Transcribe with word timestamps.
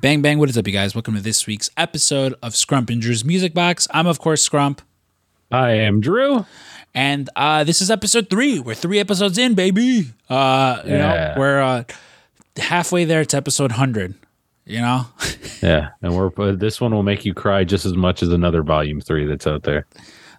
Bang 0.00 0.22
bang, 0.22 0.38
what 0.38 0.48
is 0.48 0.58
up, 0.58 0.66
you 0.66 0.72
guys? 0.72 0.94
Welcome 0.94 1.14
to 1.14 1.20
this 1.20 1.46
week's 1.46 1.70
episode 1.76 2.34
of 2.42 2.52
Scrump 2.52 2.90
and 2.90 3.00
Drew's 3.00 3.24
Music 3.24 3.54
Box. 3.54 3.86
I'm 3.90 4.06
of 4.06 4.18
course 4.18 4.46
Scrump, 4.46 4.80
I 5.50 5.72
am 5.72 6.00
Drew. 6.00 6.46
and 6.94 7.28
uh, 7.36 7.64
this 7.64 7.80
is 7.80 7.90
episode 7.90 8.28
three. 8.30 8.58
We're 8.60 8.74
three 8.74 8.98
episodes 8.98 9.38
in, 9.38 9.54
baby. 9.54 10.10
Uh, 10.28 10.82
you 10.84 10.92
know, 10.92 11.34
we're 11.36 11.60
uh, 11.60 11.84
halfway 12.56 13.04
there 13.04 13.24
to 13.24 13.36
episode 13.36 13.72
hundred. 13.72 14.14
You 14.66 14.80
know, 14.80 15.06
Yeah, 15.62 15.90
and 16.02 16.16
we're 16.16 16.30
uh, 16.38 16.52
this 16.52 16.80
one 16.80 16.92
will 16.94 17.02
make 17.02 17.24
you 17.24 17.34
cry 17.34 17.64
just 17.64 17.84
as 17.84 17.94
much 17.94 18.22
as 18.22 18.30
another 18.30 18.62
volume 18.62 19.00
three 19.00 19.26
that's 19.26 19.46
out 19.46 19.62
there. 19.64 19.86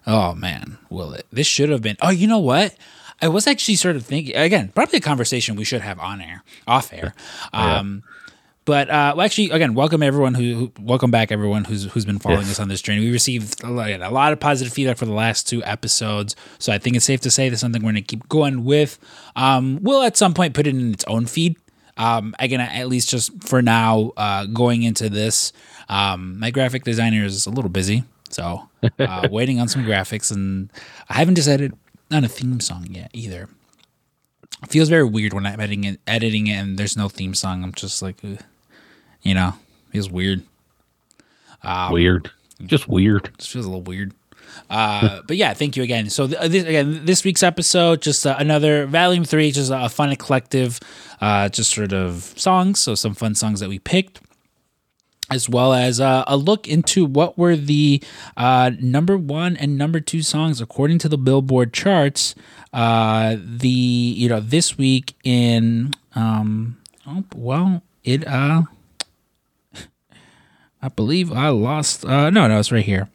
oh 0.06 0.34
man, 0.34 0.78
will 0.90 1.12
it? 1.12 1.26
This 1.30 1.46
should 1.46 1.68
have 1.70 1.82
been. 1.82 1.96
Oh, 2.02 2.10
you 2.10 2.26
know 2.26 2.38
what? 2.40 2.76
I 3.22 3.28
was 3.28 3.46
actually 3.46 3.76
sort 3.76 3.96
of 3.96 4.04
thinking 4.04 4.36
again, 4.36 4.70
probably 4.74 4.98
a 4.98 5.00
conversation 5.02 5.56
we 5.56 5.64
should 5.64 5.80
have 5.80 5.98
on 6.00 6.20
air, 6.20 6.42
off 6.66 6.92
air. 6.92 7.14
Um, 7.52 8.02
But 8.66 8.90
uh, 8.90 9.14
well, 9.16 9.24
actually, 9.24 9.50
again, 9.50 9.74
welcome 9.74 10.02
everyone 10.02 10.34
who, 10.34 10.54
who 10.54 10.72
welcome 10.80 11.10
back 11.12 11.30
everyone 11.32 11.64
who's 11.64 11.84
who's 11.84 12.04
been 12.04 12.18
following 12.18 12.42
Yes. 12.42 12.50
us 12.52 12.60
on 12.60 12.68
this 12.68 12.82
journey. 12.82 13.00
We 13.00 13.12
received 13.12 13.62
a 13.62 13.70
lot, 13.70 13.88
a 13.90 14.10
lot 14.10 14.32
of 14.32 14.40
positive 14.40 14.72
feedback 14.72 14.96
for 14.98 15.06
the 15.06 15.12
last 15.12 15.48
two 15.48 15.62
episodes, 15.64 16.34
so 16.58 16.72
I 16.72 16.78
think 16.78 16.96
it's 16.96 17.04
safe 17.04 17.20
to 17.22 17.30
say 17.30 17.48
that's 17.48 17.60
something 17.60 17.80
we're 17.80 17.92
going 17.92 18.02
to 18.02 18.16
keep 18.16 18.28
going 18.28 18.64
with. 18.64 18.98
Um, 19.36 19.78
we'll 19.82 20.02
at 20.02 20.16
some 20.16 20.34
point 20.34 20.52
put 20.54 20.66
it 20.66 20.70
in 20.74 20.92
its 20.92 21.04
own 21.06 21.26
feed. 21.26 21.56
Um, 21.96 22.34
again, 22.40 22.60
at 22.60 22.88
least 22.88 23.08
just 23.08 23.40
for 23.48 23.62
now, 23.62 24.12
uh, 24.16 24.46
going 24.46 24.82
into 24.82 25.08
this, 25.08 25.52
um, 25.88 26.38
my 26.40 26.50
graphic 26.50 26.82
designer 26.84 27.24
is 27.24 27.46
a 27.46 27.50
little 27.50 27.70
busy, 27.70 28.02
so 28.30 28.68
uh, 28.98 29.28
waiting 29.32 29.60
on 29.60 29.68
some 29.68 29.84
graphics, 29.84 30.32
and 30.32 30.70
I 31.08 31.14
haven't 31.14 31.34
decided 31.34 31.72
on 32.10 32.24
a 32.24 32.28
theme 32.28 32.58
song 32.58 32.88
yet 32.90 33.10
either. 33.14 33.48
It 34.64 34.70
feels 34.70 34.88
very 34.88 35.04
weird 35.04 35.32
when 35.34 35.46
I'm 35.46 35.60
editing 35.60 35.84
it, 35.84 36.00
editing 36.06 36.48
it, 36.48 36.54
and 36.54 36.76
there's 36.78 36.96
no 36.96 37.08
theme 37.08 37.34
song. 37.34 37.62
I'm 37.62 37.72
just 37.72 38.02
like, 38.02 38.16
ugh. 38.24 38.40
You 39.26 39.34
know, 39.34 39.54
feels 39.90 40.10
weird. 40.10 40.42
Um, 41.62 41.92
weird, 41.92 42.30
just 42.64 42.88
weird. 42.88 43.30
Just 43.38 43.50
feels 43.50 43.66
a 43.66 43.68
little 43.68 43.82
weird. 43.82 44.14
Uh, 44.70 45.22
but 45.26 45.36
yeah, 45.36 45.52
thank 45.52 45.76
you 45.76 45.82
again. 45.82 46.08
So 46.10 46.28
th- 46.28 46.50
this, 46.50 46.64
again, 46.64 47.04
this 47.04 47.24
week's 47.24 47.42
episode, 47.42 48.02
just 48.02 48.26
uh, 48.26 48.36
another 48.38 48.86
volume 48.86 49.24
three, 49.24 49.50
just 49.50 49.72
a 49.74 49.88
fun 49.88 50.14
collective, 50.16 50.78
uh, 51.20 51.48
just 51.48 51.72
sort 51.72 51.92
of 51.92 52.32
songs. 52.36 52.78
So 52.78 52.94
some 52.94 53.14
fun 53.14 53.34
songs 53.34 53.60
that 53.60 53.68
we 53.68 53.80
picked, 53.80 54.20
as 55.28 55.48
well 55.48 55.72
as 55.74 56.00
uh, 56.00 56.22
a 56.28 56.36
look 56.36 56.68
into 56.68 57.04
what 57.04 57.36
were 57.36 57.56
the 57.56 58.02
uh, 58.36 58.70
number 58.80 59.18
one 59.18 59.56
and 59.56 59.76
number 59.76 59.98
two 59.98 60.22
songs 60.22 60.60
according 60.60 60.98
to 60.98 61.08
the 61.08 61.18
Billboard 61.18 61.72
charts. 61.72 62.34
Uh, 62.72 63.36
the 63.40 63.68
you 63.68 64.28
know 64.28 64.38
this 64.40 64.76
week 64.78 65.14
in 65.24 65.94
um, 66.14 66.76
oh, 67.06 67.24
well 67.34 67.82
it 68.04 68.26
uh. 68.26 68.62
I 70.86 70.88
believe 70.88 71.32
I 71.32 71.48
lost. 71.48 72.04
Uh, 72.04 72.30
no, 72.30 72.46
no, 72.46 72.60
it's 72.60 72.70
right 72.70 72.84
here. 72.84 73.08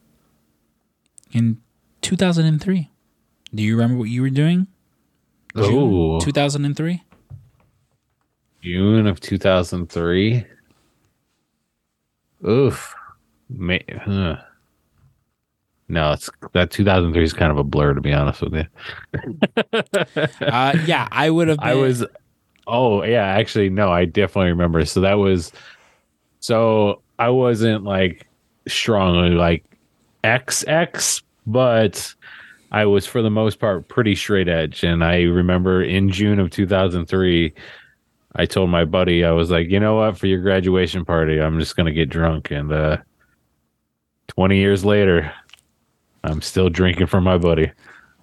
In 1.31 1.61
2003. 2.01 2.89
Do 3.55 3.63
you 3.63 3.77
remember 3.77 3.97
what 3.97 4.09
you 4.09 4.21
were 4.21 4.29
doing? 4.29 4.67
Oh, 5.55 6.19
2003? 6.19 7.01
June 8.61 9.07
of 9.07 9.21
two 9.21 9.37
thousand 9.37 9.89
three. 9.89 10.45
Oof, 12.47 12.93
Ma- 13.49 13.77
huh. 14.03 14.35
No, 15.87 16.11
it's 16.11 16.29
that 16.53 16.71
two 16.71 16.83
thousand 16.83 17.13
three 17.13 17.23
is 17.23 17.33
kind 17.33 17.51
of 17.51 17.57
a 17.57 17.63
blur 17.63 17.93
to 17.93 18.01
be 18.01 18.13
honest 18.13 18.41
with 18.41 18.53
you. 18.53 18.65
Uh, 20.41 20.77
yeah, 20.85 21.07
I 21.11 21.29
would 21.29 21.47
have 21.47 21.57
been. 21.57 21.67
I 21.67 21.75
was 21.75 22.05
oh 22.67 23.03
yeah, 23.03 23.25
actually 23.25 23.69
no, 23.69 23.91
I 23.91 24.05
definitely 24.05 24.51
remember. 24.51 24.85
So 24.85 25.01
that 25.01 25.15
was 25.15 25.51
so 26.39 27.01
I 27.21 27.29
wasn't 27.29 27.83
like 27.83 28.25
strongly 28.67 29.35
like 29.35 29.63
XX, 30.23 31.21
but 31.45 32.15
I 32.71 32.85
was 32.85 33.05
for 33.05 33.21
the 33.21 33.29
most 33.29 33.59
part 33.59 33.87
pretty 33.87 34.15
straight 34.15 34.47
edge. 34.47 34.83
And 34.83 35.03
I 35.03 35.21
remember 35.21 35.83
in 35.83 36.09
June 36.09 36.39
of 36.39 36.49
2003, 36.49 37.53
I 38.37 38.45
told 38.47 38.71
my 38.71 38.85
buddy, 38.85 39.23
I 39.23 39.29
was 39.33 39.51
like, 39.51 39.69
you 39.69 39.79
know 39.79 39.97
what, 39.97 40.17
for 40.17 40.25
your 40.25 40.41
graduation 40.41 41.05
party, 41.05 41.39
I'm 41.39 41.59
just 41.59 41.75
gonna 41.75 41.91
get 41.91 42.09
drunk. 42.09 42.49
And 42.49 42.73
uh 42.73 42.97
20 44.29 44.57
years 44.57 44.83
later, 44.83 45.31
I'm 46.23 46.41
still 46.41 46.69
drinking 46.69 47.05
for 47.05 47.21
my 47.21 47.37
buddy. 47.37 47.71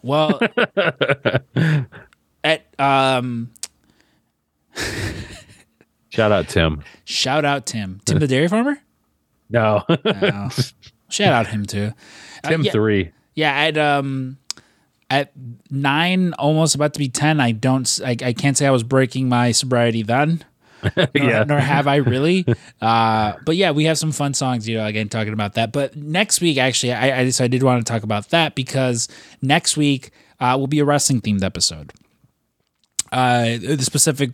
Well, 0.03 0.41
at 2.42 2.66
um, 2.81 3.53
Shout 6.08 6.32
out 6.32 6.48
Tim. 6.48 6.82
shout 7.04 7.44
out 7.44 7.64
Tim. 7.64 8.00
Tim 8.04 8.19
the 8.19 8.26
dairy 8.26 8.48
farmer? 8.48 8.81
No. 9.50 9.84
Oh, 9.88 10.48
shout 11.09 11.32
out 11.32 11.47
him 11.48 11.64
too. 11.66 11.92
Uh, 12.44 12.48
Tim 12.48 12.62
yeah, 12.62 12.72
three. 12.72 13.12
Yeah, 13.34 13.53
at 13.53 13.76
um 13.78 14.38
at 15.10 15.32
nine, 15.70 16.34
almost 16.34 16.75
about 16.75 16.92
to 16.94 16.98
be 16.98 17.09
ten, 17.09 17.41
I 17.41 17.53
don't 17.53 18.00
I, 18.04 18.10
I 18.22 18.32
can't 18.32 18.56
say 18.56 18.66
I 18.66 18.70
was 18.70 18.82
breaking 18.82 19.28
my 19.28 19.53
sobriety 19.53 20.03
then. 20.03 20.44
Nor, 20.97 21.08
Yeah. 21.14 21.42
nor 21.44 21.58
have 21.58 21.88
I 21.88 21.97
really. 22.14 22.47
Uh, 22.81 23.32
but 23.44 23.56
yeah, 23.56 23.72
we 23.72 23.84
have 23.84 23.98
some 23.98 24.12
fun 24.12 24.32
songs, 24.34 24.69
you 24.69 24.76
know, 24.76 24.87
again 24.87 25.08
talking 25.08 25.32
about 25.32 25.54
that. 25.54 25.72
But 25.72 25.97
next 25.97 26.41
week, 26.41 26.56
actually, 26.58 26.92
I, 26.92 27.20
I 27.20 27.31
so 27.31 27.42
I 27.44 27.48
did 27.48 27.62
want 27.64 27.84
to 27.84 27.91
talk 27.92 28.04
about 28.04 28.28
that 28.31 28.54
because 28.54 29.08
next 29.42 29.76
week 29.76 30.10
uh, 30.38 30.54
will 30.58 30.69
be 30.69 30.78
a 30.78 30.84
wrestling 30.84 31.20
themed 31.20 31.42
episode. 31.42 31.92
Uh, 33.10 33.56
the 33.58 33.78
specific 33.82 34.31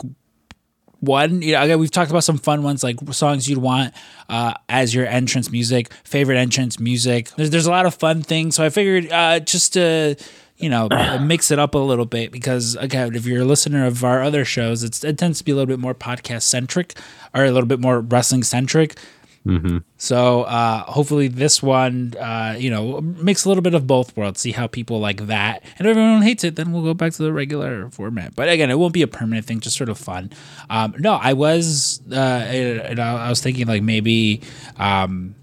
one, 1.04 1.42
you 1.42 1.52
know, 1.52 1.78
we've 1.78 1.90
talked 1.90 2.10
about 2.10 2.24
some 2.24 2.38
fun 2.38 2.62
ones 2.62 2.82
like 2.82 2.96
songs 3.12 3.48
you'd 3.48 3.58
want 3.58 3.94
uh, 4.28 4.54
as 4.68 4.94
your 4.94 5.06
entrance 5.06 5.50
music, 5.50 5.92
favorite 6.04 6.36
entrance 6.36 6.78
music. 6.78 7.30
There's 7.36 7.50
there's 7.50 7.66
a 7.66 7.70
lot 7.70 7.86
of 7.86 7.94
fun 7.94 8.22
things, 8.22 8.56
so 8.56 8.64
I 8.64 8.70
figured 8.70 9.10
uh, 9.10 9.40
just 9.40 9.74
to 9.74 10.16
you 10.56 10.68
know 10.68 10.88
mix 11.20 11.50
it 11.50 11.58
up 11.58 11.74
a 11.74 11.78
little 11.78 12.06
bit 12.06 12.32
because 12.32 12.76
again, 12.76 13.14
if 13.14 13.26
you're 13.26 13.42
a 13.42 13.46
listener 13.46 13.86
of 13.86 14.04
our 14.04 14.22
other 14.22 14.44
shows, 14.44 14.82
it's, 14.82 15.04
it 15.04 15.18
tends 15.18 15.38
to 15.38 15.44
be 15.44 15.52
a 15.52 15.54
little 15.54 15.66
bit 15.66 15.80
more 15.80 15.94
podcast 15.94 16.42
centric 16.42 16.98
or 17.34 17.44
a 17.44 17.50
little 17.50 17.68
bit 17.68 17.80
more 17.80 18.00
wrestling 18.00 18.42
centric. 18.42 18.98
So 19.98 20.42
uh, 20.42 20.84
hopefully 20.84 21.28
this 21.28 21.62
one, 21.62 22.14
uh, 22.18 22.56
you 22.58 22.70
know, 22.70 23.00
mix 23.00 23.44
a 23.44 23.48
little 23.48 23.62
bit 23.62 23.74
of 23.74 23.86
both 23.86 24.16
worlds. 24.16 24.40
See 24.40 24.52
how 24.52 24.66
people 24.66 25.00
like 25.00 25.26
that, 25.26 25.62
and 25.78 25.86
if 25.86 25.96
everyone 25.96 26.22
hates 26.22 26.44
it, 26.44 26.56
then 26.56 26.72
we'll 26.72 26.82
go 26.82 26.94
back 26.94 27.12
to 27.12 27.22
the 27.22 27.32
regular 27.32 27.90
format. 27.90 28.34
But 28.34 28.48
again, 28.48 28.70
it 28.70 28.78
won't 28.78 28.94
be 28.94 29.02
a 29.02 29.06
permanent 29.06 29.46
thing, 29.46 29.60
just 29.60 29.76
sort 29.76 29.90
of 29.90 29.98
fun. 29.98 30.30
Um, 30.70 30.94
no, 30.98 31.14
I 31.14 31.34
was, 31.34 32.00
uh, 32.10 32.94
I 32.98 33.28
was 33.28 33.40
thinking 33.40 33.66
like 33.66 33.82
maybe. 33.82 34.42
Um, 34.76 35.34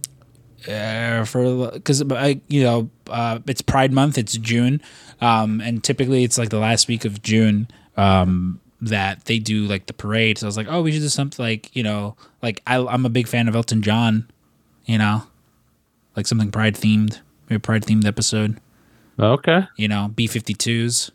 uh, 0.68 1.26
for 1.26 1.72
because 1.72 2.04
you 2.48 2.64
know 2.64 2.90
uh, 3.08 3.40
it's 3.48 3.64
Pride 3.64 3.92
Month, 3.92 4.20
it's 4.20 4.38
June, 4.38 4.80
um, 5.20 5.60
and 5.60 5.84
typically 5.84 6.24
it's 6.24 6.38
like 6.38 6.50
the 6.50 6.60
last 6.60 6.88
week 6.88 7.04
of 7.04 7.24
June 7.24 7.68
um, 7.98 8.61
that 8.82 9.26
they 9.26 9.38
do 9.40 9.66
like 9.66 9.86
the 9.86 9.94
parade. 9.94 10.38
So 10.40 10.48
I 10.48 10.50
was 10.50 10.58
like, 10.58 10.68
oh, 10.70 10.82
we 10.82 10.92
should 10.92 11.02
do 11.02 11.10
something 11.10 11.44
like 11.44 11.76
you 11.76 11.84
know, 11.84 12.16
like 12.42 12.62
I, 12.68 12.78
I'm 12.78 13.06
a 13.06 13.10
big 13.10 13.28
fan 13.28 13.48
of 13.48 13.56
Elton 13.56 13.82
John, 13.82 14.30
you 14.86 14.98
know, 14.98 15.24
like 16.16 16.28
something 16.28 16.52
Pride 16.52 16.76
themed, 16.76 17.20
maybe 17.50 17.58
a 17.58 17.60
Pride 17.60 17.84
themed 17.84 18.06
episode, 18.06 18.60
Okay. 19.20 19.64
you 19.78 19.88
know, 19.88 20.12
B52s, 20.16 21.12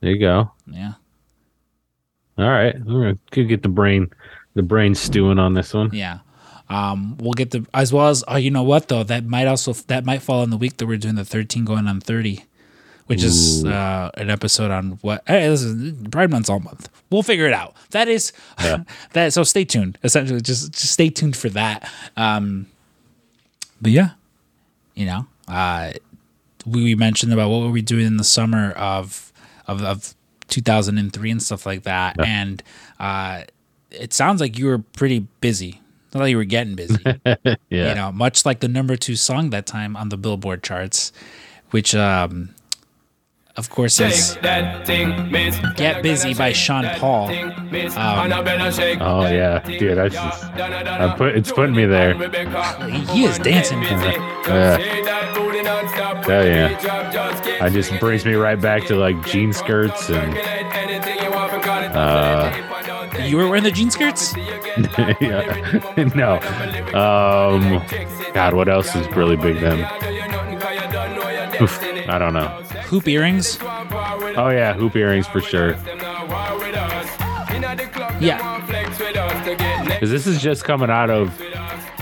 There 0.00 0.10
you 0.12 0.18
go. 0.18 0.50
yeah, 0.66 0.94
All 2.38 2.48
right, 2.48 2.74
we're 2.84 3.14
gonna 3.30 3.46
get 3.46 3.62
the 3.62 3.68
brain 3.68 4.10
the 4.54 4.62
brain 4.62 4.94
stewing 4.94 5.38
on 5.38 5.54
this 5.54 5.72
one. 5.74 5.90
yeah. 5.92 6.18
Um, 6.68 7.18
we'll 7.18 7.34
get 7.34 7.50
the 7.50 7.66
as 7.74 7.92
well 7.92 8.08
as 8.08 8.24
oh, 8.26 8.36
you 8.36 8.50
know 8.50 8.62
what 8.62 8.88
though 8.88 9.02
that 9.02 9.26
might 9.26 9.46
also 9.46 9.74
that 9.88 10.06
might 10.06 10.22
fall 10.22 10.42
in 10.42 10.48
the 10.48 10.56
week 10.56 10.78
that 10.78 10.86
we're 10.86 10.96
doing 10.96 11.16
the 11.16 11.24
13 11.24 11.66
going 11.66 11.86
on 11.86 12.00
30. 12.00 12.44
Which 13.12 13.22
is 13.22 13.64
uh, 13.64 14.10
an 14.14 14.30
episode 14.30 14.70
on 14.70 14.92
what 15.02 15.22
hey, 15.26 15.48
this 15.48 15.62
is 15.62 15.92
Pride 16.10 16.30
Month's 16.30 16.48
all 16.48 16.60
month. 16.60 16.88
We'll 17.10 17.22
figure 17.22 17.46
it 17.46 17.52
out. 17.52 17.74
That 17.90 18.08
is 18.08 18.32
that. 19.12 19.32
So 19.32 19.44
stay 19.44 19.64
tuned. 19.64 19.98
Essentially, 20.02 20.40
just 20.40 20.72
just 20.72 20.92
stay 20.92 21.10
tuned 21.10 21.36
for 21.36 21.48
that. 21.50 21.90
Um, 22.16 22.66
but 23.80 23.90
yeah, 23.92 24.10
you 24.94 25.06
know, 25.06 25.26
uh, 25.48 25.92
we, 26.66 26.84
we 26.84 26.94
mentioned 26.94 27.32
about 27.32 27.50
what 27.50 27.60
were 27.62 27.70
we 27.70 27.82
doing 27.82 28.06
in 28.06 28.16
the 28.16 28.24
summer 28.24 28.72
of 28.72 29.32
of, 29.66 29.82
of 29.82 30.14
2003 30.48 31.30
and 31.30 31.42
stuff 31.42 31.66
like 31.66 31.82
that, 31.82 32.18
and 32.24 32.62
uh, 32.98 33.42
it 33.90 34.12
sounds 34.12 34.40
like 34.40 34.58
you 34.58 34.66
were 34.66 34.78
pretty 34.78 35.20
busy. 35.40 35.80
Not 36.14 36.20
like 36.20 36.30
you 36.30 36.36
were 36.36 36.44
getting 36.44 36.74
busy 36.74 37.02
Yeah. 37.24 37.56
you 37.70 37.94
know, 37.94 38.12
much 38.12 38.44
like 38.44 38.60
the 38.60 38.68
number 38.68 38.96
two 38.96 39.16
song 39.16 39.48
that 39.50 39.64
time 39.64 39.96
on 39.96 40.10
the 40.10 40.18
Billboard 40.18 40.62
charts, 40.62 41.10
which, 41.70 41.94
um, 41.94 42.54
of 43.56 43.68
course, 43.70 44.00
is 44.00 44.36
Get 44.42 46.02
Busy 46.02 46.34
by 46.34 46.52
Sean 46.52 46.84
Paul. 46.98 47.28
Um, 47.30 48.32
Oh 49.00 49.26
yeah, 49.26 49.58
dude. 49.60 49.98
I 49.98 50.08
just 50.08 50.44
I 50.44 51.14
put 51.16 51.36
it's 51.36 51.52
putting 51.52 51.74
me 51.74 51.86
there. 51.86 52.14
he 53.12 53.24
is 53.24 53.38
dancing. 53.38 53.82
Yeah. 53.82 54.78
Hell 56.22 56.46
yeah. 56.46 57.58
I 57.60 57.68
just 57.68 57.98
brings 58.00 58.24
me 58.24 58.34
right 58.34 58.60
back 58.60 58.86
to 58.86 58.96
like 58.96 59.24
jean 59.26 59.52
skirts 59.52 60.08
and 60.08 60.34
uh, 61.94 62.52
You 63.24 63.36
were 63.36 63.48
wearing 63.48 63.64
the 63.64 63.70
jean 63.70 63.90
skirts? 63.90 64.34
yeah. 65.20 65.92
no. 66.14 66.34
Um, 66.98 67.82
God, 68.32 68.54
what 68.54 68.68
else 68.68 68.94
is 68.94 69.06
really 69.08 69.36
big 69.36 69.60
then? 69.60 69.80
Oof, 71.60 71.78
I 72.08 72.18
don't 72.18 72.32
know. 72.32 72.48
Hoop 72.86 73.06
earrings. 73.08 73.58
Oh 73.60 74.50
yeah, 74.52 74.74
hoop 74.74 74.96
earrings 74.96 75.26
for 75.26 75.40
sure. 75.40 75.76
Yeah. 78.20 78.60
Because 79.86 80.10
this 80.10 80.26
is 80.26 80.40
just 80.42 80.64
coming 80.64 80.90
out 80.90 81.10
of 81.10 81.36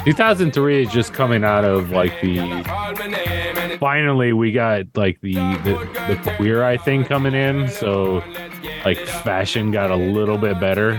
2003 0.05 0.82
is 0.82 0.91
just 0.91 1.12
coming 1.12 1.44
out 1.44 1.64
of 1.64 1.91
like 1.91 2.19
the 2.23 2.38
finally 3.79 4.32
we 4.32 4.50
got 4.50 4.85
like 4.94 5.20
the 5.20 5.35
the, 5.35 5.75
the 6.08 6.35
queer 6.37 6.64
eye 6.64 6.79
thing 6.79 7.05
coming 7.05 7.35
in 7.35 7.69
so 7.69 8.23
like 8.85 8.99
fashion 8.99 9.70
got 9.70 9.91
a 9.91 9.96
little 9.96 10.38
bit 10.38 10.58
better 10.58 10.96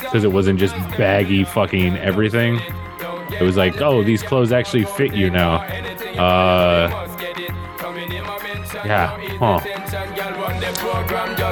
because 0.00 0.24
it 0.24 0.32
wasn't 0.32 0.58
just 0.58 0.74
baggy 0.98 1.44
fucking 1.44 1.96
everything 1.98 2.60
it 3.38 3.42
was 3.42 3.56
like 3.56 3.80
oh 3.80 4.02
these 4.02 4.24
clothes 4.24 4.50
actually 4.50 4.84
fit 4.84 5.14
you 5.14 5.30
now 5.30 5.58
uh 6.18 7.06
yeah 8.86 9.16
huh 9.38 9.60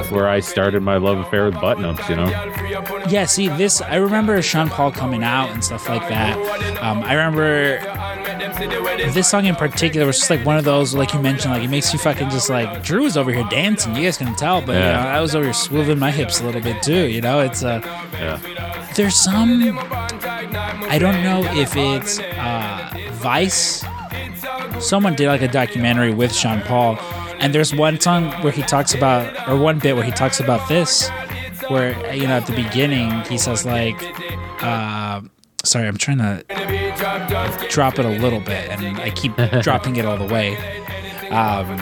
where 0.09 0.27
i 0.29 0.39
started 0.39 0.81
my 0.81 0.97
love 0.97 1.17
affair 1.19 1.45
with 1.45 1.59
button-ups 1.61 2.07
you 2.09 2.15
know 2.15 2.29
Yeah, 3.09 3.25
see, 3.25 3.47
this, 3.49 3.81
I 3.81 3.95
remember 3.95 4.41
Sean 4.41 4.67
Paul 4.69 4.91
coming 4.91 5.23
out 5.23 5.49
and 5.51 5.63
stuff 5.63 5.87
like 5.87 6.07
that. 6.09 6.35
Um, 6.81 7.03
I 7.03 7.13
remember 7.13 7.79
this 9.13 9.29
song 9.29 9.45
in 9.45 9.55
particular 9.55 10.05
was 10.07 10.17
just 10.17 10.29
like 10.29 10.43
one 10.45 10.57
of 10.57 10.63
those, 10.65 10.93
like 10.95 11.13
you 11.13 11.21
mentioned, 11.21 11.53
like 11.53 11.63
it 11.63 11.69
makes 11.69 11.93
you 11.93 11.99
fucking 11.99 12.29
just 12.29 12.49
like, 12.49 12.83
Drew 12.83 13.03
was 13.03 13.15
over 13.17 13.31
here 13.31 13.45
dancing. 13.49 13.95
You 13.95 14.03
guys 14.03 14.17
can 14.17 14.35
tell, 14.35 14.61
but 14.61 14.73
you 14.73 14.79
Yeah. 14.79 15.03
know, 15.03 15.09
I 15.09 15.21
was 15.21 15.35
over 15.35 15.45
here 15.45 15.53
swiveling 15.53 15.99
my 15.99 16.11
hips 16.11 16.41
a 16.41 16.45
little 16.45 16.61
bit 16.61 16.81
too, 16.83 17.07
you 17.07 17.21
know? 17.21 17.39
It's, 17.41 17.63
uh, 17.63 17.79
yeah 18.13 18.39
there's 18.95 19.15
some, 19.15 19.77
I 20.89 20.97
don't 20.99 21.21
know 21.23 21.43
if 21.61 21.75
it's 21.75 22.19
uh, 22.19 22.89
Vice. 23.13 23.83
Someone 24.79 25.15
did 25.15 25.27
like 25.27 25.41
a 25.41 25.47
documentary 25.49 26.13
with 26.13 26.33
Sean 26.33 26.61
Paul, 26.61 26.97
and 27.39 27.53
there's 27.53 27.73
one 27.73 27.99
song 27.99 28.31
where 28.43 28.51
he 28.51 28.61
talks 28.63 28.93
about, 28.93 29.49
or 29.49 29.57
one 29.57 29.79
bit 29.79 29.95
where 29.95 30.03
he 30.03 30.11
talks 30.11 30.39
about 30.39 30.67
this, 30.67 31.09
where 31.67 32.13
you 32.13 32.27
know 32.27 32.37
at 32.37 32.45
the 32.45 32.55
beginning 32.55 33.11
he 33.25 33.37
says 33.37 33.65
like, 33.65 34.01
uh, 34.63 35.21
sorry, 35.63 35.87
I'm 35.87 35.97
trying 35.97 36.19
to 36.19 36.43
drop 37.69 37.99
it 37.99 38.05
a 38.05 38.09
little 38.09 38.39
bit, 38.39 38.69
and 38.69 38.99
I 38.99 39.09
keep 39.09 39.35
dropping 39.61 39.95
it 39.95 40.05
all 40.05 40.17
the 40.17 40.31
way. 40.33 40.57
Um, 41.29 41.77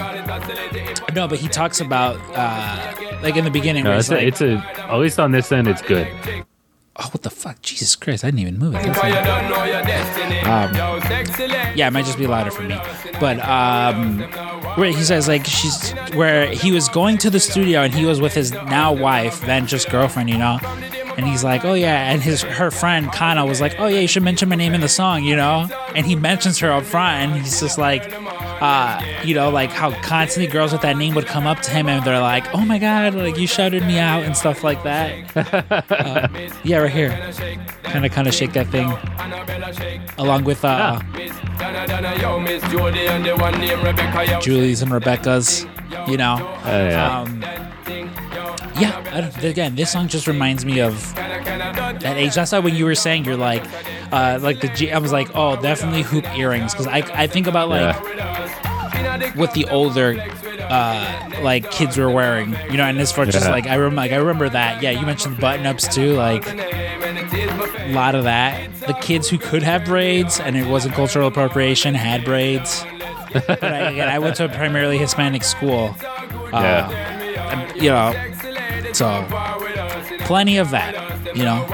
no, 1.13 1.27
but 1.27 1.37
he 1.37 1.47
talks 1.47 1.81
about 1.81 2.19
uh, 2.33 3.19
like 3.21 3.35
in 3.35 3.45
the 3.45 3.51
beginning, 3.51 3.83
no, 3.83 3.97
it's 3.97 4.09
a, 4.09 4.15
like, 4.15 4.23
it's 4.23 4.41
a 4.41 4.57
at 4.77 4.97
least 4.97 5.19
on 5.19 5.31
this 5.31 5.51
end 5.51 5.67
it's 5.67 5.81
good 5.81 6.07
oh, 6.95 7.09
what 7.11 7.23
the 7.23 7.29
fuck, 7.29 7.61
Jesus 7.61 7.95
Christ, 7.95 8.23
I 8.23 8.27
didn't 8.27 8.39
even 8.41 8.57
move 8.59 8.75
it. 8.75 8.85
Um, 10.45 10.75
yeah, 11.75 11.87
it 11.87 11.91
might 11.91 12.05
just 12.05 12.17
be 12.17 12.27
louder 12.27 12.51
for 12.51 12.63
me. 12.63 12.77
But 13.19 13.39
um, 13.39 14.19
where 14.75 14.91
he 14.91 15.03
says 15.03 15.27
like 15.27 15.45
she's 15.45 15.91
where 16.13 16.47
he 16.47 16.71
was 16.71 16.89
going 16.89 17.17
to 17.19 17.29
the 17.29 17.39
studio 17.39 17.81
and 17.81 17.93
he 17.93 18.05
was 18.05 18.21
with 18.21 18.33
his 18.33 18.51
now 18.51 18.93
wife, 18.93 19.41
then 19.41 19.67
just 19.67 19.89
girlfriend, 19.89 20.29
you 20.29 20.37
know. 20.37 20.59
And 21.17 21.25
he's 21.27 21.43
like, 21.43 21.63
oh 21.63 21.73
yeah, 21.73 22.11
and 22.11 22.21
his 22.21 22.41
her 22.41 22.71
friend 22.71 23.11
Kana 23.11 23.45
was 23.45 23.61
like, 23.61 23.79
oh 23.79 23.87
yeah, 23.87 23.99
you 23.99 24.07
should 24.07 24.23
mention 24.23 24.49
my 24.49 24.55
name 24.55 24.73
in 24.73 24.81
the 24.81 24.89
song, 24.89 25.23
you 25.23 25.35
know. 25.35 25.67
And 25.95 26.05
he 26.05 26.15
mentions 26.15 26.59
her 26.59 26.71
up 26.71 26.83
front, 26.83 27.21
and 27.21 27.41
he's 27.41 27.59
just 27.59 27.77
like, 27.77 28.03
uh, 28.63 29.01
you 29.25 29.35
know, 29.35 29.49
like 29.49 29.69
how 29.71 29.91
constantly 30.01 30.51
girls 30.51 30.71
with 30.71 30.81
that 30.81 30.95
name 30.97 31.13
would 31.15 31.25
come 31.25 31.45
up 31.45 31.59
to 31.61 31.71
him 31.71 31.87
and 31.87 32.03
they're 32.05 32.21
like, 32.21 32.45
oh 32.55 32.65
my 32.65 32.79
god, 32.79 33.13
like 33.13 33.37
you 33.37 33.45
shouted 33.45 33.83
me 33.83 33.99
out 33.99 34.23
and 34.23 34.37
stuff 34.37 34.63
like 34.63 34.81
that. 34.83 35.13
Uh, 35.93 36.27
yeah, 36.63 36.77
right 36.77 36.91
here, 36.91 37.09
kind 37.83 38.05
of 38.05 38.11
kind 38.11 38.27
of 38.27 38.33
shake 38.33 38.53
that 38.53 38.67
thing, 38.67 38.89
along 40.17 40.43
with 40.43 40.63
uh, 40.63 40.99
Julie's 44.41 44.81
and 44.81 44.91
Rebecca's, 44.91 45.65
you 46.07 46.17
know. 46.17 46.37
Oh, 46.65 46.85
yeah. 46.87 47.21
Um, 47.21 47.43
yeah, 48.79 49.31
I 49.41 49.45
again, 49.47 49.75
this 49.75 49.91
song 49.91 50.07
just 50.07 50.27
reminds 50.27 50.65
me 50.65 50.79
of 50.81 51.13
that 51.15 52.17
age. 52.17 52.35
That's 52.35 52.51
why 52.51 52.59
when 52.59 52.75
you 52.75 52.85
were 52.85 52.95
saying 52.95 53.25
you're 53.25 53.37
like, 53.37 53.63
uh, 54.11 54.39
like 54.41 54.61
the 54.61 54.67
G, 54.69 54.91
I 54.91 54.97
was 54.99 55.11
like, 55.11 55.29
oh, 55.35 55.59
definitely 55.61 56.01
hoop 56.01 56.25
earrings 56.37 56.73
because 56.73 56.87
I 56.87 56.97
I 57.13 57.27
think 57.27 57.47
about 57.47 57.69
like 57.69 57.95
what 59.35 59.53
the 59.53 59.65
older 59.69 60.17
uh 60.69 61.29
like 61.41 61.69
kids 61.71 61.97
were 61.97 62.09
wearing, 62.09 62.55
you 62.71 62.77
know, 62.77 62.83
and 62.85 62.99
as 62.99 63.11
far 63.11 63.25
as 63.25 63.33
just 63.33 63.49
like 63.49 63.67
I 63.67 63.75
remember 63.75 63.97
like 63.97 64.11
I 64.11 64.15
remember 64.17 64.49
that. 64.49 64.81
Yeah, 64.81 64.91
you 64.91 65.05
mentioned 65.05 65.39
button 65.39 65.65
ups 65.65 65.93
too, 65.93 66.13
like 66.13 66.45
a 66.47 67.91
lot 67.93 68.15
of 68.15 68.23
that. 68.23 68.73
The 68.79 68.93
kids 68.93 69.29
who 69.29 69.37
could 69.37 69.63
have 69.63 69.85
braids 69.85 70.39
and 70.39 70.55
it 70.57 70.67
wasn't 70.67 70.95
cultural 70.95 71.27
appropriation 71.27 71.93
had 71.95 72.23
braids. 72.25 72.85
but 73.33 73.63
I, 73.63 73.91
again, 73.91 74.09
I 74.09 74.19
went 74.19 74.35
to 74.37 74.45
a 74.45 74.49
primarily 74.49 74.97
Hispanic 74.97 75.43
school. 75.43 75.95
Uh, 76.51 76.61
Yeah. 76.61 77.73
You 77.75 77.89
know, 77.89 78.32
so 78.93 79.25
plenty 80.21 80.57
of 80.57 80.69
that. 80.71 80.93
You 81.35 81.43
know, 81.43 81.65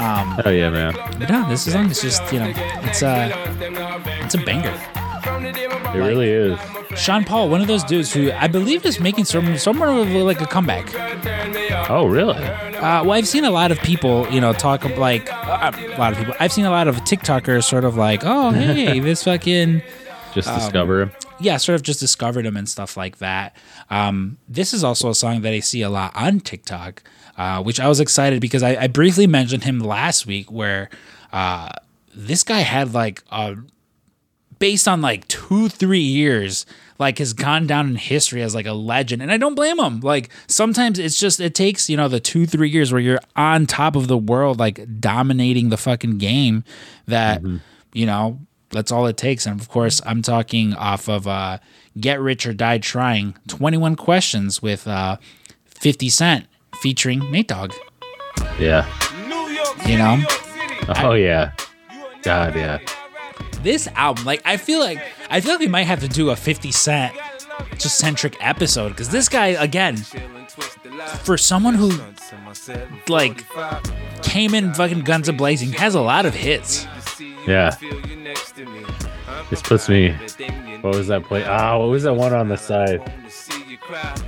um, 0.00 0.40
oh 0.44 0.50
yeah 0.50 0.70
man 0.70 0.92
but 1.18 1.30
no, 1.30 1.48
this 1.48 1.70
song 1.70 1.90
is 1.90 2.00
just 2.00 2.22
you 2.32 2.40
know, 2.40 2.52
it's 2.82 3.02
a 3.02 3.30
it's 4.24 4.34
a 4.34 4.38
banger. 4.38 4.74
it 5.94 5.98
really 5.98 6.28
is 6.30 6.58
Sean 6.96 7.22
Paul, 7.24 7.48
one 7.48 7.60
of 7.60 7.68
those 7.68 7.84
dudes 7.84 8.12
who 8.12 8.32
I 8.32 8.48
believe 8.48 8.84
is 8.84 8.98
making 8.98 9.24
some 9.24 9.56
somewhat 9.58 9.88
of 9.90 10.08
like 10.08 10.40
a 10.40 10.46
comeback. 10.46 10.92
oh 11.88 12.06
really 12.06 12.34
Uh, 12.34 13.04
well, 13.04 13.12
I've 13.12 13.28
seen 13.28 13.44
a 13.44 13.50
lot 13.50 13.70
of 13.70 13.78
people, 13.80 14.26
you 14.30 14.40
know, 14.40 14.52
talk 14.52 14.84
like 14.96 15.32
uh, 15.32 15.70
a 15.74 15.98
lot 15.98 16.12
of 16.12 16.18
people. 16.18 16.34
I've 16.40 16.52
seen 16.52 16.64
a 16.64 16.70
lot 16.70 16.88
of 16.88 16.96
TikTokers 16.96 17.64
sort 17.64 17.84
of 17.84 17.96
like, 17.96 18.22
oh, 18.24 18.50
hey, 18.50 18.98
this 19.08 19.22
fucking 19.24 19.82
just 20.34 20.48
Um, 20.48 20.58
discover 20.58 21.02
him 21.02 21.12
yeah, 21.40 21.56
sort 21.56 21.76
of 21.76 21.82
just 21.82 22.00
discovered 22.00 22.46
him 22.46 22.56
and 22.56 22.68
stuff 22.68 22.96
like 22.96 23.18
that. 23.18 23.56
Um, 23.88 24.38
this 24.48 24.72
is 24.72 24.84
also 24.84 25.10
a 25.10 25.14
song 25.14 25.42
that 25.42 25.52
I 25.52 25.60
see 25.60 25.82
a 25.82 25.90
lot 25.90 26.12
on 26.14 26.40
TikTok, 26.40 27.02
uh, 27.36 27.62
which 27.62 27.80
I 27.80 27.88
was 27.88 28.00
excited 28.00 28.40
because 28.40 28.62
I, 28.62 28.76
I 28.76 28.86
briefly 28.86 29.26
mentioned 29.26 29.64
him 29.64 29.80
last 29.80 30.26
week, 30.26 30.50
where 30.50 30.90
uh, 31.32 31.70
this 32.14 32.42
guy 32.42 32.60
had 32.60 32.94
like 32.94 33.22
a 33.30 33.56
based 34.58 34.86
on 34.86 35.00
like 35.00 35.26
two 35.28 35.68
three 35.68 36.00
years 36.00 36.66
like 37.00 37.18
has 37.18 37.32
gone 37.32 37.66
down 37.66 37.88
in 37.88 37.96
history 37.96 38.42
as 38.42 38.54
like 38.54 38.66
a 38.66 38.74
legend. 38.74 39.22
And 39.22 39.32
i 39.32 39.38
don't 39.38 39.54
blame 39.54 39.80
him. 39.80 40.00
Like 40.00 40.28
sometimes 40.46 40.98
it's 40.98 41.18
just 41.18 41.40
it 41.40 41.54
takes 41.54 41.88
you 41.88 41.96
know 41.96 42.08
the 42.08 42.20
two 42.20 42.46
three 42.46 42.68
years 42.68 42.92
where 42.92 43.00
you're 43.00 43.20
on 43.34 43.66
top 43.66 43.96
of 43.96 44.06
the 44.06 44.18
world 44.18 44.58
like 44.58 45.00
dominating 45.00 45.70
the 45.70 45.78
fucking 45.78 46.18
game 46.18 46.62
that 47.06 47.42
you 47.94 48.06
know 48.06 48.38
that's 48.70 48.92
all 48.92 49.06
it 49.06 49.16
takes. 49.16 49.46
And 49.46 49.60
of 49.60 49.68
course 49.68 50.00
i'm 50.06 50.22
talking 50.22 50.74
off 50.74 51.08
of 51.08 51.26
uh 51.26 51.58
get 51.98 52.20
rich 52.20 52.46
or 52.46 52.52
die 52.52 52.78
trying 52.78 53.34
21 53.48 53.96
questions 53.96 54.62
with 54.62 54.86
uh 54.86 55.16
50 55.66 56.08
cent 56.08 56.46
featuring 56.80 57.30
nate 57.30 57.48
dogg. 57.48 57.72
Yeah. 58.58 58.86
You 59.86 59.98
know? 59.98 60.22
Oh 61.02 61.12
yeah. 61.12 61.52
God 62.22 62.54
yeah. 62.54 62.78
this 63.62 63.88
album 63.94 64.24
like 64.24 64.42
i 64.44 64.56
feel 64.56 64.78
like 64.80 64.98
i 65.30 65.40
feel 65.40 65.52
like 65.52 65.60
we 65.60 65.68
might 65.68 65.84
have 65.84 66.00
to 66.00 66.08
do 66.08 66.30
a 66.30 66.36
50 66.36 66.70
cent 66.70 67.14
just 67.78 67.98
centric 67.98 68.36
episode 68.40 68.90
because 68.90 69.08
this 69.10 69.28
guy 69.28 69.48
again 69.48 69.96
for 71.22 71.36
someone 71.38 71.74
who 71.74 71.92
like 73.08 73.44
came 74.22 74.54
in 74.54 74.72
fucking 74.74 75.00
guns 75.00 75.28
a 75.28 75.32
blazing 75.32 75.72
has 75.72 75.94
a 75.94 76.00
lot 76.00 76.26
of 76.26 76.34
hits 76.34 76.86
yeah. 77.46 77.74
This 79.48 79.62
puts 79.62 79.88
me 79.88 80.12
what 80.80 80.94
was 80.94 81.08
that 81.08 81.24
play 81.24 81.44
ah 81.44 81.78
what 81.78 81.88
was 81.88 82.04
that 82.04 82.14
one 82.14 82.32
on 82.32 82.48
the 82.48 82.56
side? 82.56 83.00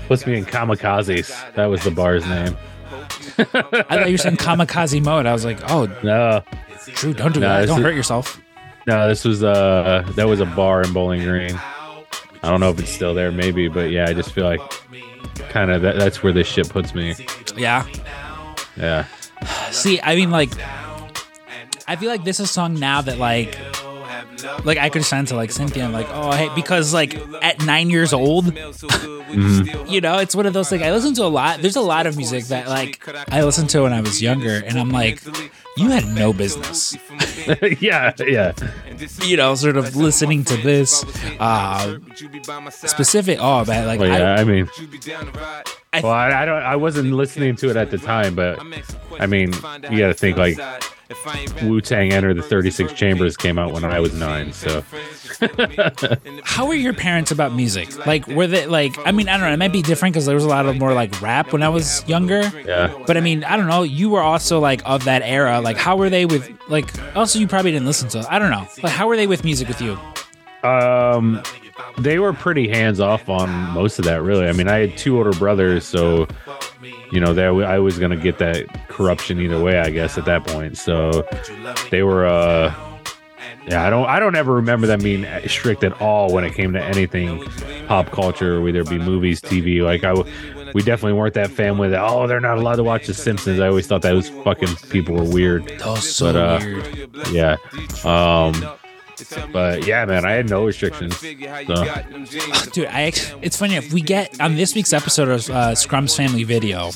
puts 0.09 0.27
me 0.27 0.37
in 0.37 0.45
kamikazes. 0.45 1.55
That 1.55 1.67
was 1.67 1.83
the 1.85 1.91
bar's 1.91 2.27
name. 2.27 2.57
I 3.39 3.45
thought 3.45 4.07
you 4.07 4.15
were 4.15 4.19
saying 4.19 4.37
kamikaze 4.37 5.03
mode. 5.03 5.27
I 5.27 5.33
was 5.33 5.45
like 5.45 5.71
oh 5.71 5.87
no. 6.03 6.43
drew 6.95 7.15
don't 7.15 7.33
do 7.33 7.41
no, 7.41 7.49
that. 7.49 7.67
Don't 7.67 7.79
is- 7.79 7.85
hurt 7.85 7.95
yourself. 7.95 8.41
No 8.87 9.09
this 9.09 9.25
was 9.25 9.43
uh 9.43 10.05
that 10.17 10.29
was 10.29 10.41
a 10.41 10.47
bar 10.47 10.83
in 10.83 10.93
bowling 10.93 11.23
green. 11.23 11.59
I 12.43 12.51
don't 12.51 12.61
know 12.61 12.71
if 12.71 12.81
it's 12.81 12.91
still 12.91 13.15
there 13.15 13.31
maybe 13.31 13.69
but 13.69 13.91
yeah 13.91 14.09
i 14.09 14.13
just 14.13 14.33
feel 14.33 14.45
like 14.45 14.61
kind 15.49 15.71
of 15.71 15.83
that, 15.83 15.97
that's 15.97 16.23
where 16.23 16.33
this 16.33 16.47
shit 16.49 16.69
puts 16.69 16.95
me. 16.95 17.15
Yeah. 17.57 17.87
Yeah. 18.77 19.07
See 19.71 20.01
i 20.03 20.17
mean 20.17 20.31
like 20.31 20.51
i 21.89 21.97
feel 21.97 22.09
like 22.09 22.25
this 22.25 22.41
is 22.41 22.49
a 22.49 22.53
song 22.53 22.75
now 22.79 23.01
that 23.03 23.19
like 23.19 23.57
like 24.65 24.79
I 24.79 24.89
could 24.89 25.05
send 25.05 25.29
to 25.29 25.37
like 25.37 25.51
Cynthia 25.51 25.85
and 25.85 25.93
like, 25.93 26.09
oh 26.11 26.33
hey, 26.33 26.49
because 26.55 26.93
like 26.93 27.15
at 27.43 27.65
nine 27.65 27.91
years 27.91 28.13
old, 28.13 28.47
you 28.57 30.01
know, 30.01 30.19
it's 30.19 30.35
one 30.35 30.47
of 30.47 30.53
those 30.53 30.73
like 30.73 30.83
I 30.83 30.93
listen 30.93 31.15
to 31.15 31.25
a 31.25 31.29
lot. 31.29 31.61
There's 31.61 31.77
a 31.77 31.81
lot 31.81 32.07
of 32.07 32.17
music 32.17 32.47
that 32.47 32.69
like 32.69 33.07
I 33.31 33.43
listened 33.43 33.71
to 33.71 33.83
when 33.83 33.93
I 33.93 34.01
was 34.01 34.21
younger, 34.21 34.63
and 34.65 34.79
I'm 34.79 34.91
like, 34.91 35.23
you 35.77 35.91
had 35.91 36.07
no 36.07 36.33
business, 36.33 36.97
yeah 37.81 38.13
yeah 38.19 38.53
you 39.23 39.37
know, 39.37 39.55
sort 39.55 39.77
of 39.77 39.97
listening 39.97 40.45
to 40.45 40.57
this 40.57 41.05
uh, 41.39 41.99
specific. 42.71 43.39
Oh 43.41 43.65
man, 43.65 43.87
like 43.87 44.01
well 44.01 44.13
I, 44.13 44.19
yeah 44.19 44.35
i 44.35 44.45
mean 44.45 44.69
I, 45.37 45.65
Well, 45.95 46.07
I, 46.11 46.43
I 46.43 46.45
don't. 46.47 46.63
I 46.63 46.77
wasn't 46.77 47.13
listening 47.13 47.55
to 47.57 47.69
it 47.69 47.77
at 47.77 47.91
the 47.91 47.99
time, 47.99 48.35
but 48.35 48.59
I 49.21 49.27
mean, 49.27 49.53
you 49.91 49.99
got 49.99 50.09
to 50.09 50.15
think 50.15 50.39
like 50.39 50.59
Wu 51.63 51.83
Tang 51.83 52.13
Enter 52.15 52.33
the 52.33 52.41
36 52.43 52.95
Chambers 52.95 53.37
came 53.37 53.59
out 53.59 53.73
when 53.73 53.85
I 53.85 54.01
was 54.01 54.15
nine. 54.15 54.55
So 54.55 54.83
how 56.45 56.67
were 56.67 56.75
your 56.75 56.95
parents 56.95 57.31
about 57.31 57.55
music? 57.55 58.07
Like, 58.07 58.27
were 58.27 58.47
they 58.47 58.67
like? 58.67 58.97
I 59.05 59.13
mean, 59.13 59.29
I 59.29 59.37
don't 59.37 59.47
know. 59.49 59.53
It 59.53 59.59
might 59.59 59.73
be 59.73 59.83
different 59.83 60.15
because 60.15 60.25
there 60.25 60.35
was 60.35 60.45
a 60.45 60.49
lot 60.49 60.65
of 60.65 60.79
more 60.79 60.95
like 60.95 61.21
rap 61.21 61.53
when 61.53 61.63
I 61.63 61.69
was 61.69 62.03
younger. 62.09 62.51
yeah, 62.67 62.97
But 63.07 63.19
I 63.19 63.21
mean, 63.21 63.45
I 63.45 63.59
don't 63.59 63.67
know. 63.67 63.83
You 63.83 64.09
were 64.09 64.23
also 64.23 64.61
like 64.61 64.81
of 64.87 65.05
that 65.05 65.21
era. 65.23 65.61
Like, 65.61 65.77
how 65.77 65.97
were 65.97 66.09
they 66.09 66.25
with 66.25 66.51
like? 66.69 66.91
Also, 67.15 67.39
you 67.39 67.47
probably 67.47 67.71
didn't 67.71 67.87
listen 67.87 68.09
to. 68.11 68.21
it. 68.21 68.27
I 68.31 68.39
don't 68.39 68.51
know. 68.51 68.67
Like, 68.83 68.93
how 68.93 69.09
were 69.09 69.17
they 69.17 69.27
with 69.27 69.45
music 69.45 69.69
with 69.69 69.83
you? 69.83 69.99
um, 70.67 71.43
they 71.99 72.19
were 72.19 72.33
pretty 72.33 72.69
hands 72.69 73.01
off 73.01 73.29
on 73.29 73.51
most 73.73 73.99
of 73.99 74.05
that. 74.07 74.23
Really, 74.23 74.47
I 74.47 74.53
mean, 74.53 74.69
I 74.69 74.79
had 74.79 74.97
two 74.97 75.19
older 75.19 75.33
brothers, 75.33 75.85
so 75.85 76.27
you 77.11 77.21
know, 77.21 77.35
that 77.35 77.49
I 77.49 77.79
was 77.79 77.99
gonna 77.99 78.17
get 78.17 78.39
that 78.39 78.89
corruption 78.89 79.41
either 79.41 79.63
way. 79.63 79.79
I 79.79 79.91
guess 79.91 80.19
at 80.19 80.25
that 80.27 80.47
point, 80.47 80.79
so 80.79 81.27
they 81.91 82.03
were. 82.03 82.27
uh 82.27 82.75
yeah, 83.69 83.87
I 83.87 83.91
don't. 83.91 84.09
I 84.09 84.19
don't 84.19 84.35
ever 84.35 84.55
remember 84.55 84.89
them 84.89 85.01
being 85.01 85.25
strict 85.47 85.85
at 85.85 86.01
all 86.01 86.33
when 86.33 86.43
it 86.43 86.53
came 86.53 86.73
to 86.73 86.83
anything 86.83 87.45
pop 87.87 88.11
culture, 88.11 88.61
whether 88.61 88.81
it 88.81 88.91
be 88.91 88.99
movies, 88.99 89.41
TV. 89.41 89.83
Like 89.85 90.03
I, 90.03 90.15
we 90.75 90.83
definitely 90.83 91.13
weren't 91.13 91.35
that 91.35 91.51
family 91.51 91.89
that 91.91 92.03
oh 92.03 92.27
they're 92.27 92.41
not 92.41 92.59
allowed 92.59 92.77
to 92.77 92.83
watch 92.83 93.07
The 93.07 93.15
Simpsons. 93.15 93.61
I 93.61 93.69
always 93.69 93.87
thought 93.87 94.03
those 94.03 94.31
fucking 94.31 94.75
people 94.91 95.15
were 95.15 95.31
weird. 95.31 95.81
Oh, 95.85 95.95
so 95.95 96.33
But, 96.33 96.37
uh, 96.37 96.59
weird. 96.61 97.09
Yeah, 97.31 97.57
um, 98.05 98.53
but 99.53 99.87
yeah, 99.87 100.05
man, 100.05 100.25
I 100.25 100.33
had 100.33 100.49
no 100.49 100.65
restrictions. 100.65 101.19
So 101.19 101.27
Dude, 102.73 102.87
I 102.87 103.13
it's 103.43 103.57
funny 103.57 103.77
if 103.77 103.93
we 103.93 104.01
get 104.01 104.41
on 104.41 104.57
this 104.57 104.75
week's 104.75 104.93
episode 104.93 105.29
of 105.29 105.49
uh, 105.51 105.75
Scrump's 105.75 106.17
Family 106.17 106.45
Video, 106.45 106.91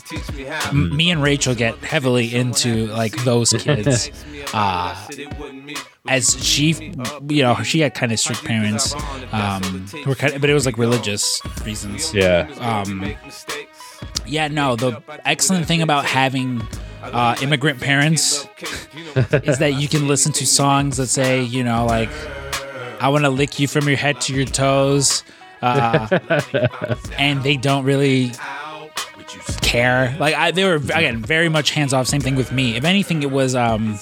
m- 0.68 0.96
me 0.96 1.10
and 1.10 1.22
Rachel 1.22 1.54
get 1.54 1.76
heavily 1.78 2.34
into 2.34 2.86
like 2.88 3.16
those 3.24 3.52
kids. 3.52 4.10
Uh, 4.54 4.94
as 6.08 6.40
she, 6.44 6.92
you 7.28 7.42
know, 7.42 7.56
she 7.64 7.80
had 7.80 7.94
kind 7.94 8.12
of 8.12 8.20
strict 8.20 8.44
parents, 8.44 8.94
um, 9.32 9.86
were 10.06 10.14
kind 10.14 10.34
of, 10.34 10.40
but 10.40 10.48
it 10.48 10.54
was 10.54 10.64
like 10.64 10.78
religious 10.78 11.42
reasons. 11.64 12.14
yeah, 12.14 12.48
Um, 12.60 13.12
yeah, 14.24 14.46
no, 14.46 14.76
the 14.76 15.02
excellent 15.24 15.66
thing 15.66 15.82
about 15.82 16.04
having 16.04 16.62
uh, 17.12 17.36
immigrant 17.42 17.80
parents 17.80 18.46
is 19.44 19.58
that 19.58 19.74
you 19.74 19.88
can 19.88 20.08
listen 20.08 20.32
to 20.32 20.46
songs 20.46 20.96
that 20.96 21.06
say, 21.06 21.42
you 21.42 21.64
know, 21.64 21.86
like, 21.86 22.10
I 23.00 23.08
want 23.08 23.24
to 23.24 23.30
lick 23.30 23.58
you 23.58 23.68
from 23.68 23.86
your 23.88 23.96
head 23.96 24.20
to 24.22 24.34
your 24.34 24.46
toes. 24.46 25.22
Uh, 25.62 26.06
and 27.18 27.42
they 27.42 27.56
don't 27.56 27.84
really 27.84 28.32
care. 29.62 30.14
Like, 30.20 30.34
I, 30.34 30.50
they 30.50 30.64
were, 30.64 30.76
again, 30.76 31.22
very 31.22 31.48
much 31.48 31.70
hands 31.70 31.92
off. 31.92 32.06
Same 32.06 32.20
thing 32.20 32.36
with 32.36 32.52
me. 32.52 32.76
If 32.76 32.84
anything, 32.84 33.22
it 33.22 33.30
was 33.30 33.54
um, 33.54 33.98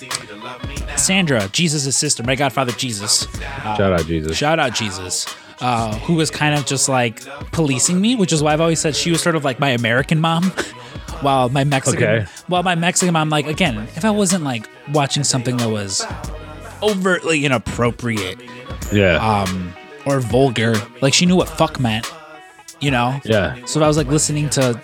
Sandra, 0.97 1.49
Jesus' 1.53 1.97
sister, 1.97 2.23
my 2.23 2.35
godfather 2.35 2.73
Jesus. 2.73 3.27
Uh, 3.41 3.77
shout 3.77 3.93
out 3.93 4.07
Jesus. 4.07 4.37
Shout 4.37 4.59
out 4.59 4.75
Jesus. 4.75 5.27
Uh, 5.65 5.95
who 6.01 6.13
was 6.15 6.31
kind 6.31 6.55
of 6.55 6.67
just 6.67 6.91
like 6.91 7.25
policing 7.53 7.99
me, 7.99 8.17
which 8.17 8.33
is 8.35 8.43
why 8.43 8.53
I've 8.53 8.61
always 8.61 8.79
said 8.81 8.95
she 8.95 9.11
was 9.11 9.23
sort 9.23 9.35
of 9.35 9.45
like 9.47 9.59
my 9.59 9.71
American 9.71 10.21
mom, 10.21 10.45
while 11.23 11.49
my 11.49 11.65
Mexican, 11.65 12.03
Okay. 12.05 12.27
while 12.49 12.63
my 12.63 12.75
Mexican 12.75 13.15
mom, 13.15 13.31
like 13.31 13.47
again, 13.47 13.89
if 13.97 14.05
I 14.05 14.11
wasn't 14.11 14.45
like 14.45 14.69
watching 14.93 15.25
something 15.25 15.57
that 15.57 15.71
was 15.71 16.05
overtly 16.83 17.47
inappropriate 17.47 18.43
yeah, 18.93 19.17
um, 19.17 19.73
or 20.05 20.21
vulgar, 20.21 20.75
like 21.01 21.15
she 21.15 21.25
knew 21.25 21.37
what 21.37 21.49
fuck 21.49 21.81
meant, 21.81 22.13
you 22.81 22.91
know. 22.91 23.19
yeah, 23.25 23.55
So 23.65 23.81
if 23.81 23.85
I 23.85 23.89
was 23.89 23.97
like 23.97 24.09
listening 24.09 24.51
to 24.51 24.79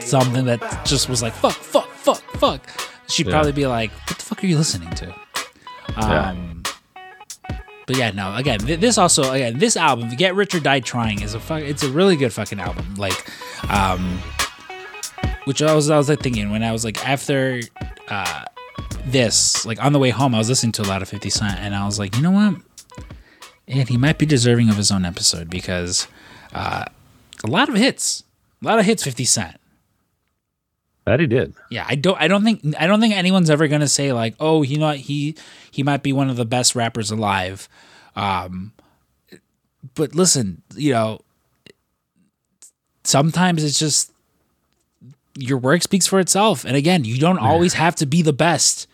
something 0.00 0.44
that 0.46 0.60
just 0.84 1.08
was 1.08 1.22
like 1.22 1.34
fuck, 1.34 1.52
fuck, 1.52 1.88
fuck, 1.92 2.20
fuck, 2.38 2.60
she'd 3.08 3.26
Yeah. 3.26 3.32
probably 3.32 3.52
be 3.52 3.66
like, 3.68 3.92
"What 4.08 4.18
the 4.18 4.24
fuck 4.24 4.42
are 4.42 4.46
you 4.48 4.58
listening 4.58 4.90
to?" 4.96 5.14
Yeah. 5.96 6.34
But 7.86 7.96
yeah, 7.96 8.10
no. 8.12 8.34
Again, 8.34 8.60
th- 8.60 8.80
this 8.80 8.96
also 8.98 9.32
again 9.32 9.58
this 9.58 9.76
album, 9.76 10.10
"Get 10.16 10.34
Rich 10.34 10.54
or 10.54 10.60
Die 10.60 10.80
Trying," 10.80 11.22
is 11.22 11.34
a. 11.34 11.40
It's 11.56 11.82
a 11.82 11.90
really 11.90 12.16
good 12.16 12.32
fucking 12.32 12.60
album. 12.60 12.94
Like, 12.94 13.30
um, 13.70 14.18
which 15.44 15.62
I 15.62 15.74
was 15.74 15.90
I 15.90 15.98
was 15.98 16.08
like 16.08 16.20
thinking 16.20 16.50
when 16.50 16.62
I 16.62 16.72
was 16.72 16.84
like 16.84 17.06
after 17.06 17.60
uh 18.08 18.44
this, 19.06 19.66
like 19.66 19.82
on 19.84 19.92
the 19.92 19.98
way 19.98 20.10
home, 20.10 20.34
I 20.34 20.38
was 20.38 20.48
listening 20.48 20.72
to 20.72 20.82
a 20.82 20.88
lot 20.88 21.02
of 21.02 21.08
Fifty 21.08 21.30
Cent, 21.30 21.58
and 21.60 21.74
I 21.74 21.84
was 21.84 21.98
like, 21.98 22.16
you 22.16 22.22
know 22.22 22.30
what? 22.30 22.54
And 23.68 23.88
he 23.88 23.96
might 23.96 24.18
be 24.18 24.26
deserving 24.26 24.68
of 24.70 24.76
his 24.76 24.90
own 24.90 25.04
episode 25.04 25.50
because 25.50 26.06
uh, 26.54 26.84
a 27.42 27.46
lot 27.46 27.68
of 27.68 27.74
hits, 27.74 28.24
a 28.62 28.66
lot 28.66 28.78
of 28.78 28.84
hits. 28.86 29.04
Fifty 29.04 29.24
Cent. 29.24 29.56
That 31.04 31.20
he 31.20 31.26
did. 31.26 31.54
Yeah, 31.70 31.84
I 31.88 31.94
don't. 31.94 32.20
I 32.20 32.28
don't 32.28 32.44
think. 32.44 32.62
I 32.78 32.86
don't 32.86 33.00
think 33.00 33.14
anyone's 33.14 33.50
ever 33.50 33.68
gonna 33.68 33.88
say 33.88 34.12
like, 34.12 34.34
"Oh, 34.40 34.62
you 34.62 34.78
know 34.78 34.86
what? 34.86 34.98
He 34.98 35.36
he 35.70 35.82
might 35.82 36.02
be 36.02 36.12
one 36.12 36.30
of 36.30 36.36
the 36.36 36.44
best 36.44 36.74
rappers 36.74 37.10
alive." 37.10 37.68
Um, 38.16 38.72
but 39.94 40.14
listen, 40.14 40.62
you 40.74 40.92
know, 40.92 41.20
sometimes 43.04 43.62
it's 43.62 43.78
just 43.78 44.12
your 45.36 45.58
work 45.58 45.82
speaks 45.82 46.06
for 46.06 46.20
itself, 46.20 46.64
and 46.64 46.76
again, 46.76 47.04
you 47.04 47.18
don't 47.18 47.38
always 47.38 47.74
have 47.74 47.96
to 47.96 48.06
be 48.06 48.22
the 48.22 48.32
best. 48.32 48.86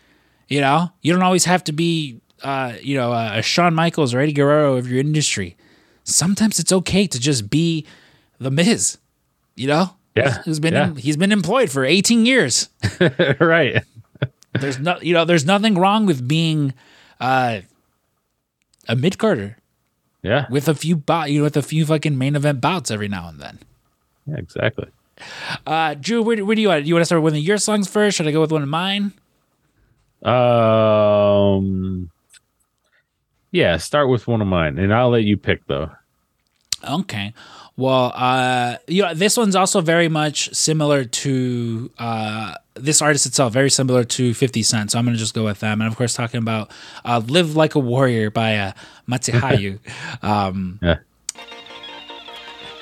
You 0.49 0.61
know, 0.61 0.91
you 1.03 1.13
don't 1.13 1.23
always 1.23 1.45
have 1.45 1.63
to 1.65 1.73
be, 1.73 2.21
uh, 2.43 2.73
you 2.83 2.97
know, 2.97 3.13
a 3.13 3.41
Shawn 3.41 3.75
Michaels 3.75 4.13
or 4.15 4.21
Eddie 4.21 4.33
Guerrero 4.33 4.77
of 4.77 4.91
your 4.91 4.99
industry. 4.99 5.57
Sometimes 6.03 6.59
it's 6.59 6.73
okay 6.73 7.07
to 7.07 7.21
just 7.21 7.51
be 7.51 7.87
the 8.41 8.51
Miz. 8.51 8.99
You 9.55 9.69
know, 9.69 9.91
Yeah, 10.25 10.43
He's 10.45 10.61
been 10.61 10.75
yeah. 10.75 10.95
he's 10.95 11.17
been 11.17 11.33
employed 11.33 11.71
for 11.71 11.85
18 11.85 12.27
years. 12.27 12.69
right. 13.41 13.83
There's 14.59 14.79
no 14.79 14.99
you 15.01 15.15
know 15.15 15.25
there's 15.25 15.45
nothing 15.47 15.75
wrong 15.77 16.07
with 16.07 16.27
being 16.27 16.75
uh, 17.21 17.61
a 18.89 18.97
mid 18.97 19.19
carder 19.19 19.57
Yeah, 20.23 20.47
with 20.51 20.69
a 20.69 20.75
few 20.75 20.97
bot 20.97 21.31
you 21.31 21.39
know 21.41 21.45
with 21.45 21.57
a 21.57 21.63
few 21.63 21.87
fucking 21.87 22.17
main 22.19 22.35
event 22.37 22.61
bouts 22.61 22.91
every 22.91 23.09
now 23.09 23.29
and 23.29 23.41
then. 23.41 23.59
yeah, 24.27 24.37
exactly. 24.39 24.87
Uh, 25.67 25.95
Drew, 25.95 26.23
where, 26.23 26.43
where 26.45 26.57
do 26.57 26.63
you 26.63 26.69
want? 26.69 26.87
You 26.87 26.95
want 26.95 27.03
to 27.03 27.07
start 27.07 27.23
with 27.23 27.35
one 27.35 27.39
of 27.39 27.45
your 27.45 27.59
songs 27.59 27.87
first? 27.89 28.17
Should 28.17 28.27
I 28.27 28.33
go 28.33 28.41
with 28.41 28.53
one 28.53 28.63
of 28.63 28.69
mine? 28.69 29.13
Um, 30.23 32.11
yeah, 33.51 33.77
start 33.77 34.09
with 34.09 34.27
one 34.27 34.41
of 34.41 34.49
mine, 34.49 34.79
and 34.79 34.93
I'll 34.95 35.11
let 35.11 35.25
you 35.25 35.37
pick 35.37 35.67
though. 35.67 35.91
Okay. 36.89 37.35
Well, 37.81 38.13
uh, 38.15 38.77
you 38.89 39.01
know, 39.01 39.15
this 39.15 39.39
one's 39.39 39.57
also 39.57 39.81
very 39.81 40.11
much 40.11 40.55
similar 40.55 41.03
to 41.03 41.91
uh, 41.99 42.55
this 42.75 43.01
artist 43.01 43.25
itself, 43.25 43.55
very 43.55 43.71
similar 43.71 44.05
to 44.05 44.35
50 44.35 44.63
Cent. 44.63 44.91
So 44.91 44.99
I'm 44.99 45.07
going 45.07 45.15
to 45.17 45.19
just 45.19 45.33
go 45.33 45.47
with 45.47 45.61
them. 45.61 45.81
And 45.81 45.89
of 45.91 45.97
course, 45.97 46.13
talking 46.13 46.37
about 46.37 46.71
uh, 47.07 47.23
Live 47.27 47.57
Like 47.57 47.77
a 47.77 47.79
Warrior 47.79 48.31
by 48.31 48.59
uh, 48.59 48.73
Matisyahu. 49.09 49.79
um, 50.23 50.79
Yeah. 50.83 50.99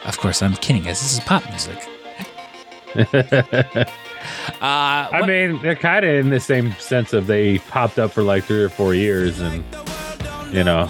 Of 0.05 0.19
course, 0.19 0.43
I'm 0.43 0.55
kidding, 0.57 0.83
guys. 0.83 1.00
This 1.00 1.12
is 1.12 1.21
pop 1.21 1.49
music. 1.49 1.78
uh, 3.14 3.88
I 4.61 5.25
mean, 5.28 5.62
they're 5.62 5.76
kind 5.76 6.05
of 6.05 6.12
in 6.12 6.31
the 6.31 6.40
same 6.40 6.73
sense 6.73 7.12
of 7.12 7.28
they 7.28 7.59
popped 7.59 8.00
up 8.00 8.11
for 8.11 8.25
like 8.25 8.43
three 8.43 8.64
or 8.64 8.69
four 8.69 8.95
years, 8.95 9.38
and 9.38 9.62
you 10.52 10.64
know, 10.64 10.88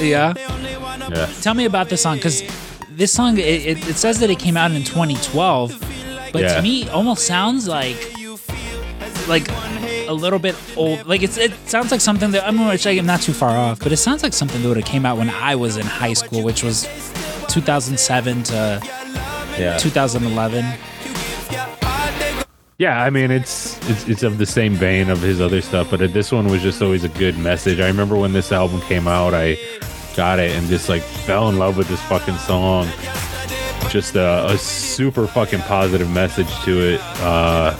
yeah. 0.00 0.32
yeah, 0.36 1.26
Tell 1.42 1.54
me 1.54 1.66
about 1.66 1.88
this 1.88 2.02
song 2.02 2.16
because 2.16 2.42
this 2.90 3.12
song 3.12 3.38
it, 3.38 3.42
it, 3.44 3.88
it 3.88 3.96
says 3.96 4.18
that 4.20 4.30
it 4.30 4.38
came 4.38 4.56
out 4.56 4.72
in 4.72 4.82
2012, 4.84 6.30
but 6.32 6.42
Yeah. 6.42 6.54
to 6.56 6.62
me 6.62 6.88
almost 6.90 7.26
sounds 7.26 7.66
like 7.68 7.96
like 9.28 9.46
a 10.08 10.12
little 10.12 10.38
bit 10.38 10.56
old. 10.76 11.06
Like 11.06 11.22
it's 11.22 11.36
it 11.38 11.52
sounds 11.68 11.90
like 11.92 12.00
something 12.00 12.30
that 12.32 12.46
I 12.46 12.50
mean, 12.50 12.66
which 12.68 12.86
I'm 12.86 13.06
not 13.06 13.20
too 13.22 13.32
far 13.32 13.56
off, 13.56 13.78
but 13.80 13.92
it 13.92 13.98
sounds 13.98 14.22
like 14.22 14.32
something 14.32 14.60
that 14.62 14.68
would 14.68 14.76
have 14.76 14.86
came 14.86 15.06
out 15.06 15.18
when 15.18 15.30
I 15.30 15.54
was 15.56 15.76
in 15.76 15.86
high 15.86 16.14
school, 16.14 16.42
which 16.42 16.62
was 16.64 16.82
2007 17.48 18.42
to 18.44 18.80
yeah, 19.58 19.76
2011. 19.78 20.64
yeah. 22.78 23.02
I 23.02 23.10
mean, 23.10 23.30
it's 23.30 23.78
it's 23.88 24.08
it's 24.08 24.22
of 24.22 24.38
the 24.38 24.46
same 24.46 24.74
vein 24.74 25.10
of 25.10 25.20
his 25.20 25.40
other 25.40 25.60
stuff, 25.60 25.90
but 25.90 26.00
this 26.12 26.32
one 26.32 26.48
was 26.48 26.62
just 26.62 26.82
always 26.82 27.04
a 27.04 27.08
good 27.10 27.38
message. 27.38 27.78
I 27.78 27.86
remember 27.86 28.16
when 28.16 28.32
this 28.32 28.50
album 28.52 28.80
came 28.82 29.06
out, 29.06 29.34
I 29.34 29.56
got 30.16 30.38
it 30.38 30.52
and 30.52 30.66
just 30.68 30.88
like 30.88 31.02
fell 31.02 31.48
in 31.48 31.58
love 31.58 31.76
with 31.76 31.88
this 31.88 32.00
fucking 32.02 32.36
song. 32.38 32.86
Just 33.88 34.14
a, 34.14 34.46
a 34.50 34.58
super 34.58 35.26
fucking 35.26 35.60
positive 35.60 36.10
message 36.10 36.48
to 36.64 36.94
it. 36.94 37.00
Uh, 37.20 37.76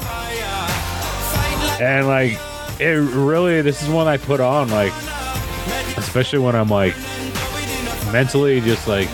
and 1.80 2.06
like 2.06 2.38
it 2.78 2.98
really 3.14 3.62
this 3.62 3.82
is 3.82 3.88
one 3.88 4.06
I 4.06 4.16
put 4.16 4.40
on 4.40 4.68
like 4.70 4.92
especially 5.96 6.38
when 6.38 6.54
I'm 6.54 6.68
like 6.68 6.94
mentally 8.12 8.60
just 8.60 8.88
like 8.88 9.08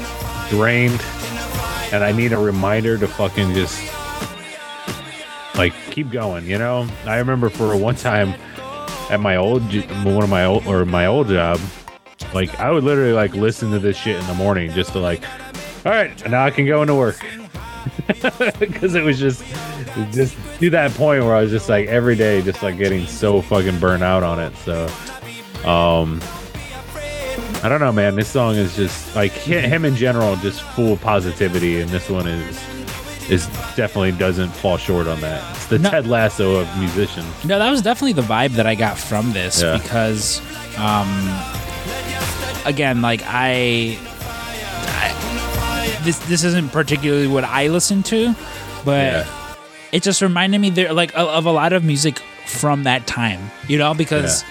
drained 0.49 1.01
and 1.93 2.03
I 2.03 2.13
need 2.13 2.33
a 2.33 2.39
reminder 2.39 2.99
to 2.99 3.07
fucking 3.07 3.55
just 3.55 3.81
like 5.57 5.73
keep 5.91 6.11
going, 6.11 6.47
you 6.47 6.59
know? 6.59 6.87
I 7.05 7.17
remember 7.19 7.49
for 7.49 7.77
one 7.77 7.97
time 7.97 8.35
at 9.11 9.21
my 9.21 9.37
old 9.37 9.63
one 10.05 10.23
of 10.23 10.31
my 10.31 10.45
old 10.45 10.67
or 10.67 10.85
my 10.85 11.07
old 11.07 11.29
job, 11.29 11.61
like 12.37 12.59
I 12.61 12.71
would 12.71 12.85
literally 12.85 13.13
like 13.13 13.35
listen 13.35 13.71
to 13.73 13.79
this 13.79 13.97
shit 13.97 14.21
in 14.21 14.27
the 14.27 14.35
morning 14.35 14.71
just 14.73 14.93
to 14.93 14.99
like 15.01 15.23
all 15.85 15.93
right, 15.93 16.29
now 16.29 16.45
I 16.45 16.51
can 16.51 16.67
go 16.67 16.83
into 16.83 16.95
work. 16.97 17.25
because 18.59 18.95
it 18.95 19.05
was 19.05 19.19
just 19.19 19.45
just 20.13 20.37
to 20.59 20.71
that 20.71 20.91
point 20.93 21.25
where 21.25 21.35
I 21.35 21.43
was 21.43 21.51
just 21.51 21.69
like 21.69 21.87
every 21.89 22.17
day, 22.17 22.43
just 22.43 22.63
like 22.63 22.77
getting 22.77 23.07
so 23.07 23.41
fucking 23.41 23.79
burnt 23.79 24.03
out 24.03 24.23
on 24.23 24.41
it. 24.41 24.55
So, 24.59 24.87
um, 25.69 26.21
I 27.63 27.69
don't 27.69 27.81
know, 27.81 27.93
man. 27.93 28.17
This 28.17 28.29
song 28.29 28.57
is 28.57 28.75
just 28.77 29.15
like 29.17 29.33
him 29.33 29.85
in 29.85 29.97
general, 29.97 30.37
just 30.37 30.61
full 30.63 30.97
positivity, 30.97 31.81
and 31.81 31.89
this 31.91 32.09
one 32.11 32.27
is 32.27 32.61
is 33.31 33.47
definitely 33.77 34.13
doesn't 34.13 34.51
fall 34.51 34.77
short 34.77 35.07
on 35.09 35.21
that. 35.21 35.57
It's 35.57 35.67
the 35.67 35.79
No. 35.79 35.91
Ted 35.91 36.07
Lasso 36.07 36.57
of 36.57 36.79
musicians. 36.79 37.27
No, 37.45 37.59
that 37.59 37.71
was 37.71 37.83
definitely 37.83 38.13
the 38.13 38.23
vibe 38.23 38.51
that 38.53 38.67
I 38.67 38.75
got 38.77 38.97
from 38.99 39.33
this 39.33 39.63
Yeah. 39.63 39.79
because, 39.79 40.41
um, 40.79 41.09
again, 42.67 43.01
like 43.03 43.23
I, 43.25 43.99
I, 44.89 46.01
this 46.05 46.19
this 46.29 46.45
isn't 46.45 46.71
particularly 46.73 47.27
what 47.27 47.45
I 47.45 47.69
listen 47.69 48.03
to, 48.05 48.35
but 48.85 49.13
Yeah. 49.27 49.57
it 49.93 50.03
just 50.03 50.21
reminded 50.23 50.61
me 50.61 50.71
there 50.71 50.93
like 50.93 51.13
of, 51.15 51.29
of 51.29 51.47
a 51.47 51.51
lot 51.53 51.73
of 51.73 51.85
music 51.85 52.19
from 52.47 52.85
that 52.85 53.07
time, 53.07 53.51
you 53.69 53.79
know, 53.79 53.95
because 53.95 54.45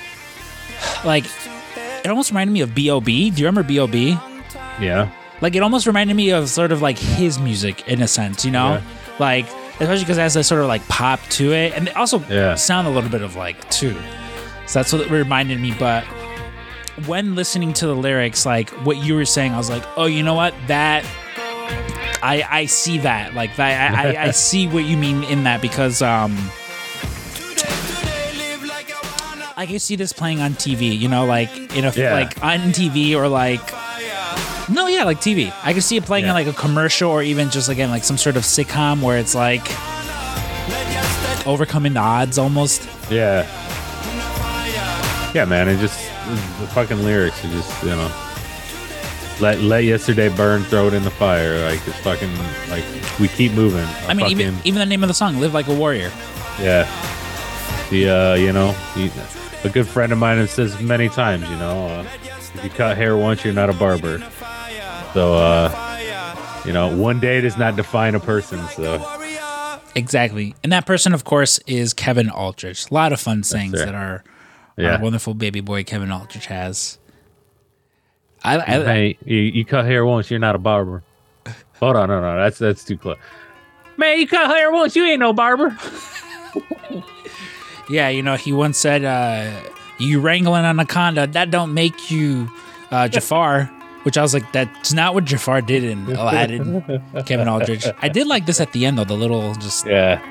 like 1.05 1.25
it 2.03 2.07
almost 2.07 2.31
reminded 2.31 2.53
me 2.53 2.61
of 2.61 2.75
B.O.B. 2.75 3.31
Do 3.31 3.41
you 3.41 3.45
remember 3.47 3.63
B.O.B.? 3.67 4.17
Yeah, 4.79 5.09
Like 5.41 5.55
it 5.55 5.63
almost 5.63 5.87
reminded 5.87 6.15
me 6.15 6.31
of 6.31 6.49
sort 6.49 6.71
of 6.73 6.81
like 6.81 6.97
his 6.99 7.39
music 7.39 7.87
in 7.87 8.01
a 8.01 8.07
sense, 8.07 8.43
you 8.43 8.51
know, 8.51 8.73
Yeah. 8.73 8.81
like 9.19 9.45
especially 9.79 9.99
because 10.03 10.17
it 10.17 10.21
has 10.21 10.33
that 10.35 10.43
sort 10.43 10.61
of 10.61 10.67
like 10.67 10.85
pop 10.89 11.21
to 11.31 11.53
it, 11.53 11.73
and 11.75 11.87
they 11.87 11.91
also 11.93 12.19
Yeah. 12.29 12.55
sound 12.55 12.87
a 12.87 12.89
little 12.91 13.09
bit 13.09 13.21
of 13.21 13.35
like 13.37 13.69
too. 13.69 13.95
So 14.67 14.79
that's 14.79 14.91
what 14.91 15.01
it 15.03 15.09
reminded 15.11 15.59
me. 15.61 15.73
But 15.77 16.03
when 17.05 17.35
listening 17.35 17.73
to 17.73 17.87
the 17.87 17.95
lyrics, 17.95 18.45
like 18.45 18.69
what 18.85 18.97
you 18.97 19.15
were 19.15 19.25
saying, 19.25 19.53
I 19.53 19.57
was 19.57 19.69
like, 19.69 19.83
oh, 19.97 20.05
you 20.05 20.23
know 20.23 20.33
what? 20.33 20.53
That 20.67 21.05
I 22.23 22.43
I 22.49 22.65
see 22.67 22.99
that. 22.99 23.33
Like 23.33 23.55
that 23.57 23.93
I, 23.95 24.13
I, 24.15 24.23
I 24.27 24.31
see 24.49 24.67
what 24.67 24.85
you 24.85 24.95
mean 24.97 25.23
in 25.25 25.43
that 25.43 25.61
because 25.61 26.01
um 26.01 26.35
I 29.57 29.65
can 29.67 29.79
see 29.79 29.95
this 29.95 30.11
playing 30.11 30.41
on 30.41 30.53
TV, 30.53 30.97
you 30.97 31.07
know, 31.07 31.25
like 31.25 31.49
in 31.75 31.85
a 31.85 31.91
Yeah. 31.91 32.13
like 32.13 32.43
on 32.43 32.59
TV 32.71 33.15
or 33.15 33.27
like 33.27 33.61
no, 34.67 34.87
yeah, 34.87 35.03
like 35.03 35.19
TV. 35.21 35.53
I 35.63 35.73
can 35.73 35.81
see 35.81 35.95
it 35.97 36.03
playing 36.05 36.25
Yeah. 36.25 36.31
in 36.31 36.35
like 36.35 36.47
a 36.47 36.53
commercial 36.57 37.11
or 37.11 37.21
even 37.21 37.49
just 37.51 37.69
again 37.69 37.89
like 37.89 38.03
some 38.03 38.17
sort 38.17 38.35
of 38.35 38.43
sitcom 38.43 39.01
where 39.01 39.17
it's 39.17 39.35
like 39.35 39.61
overcoming 41.47 41.93
the 41.93 41.99
odds 41.99 42.37
almost. 42.37 42.87
yeah, 43.11 43.43
yeah, 45.33 45.45
man. 45.45 45.67
It 45.69 45.77
just 45.79 45.99
the 46.59 46.67
fucking 46.73 47.03
lyrics 47.03 47.43
are 47.43 47.49
just 47.49 47.83
you 47.83 47.89
know. 47.89 48.11
Let 49.41 49.59
let 49.59 49.83
yesterday 49.83 50.29
burn, 50.29 50.63
throw 50.63 50.87
it 50.87 50.93
in 50.93 51.03
the 51.03 51.11
fire. 51.11 51.61
Like 51.69 51.85
it's 51.85 51.99
fucking 51.99 52.33
like 52.69 52.85
we 53.19 53.27
keep 53.27 53.51
moving. 53.51 53.85
I 54.07 54.13
mean, 54.13 54.25
fucking, 54.25 54.39
even 54.39 54.57
even 54.63 54.79
the 54.79 54.85
name 54.85 55.03
of 55.03 55.09
the 55.09 55.13
song, 55.13 55.39
"Live 55.39 55.53
Like 55.53 55.67
a 55.67 55.73
Warrior." 55.73 56.11
Yeah. 56.59 56.87
The 57.89 58.09
uh, 58.09 58.33
you 58.35 58.53
know, 58.53 58.71
he, 58.93 59.11
a 59.65 59.69
good 59.69 59.87
friend 59.87 60.11
of 60.11 60.17
mine 60.17 60.37
has 60.37 60.51
says 60.51 60.79
many 60.79 61.09
times, 61.09 61.49
you 61.49 61.55
know, 61.57 61.87
uh, 61.87 62.07
if 62.23 62.63
you 62.63 62.69
cut 62.69 62.95
hair 62.95 63.17
once, 63.17 63.43
you're 63.43 63.53
not 63.53 63.69
a 63.69 63.73
barber. 63.73 64.19
So, 65.13 65.33
uh, 65.33 66.61
you 66.65 66.73
know, 66.73 66.95
one 66.95 67.19
day 67.19 67.41
does 67.41 67.57
not 67.57 67.75
define 67.75 68.15
a 68.15 68.19
person. 68.19 68.65
So, 68.69 69.03
Exactly, 69.95 70.55
and 70.61 70.73
that 70.73 70.85
person, 70.85 71.13
of 71.13 71.23
course, 71.23 71.57
is 71.67 71.93
Kevin 71.93 72.29
Aldridge. 72.29 72.91
A 72.91 72.93
lot 72.93 73.13
of 73.13 73.19
fun 73.19 73.43
sayings 73.43 73.79
right. 73.79 73.85
that 73.85 73.95
our, 73.95 74.23
Yeah. 74.77 74.95
our 74.95 75.01
wonderful 75.01 75.33
baby 75.33 75.61
boy 75.61 75.83
Kevin 75.83 76.11
Aldridge 76.11 76.47
has. 76.47 76.97
I, 78.43 78.57
I 78.57 78.63
hey, 78.65 79.17
you, 79.25 79.37
you 79.37 79.65
cut 79.65 79.85
hair 79.85 80.05
once, 80.05 80.29
you're 80.29 80.39
not 80.39 80.55
a 80.55 80.59
barber. 80.59 81.03
Hold 81.79 81.95
on, 81.95 82.09
no, 82.09 82.21
no, 82.21 82.37
that's 82.37 82.57
that's 82.57 82.83
too 82.83 82.97
close. 82.97 83.17
Man, 83.97 84.19
you 84.19 84.27
cut 84.27 84.49
hair 84.49 84.71
once, 84.71 84.95
you 84.95 85.03
ain't 85.05 85.19
no 85.19 85.33
barber. 85.33 85.77
yeah, 87.89 88.09
you 88.09 88.21
know, 88.21 88.35
he 88.35 88.53
once 88.53 88.77
said, 88.77 89.03
uh, 89.03 89.51
"You 89.99 90.19
wrangling 90.19 90.63
anaconda, 90.63 91.27
that 91.27 91.51
don't 91.51 91.73
make 91.73 92.11
you 92.11 92.49
uh, 92.91 93.07
Jafar." 93.07 93.71
Which 94.03 94.19
I 94.19 94.21
was 94.21 94.35
like, 94.35 94.51
that's 94.51 94.93
not 94.93 95.15
what 95.15 95.25
Jafar 95.25 95.61
did 95.61 95.83
in 95.83 96.05
Aladdin. 96.05 97.01
Kevin 97.25 97.47
Aldridge. 97.47 97.87
I 98.03 98.07
did 98.07 98.27
like 98.27 98.45
this 98.45 98.61
at 98.61 98.71
the 98.71 98.85
end 98.85 98.99
though, 98.99 99.03
the 99.03 99.15
little 99.15 99.55
just 99.55 99.87
Yeah, 99.87 100.21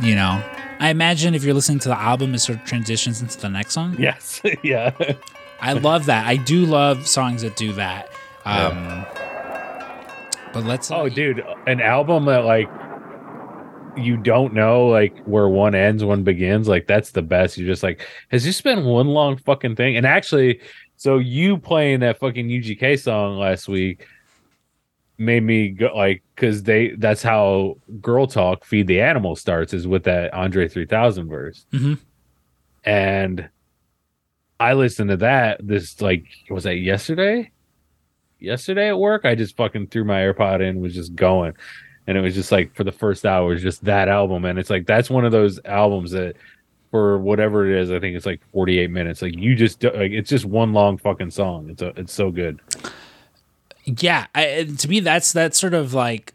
you 0.00 0.14
know. 0.14 0.40
I 0.80 0.90
imagine 0.90 1.34
if 1.34 1.44
you're 1.44 1.54
listening 1.54 1.78
to 1.80 1.88
the 1.88 1.98
album, 1.98 2.34
it 2.34 2.38
sort 2.38 2.58
of 2.60 2.64
transitions 2.64 3.20
into 3.20 3.38
the 3.38 3.48
next 3.48 3.72
song. 3.72 3.96
yes, 3.98 4.40
yeah, 4.62 4.92
I 5.60 5.72
love 5.72 6.06
that. 6.06 6.26
I 6.26 6.36
do 6.36 6.64
love 6.66 7.06
songs 7.06 7.42
that 7.42 7.56
do 7.56 7.72
that. 7.74 8.10
Um, 8.44 9.04
But 10.52 10.64
let's. 10.64 10.90
Oh, 10.90 11.08
dude, 11.08 11.44
an 11.66 11.80
album 11.80 12.24
that 12.26 12.44
like 12.44 12.68
you 13.96 14.16
don't 14.16 14.54
know 14.54 14.86
like 14.86 15.18
where 15.24 15.48
one 15.48 15.74
ends, 15.74 16.04
one 16.04 16.22
begins. 16.22 16.68
Like 16.68 16.86
that's 16.86 17.10
the 17.10 17.22
best. 17.22 17.58
You're 17.58 17.66
just 17.68 17.82
like, 17.82 18.06
has 18.30 18.44
this 18.44 18.60
been 18.60 18.84
one 18.84 19.08
long 19.08 19.36
fucking 19.36 19.76
thing? 19.76 19.96
And 19.96 20.06
actually, 20.06 20.60
so 20.96 21.18
you 21.18 21.58
playing 21.58 22.00
that 22.00 22.18
fucking 22.18 22.48
UGK 22.48 22.98
song 23.00 23.38
last 23.38 23.68
week 23.68 24.06
made 25.18 25.42
me 25.42 25.70
go 25.70 25.90
like 25.94 26.22
because 26.34 26.62
they 26.62 26.90
that's 26.98 27.22
how 27.22 27.76
Girl 28.00 28.26
Talk 28.26 28.64
Feed 28.64 28.86
the 28.86 29.00
Animal 29.00 29.34
starts 29.36 29.74
is 29.74 29.86
with 29.86 30.04
that 30.04 30.32
Andre 30.32 30.68
3000 30.68 31.28
verse. 31.28 31.66
Mhm. 31.72 31.98
And 32.84 33.48
I 34.60 34.74
listened 34.74 35.10
to 35.10 35.16
that 35.18 35.60
this 35.66 36.00
like 36.00 36.24
was 36.50 36.64
that 36.64 36.76
yesterday? 36.76 37.50
Yesterday 38.40 38.88
at 38.88 38.98
work, 38.98 39.24
I 39.24 39.34
just 39.34 39.56
fucking 39.56 39.88
threw 39.88 40.04
my 40.04 40.20
AirPod 40.20 40.60
in, 40.60 40.80
was 40.80 40.94
just 40.94 41.16
going, 41.16 41.54
and 42.06 42.16
it 42.16 42.20
was 42.20 42.36
just 42.36 42.52
like 42.52 42.72
for 42.76 42.84
the 42.84 42.92
first 42.92 43.26
hour, 43.26 43.48
was 43.48 43.62
just 43.62 43.84
that 43.84 44.08
album, 44.08 44.44
and 44.44 44.58
it's 44.58 44.70
like 44.70 44.86
that's 44.86 45.10
one 45.10 45.24
of 45.24 45.32
those 45.32 45.58
albums 45.64 46.12
that 46.12 46.36
for 46.92 47.18
whatever 47.18 47.68
it 47.68 47.80
is, 47.80 47.90
I 47.90 47.98
think 47.98 48.16
it's 48.16 48.24
like 48.26 48.40
48 48.52 48.90
minutes. 48.90 49.22
Like 49.22 49.36
you 49.36 49.56
just 49.56 49.82
like 49.82 50.12
it's 50.12 50.30
just 50.30 50.44
one 50.44 50.72
long 50.72 50.98
fucking 50.98 51.32
song. 51.32 51.68
It's 51.70 51.82
a, 51.82 51.88
it's 51.96 52.12
so 52.12 52.30
good. 52.30 52.60
Yeah, 54.00 54.26
I, 54.34 54.68
to 54.78 54.88
me, 54.88 55.00
that's 55.00 55.32
that's 55.32 55.58
sort 55.58 55.74
of 55.74 55.94
like 55.94 56.34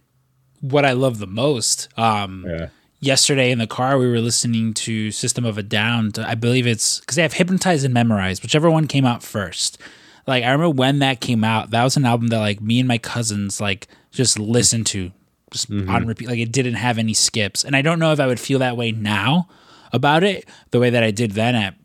what 0.61 0.85
I 0.85 0.93
love 0.93 1.19
the 1.19 1.27
most. 1.27 1.87
Um, 1.97 2.45
Yeah. 2.47 2.67
yesterday 2.99 3.51
in 3.51 3.59
the 3.59 3.67
car 3.67 3.97
we 3.97 4.07
were 4.07 4.19
listening 4.21 4.73
to 4.73 5.11
system 5.11 5.43
of 5.45 5.57
a 5.57 5.63
down. 5.63 6.11
To, 6.13 6.27
i 6.27 6.35
believe 6.35 6.65
it's 6.65 6.99
because 7.01 7.17
they 7.17 7.21
have 7.21 7.33
hypnotized 7.33 7.83
and 7.83 7.93
memorized 7.93 8.41
whichever 8.43 8.71
one 8.71 8.87
came 8.87 9.05
out 9.05 9.21
first. 9.23 9.77
Like 10.25 10.43
i 10.45 10.51
remember 10.51 10.69
when 10.69 10.99
that 10.99 11.19
came 11.19 11.43
out 11.43 11.71
that 11.71 11.83
was 11.83 11.97
an 11.97 12.05
album 12.05 12.27
that 12.27 12.39
like 12.39 12.61
me 12.61 12.79
and 12.79 12.87
my 12.87 12.97
cousins 12.97 13.59
like 13.59 13.87
just 14.11 14.39
listened 14.39 14.85
to 14.87 15.11
just 15.51 15.69
on 15.69 16.07
repeat. 16.07 16.29
Like 16.29 16.39
it 16.39 16.51
didn't 16.53 16.75
have 16.75 16.97
any 16.97 17.13
skips. 17.13 17.63
And 17.65 17.75
i 17.75 17.81
don't 17.81 17.99
know 17.99 18.13
if 18.13 18.19
i 18.21 18.27
would 18.27 18.39
feel 18.39 18.59
that 18.59 18.77
way 18.77 18.91
now 18.93 19.49
about 19.91 20.23
it 20.23 20.47
the 20.71 20.79
way 20.79 20.89
that 20.89 21.03
i 21.03 21.11
did 21.11 21.31
then 21.31 21.55
at 21.55 21.75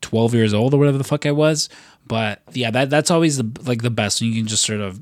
12 0.00 0.34
years 0.34 0.54
old 0.54 0.72
or 0.74 0.78
whatever 0.78 0.96
the 0.98 1.04
fuck 1.04 1.26
i 1.26 1.30
was. 1.32 1.68
But 2.06 2.40
yeah 2.54 2.70
that 2.70 2.88
that's 2.88 3.10
always 3.10 3.36
the 3.36 3.46
like 3.66 3.82
the 3.82 3.90
best 3.90 4.22
when 4.22 4.30
you 4.30 4.36
can 4.40 4.48
just 4.48 4.64
sort 4.64 4.80
of 4.80 5.00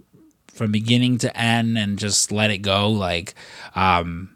from 0.60 0.70
beginning 0.70 1.16
to 1.16 1.34
end 1.34 1.78
and 1.78 1.98
just 1.98 2.30
let 2.30 2.50
it 2.50 2.58
go 2.58 2.86
like 2.90 3.34
um 3.74 4.28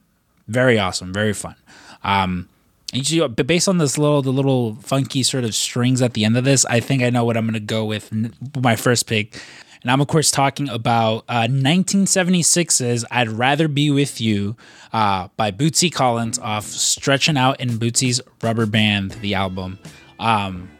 very 0.48 0.78
awesome, 0.78 1.12
very 1.12 1.34
fun. 1.34 1.54
Um, 2.02 2.48
you- 2.94 3.28
but 3.28 3.46
based 3.46 3.68
on 3.68 3.76
this 3.76 3.98
little, 3.98 4.22
the 4.22 4.30
little 4.32 4.76
funky 4.76 5.22
sort 5.22 5.44
of 5.44 5.54
strings 5.54 6.00
at 6.00 6.14
the 6.14 6.24
end 6.24 6.36
of 6.38 6.44
this, 6.44 6.64
I 6.64 6.80
think 6.80 7.02
I 7.02 7.10
know 7.10 7.24
what 7.26 7.36
I'm 7.36 7.50
to 7.52 7.60
go 7.60 7.84
with 7.84 8.10
my 8.62 8.74
first 8.76 9.06
pick. 9.06 9.38
And 9.82 9.90
I'm 9.90 10.00
of 10.00 10.08
course 10.08 10.30
talking 10.30 10.70
about 10.70 11.24
uh, 11.28 11.46
1976's 11.46 13.04
"I'd 13.10 13.28
Rather 13.28 13.68
Be 13.68 13.90
with 13.90 14.18
You" 14.18 14.56
uh, 14.94 15.28
by 15.36 15.50
Bootsy 15.50 15.92
Collins 15.92 16.38
off 16.38 16.64
"Stretching 16.64 17.36
Out" 17.36 17.60
in 17.60 17.68
Bootsy's 17.78 18.20
Rubber 18.42 18.64
Band, 18.64 19.10
the 19.20 19.34
album. 19.34 19.78
Um, 20.18 20.70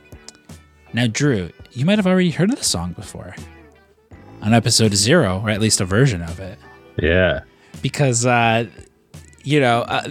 now, 0.94 1.06
Drew, 1.06 1.50
you 1.72 1.84
might 1.84 1.98
have 1.98 2.06
already 2.06 2.30
heard 2.30 2.50
of 2.50 2.58
the 2.58 2.64
song 2.64 2.92
before 2.94 3.34
on 4.44 4.52
episode 4.54 4.94
zero, 4.94 5.40
or 5.42 5.50
at 5.50 5.60
least 5.60 5.80
a 5.80 5.84
version 5.84 6.22
of 6.22 6.38
it. 6.38 6.58
Yeah. 6.98 7.40
because 7.82 8.24
uh, 8.24 8.66
you 9.42 9.58
know 9.60 9.80
uh, 9.82 10.08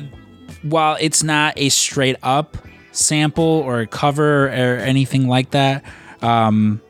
while 0.64 0.98
it's 1.00 1.24
not 1.24 1.54
a 1.58 1.70
straight 1.70 2.18
up 2.22 2.58
sample 2.92 3.44
or 3.44 3.80
a 3.80 3.88
cover 3.88 4.48
or 4.48 4.78
anything 4.78 5.28
like 5.30 5.52
that 5.52 5.84
um, 6.22 6.82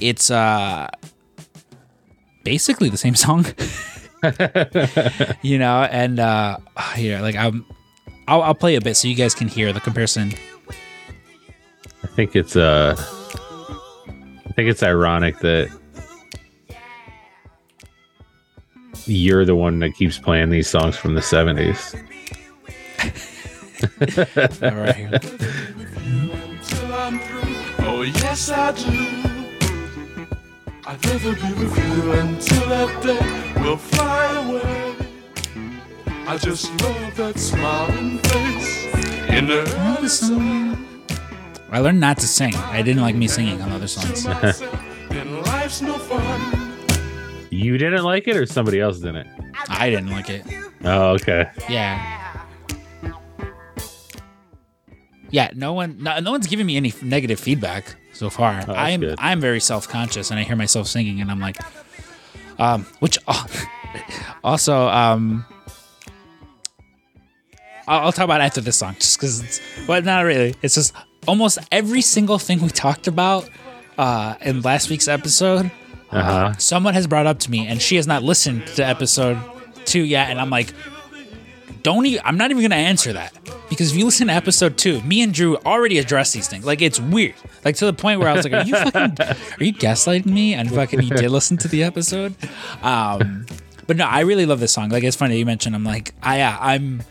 it's 0.00 0.30
uh, 0.30 0.88
basically 2.44 2.88
the 2.90 2.96
same 2.98 3.14
song. 3.14 3.46
You 5.42 5.58
know 5.58 5.82
and 5.90 6.20
uh, 6.20 6.58
here 6.94 7.20
like 7.20 7.34
I'm 7.34 7.66
I'll, 8.28 8.42
I'll 8.42 8.54
play 8.54 8.76
a 8.76 8.80
bit 8.80 8.96
so 8.96 9.08
you 9.08 9.16
guys 9.16 9.34
can 9.34 9.48
hear 9.48 9.72
the 9.72 9.80
comparison. 9.80 10.32
I 12.04 12.06
think 12.06 12.36
it's 12.36 12.54
uh 12.54 12.94
I 14.52 14.54
think 14.54 14.68
it's 14.68 14.82
ironic 14.82 15.38
that 15.38 15.70
you're 19.06 19.46
the 19.46 19.56
one 19.56 19.78
that 19.78 19.94
keeps 19.94 20.18
playing 20.18 20.50
these 20.50 20.68
songs 20.68 20.94
from 20.94 21.14
the 21.14 21.22
70s. 21.22 21.94
all 24.62 24.78
right. 24.78 25.08
Oh, 27.78 28.02
yes, 28.02 28.50
I 28.50 28.72
do. 28.72 28.90
I'd 30.84 31.06
rather 31.06 31.34
be 31.34 31.54
with 31.54 31.78
you 31.78 32.12
until 32.12 32.68
that 32.68 33.02
day 33.02 33.62
will 33.62 33.78
fly 33.78 34.34
away. 34.34 34.96
I 36.26 36.36
just 36.36 36.70
love 36.82 37.16
that 37.16 37.38
smiling 37.38 38.18
face 38.18 38.84
in 39.30 39.46
the 39.46 40.06
sun. 40.08 40.91
I 41.72 41.78
learned 41.78 42.00
not 42.00 42.18
to 42.18 42.28
sing. 42.28 42.54
I 42.54 42.82
didn't 42.82 43.00
like 43.00 43.14
me 43.14 43.26
singing 43.26 43.62
on 43.62 43.72
other 43.72 43.86
songs. 43.86 44.26
And 44.26 45.40
life's 45.46 45.80
no 45.80 45.94
fun. 45.94 46.68
You 47.50 47.78
didn't 47.78 48.04
like 48.04 48.28
it, 48.28 48.36
or 48.36 48.44
somebody 48.44 48.78
else 48.78 48.98
didn't? 48.98 49.26
I 49.68 49.88
didn't 49.88 50.10
like 50.10 50.28
it. 50.28 50.44
Oh, 50.84 51.12
okay. 51.12 51.50
Yeah. 51.70 52.44
Yeah, 55.30 55.50
no 55.54 55.72
one, 55.72 55.96
no, 56.02 56.18
no 56.20 56.30
one's 56.30 56.46
giving 56.46 56.66
me 56.66 56.76
any 56.76 56.92
negative 57.00 57.40
feedback 57.40 57.94
so 58.12 58.28
far. 58.28 58.52
that's 58.52 58.68
I'm, 58.68 59.00
good. 59.00 59.14
I'm 59.18 59.40
very 59.40 59.60
self 59.60 59.88
conscious, 59.88 60.30
and 60.30 60.38
I 60.38 60.42
hear 60.42 60.56
myself 60.56 60.88
singing, 60.88 61.22
and 61.22 61.30
I'm 61.30 61.40
like, 61.40 61.56
um, 62.58 62.84
which 63.00 63.18
also, 64.44 64.88
um, 64.88 65.46
I'll, 67.88 68.00
I'll 68.06 68.12
talk 68.12 68.26
about 68.26 68.42
after 68.42 68.60
this 68.60 68.76
song, 68.76 68.94
just 68.98 69.18
because 69.18 69.42
it's, 69.42 69.60
well, 69.88 70.02
not 70.02 70.26
really. 70.26 70.54
It's 70.60 70.74
just 70.74 70.92
almost 71.26 71.58
every 71.70 72.02
single 72.02 72.38
thing 72.38 72.60
we 72.60 72.68
talked 72.68 73.06
about 73.06 73.48
uh, 73.98 74.34
in 74.40 74.62
last 74.62 74.90
week's 74.90 75.08
episode. 75.08 75.70
Uh 76.10 76.22
huh. 76.22 76.52
Someone 76.58 76.94
has 76.94 77.06
brought 77.06 77.26
up 77.26 77.38
to 77.40 77.50
me, 77.50 77.66
and 77.66 77.80
she 77.80 77.96
has 77.96 78.06
not 78.06 78.22
listened 78.22 78.66
to 78.68 78.86
episode 78.86 79.38
two 79.84 80.02
yet, 80.02 80.30
and 80.30 80.40
I'm 80.40 80.50
like, 80.50 80.74
don't 81.82 82.06
even. 82.06 82.22
I'm 82.24 82.36
not 82.36 82.50
even 82.50 82.62
gonna 82.62 82.74
answer 82.76 83.12
that 83.14 83.32
because 83.68 83.92
if 83.92 83.98
you 83.98 84.04
listen 84.04 84.28
to 84.28 84.32
episode 84.32 84.76
two, 84.76 85.00
me 85.02 85.22
and 85.22 85.32
Drew 85.32 85.56
already 85.58 85.98
addressed 85.98 86.34
these 86.34 86.48
things. 86.48 86.64
Like 86.64 86.82
it's 86.82 87.00
weird, 87.00 87.34
like 87.64 87.76
to 87.76 87.86
the 87.86 87.92
point 87.92 88.20
where 88.20 88.28
I 88.28 88.34
was 88.34 88.44
like, 88.44 88.52
"Are 88.52 88.64
you 88.64 88.74
fucking? 88.76 89.16
Are 89.20 89.64
you 89.64 89.72
gaslighting 89.72 90.26
me?" 90.26 90.54
And 90.54 90.70
fucking, 90.70 91.02
you 91.02 91.10
did 91.10 91.30
listen 91.30 91.56
to 91.58 91.68
the 91.68 91.82
episode. 91.82 92.34
Um, 92.82 93.46
but 93.86 93.96
no, 93.96 94.04
I 94.04 94.20
really 94.20 94.46
love 94.46 94.60
this 94.60 94.72
song. 94.72 94.90
Like 94.90 95.02
it's 95.02 95.16
funny 95.16 95.38
you 95.38 95.46
mentioned. 95.46 95.74
I'm 95.74 95.84
like, 95.84 96.14
I 96.22 96.38
yeah, 96.38 96.56
I'm 96.60 97.02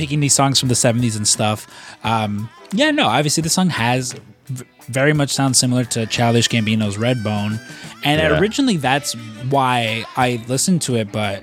picking 0.00 0.20
these 0.20 0.34
songs 0.34 0.58
from 0.58 0.68
the 0.68 0.74
70s 0.86 1.16
and 1.16 1.28
stuff. 1.28 1.66
Um, 2.04 2.48
yeah, 2.72 2.90
no, 2.90 3.06
obviously 3.06 3.42
the 3.42 3.50
song 3.50 3.68
has 3.70 4.14
v- 4.46 4.64
very 4.88 5.12
much 5.12 5.30
sounds 5.30 5.58
similar 5.58 5.84
to 5.94 6.06
Childish 6.06 6.48
Gambino's 6.48 6.96
Redbone, 6.96 7.60
and 8.02 8.20
Yeah. 8.20 8.38
originally 8.40 8.76
that's 8.78 9.12
why 9.50 10.04
I 10.16 10.42
listened 10.48 10.80
to 10.82 10.96
it, 10.96 11.12
but. 11.12 11.42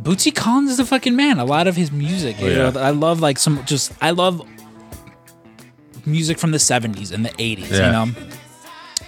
Bootsy 0.00 0.32
Collins 0.32 0.70
is 0.70 0.76
the 0.76 0.84
fucking 0.84 1.16
man. 1.16 1.40
A 1.40 1.44
lot 1.44 1.66
of 1.66 1.74
his 1.74 1.90
music, 1.90 2.36
Oh, 2.40 2.46
yeah. 2.46 2.70
know, 2.70 2.80
I 2.80 2.90
love 2.90 3.18
like 3.18 3.36
some 3.36 3.64
just 3.64 3.90
I 4.00 4.10
love 4.12 4.40
music 6.06 6.38
from 6.38 6.52
the 6.52 6.58
70s 6.58 7.10
and 7.12 7.24
the 7.24 7.30
80s, 7.42 7.70
Yeah. 7.70 7.86
you 7.86 7.92
know. 7.92 8.06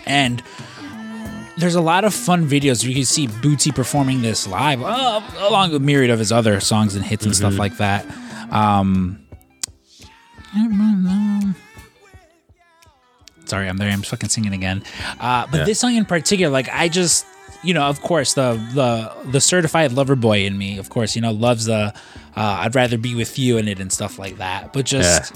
And 0.04 0.42
there's 1.58 1.76
a 1.76 1.80
lot 1.80 2.02
of 2.04 2.12
fun 2.12 2.48
videos 2.48 2.82
where 2.82 2.88
you 2.90 2.96
can 2.96 3.04
see 3.04 3.28
Bootsy 3.28 3.72
performing 3.72 4.22
this 4.22 4.48
live, 4.48 4.82
uh, 4.82 5.20
along 5.48 5.70
with 5.70 5.80
a 5.80 5.84
myriad 5.84 6.10
of 6.10 6.18
his 6.18 6.32
other 6.32 6.58
songs 6.58 6.96
and 6.96 7.04
hits 7.04 7.24
and 7.24 7.36
stuff 7.36 7.56
like 7.56 7.76
that. 7.76 8.04
Um, 8.50 9.26
sorry, 13.46 13.68
I'm 13.68 13.76
there. 13.76 13.90
I'm 13.90 14.02
fucking 14.02 14.28
singing 14.28 14.52
again. 14.52 14.82
Uh, 15.18 15.46
but 15.50 15.58
Yeah. 15.58 15.64
this 15.64 15.80
song 15.80 15.94
in 15.96 16.04
particular, 16.04 16.52
like 16.52 16.68
I 16.72 16.88
just, 16.88 17.26
you 17.62 17.74
know, 17.74 17.82
of 17.82 18.00
course, 18.00 18.34
the 18.34 18.54
the 18.74 19.30
the 19.30 19.40
certified 19.40 19.92
lover 19.92 20.16
boy 20.16 20.44
in 20.46 20.56
me, 20.58 20.78
of 20.78 20.88
course, 20.90 21.14
you 21.16 21.22
know, 21.22 21.32
loves 21.32 21.66
the 21.66 21.92
uh, 22.36 22.56
I'd 22.60 22.74
rather 22.74 22.98
be 22.98 23.14
with 23.14 23.38
you 23.38 23.58
in 23.58 23.68
it 23.68 23.80
and 23.80 23.92
stuff 23.92 24.18
like 24.18 24.38
that. 24.38 24.72
But 24.72 24.86
just, 24.86 25.32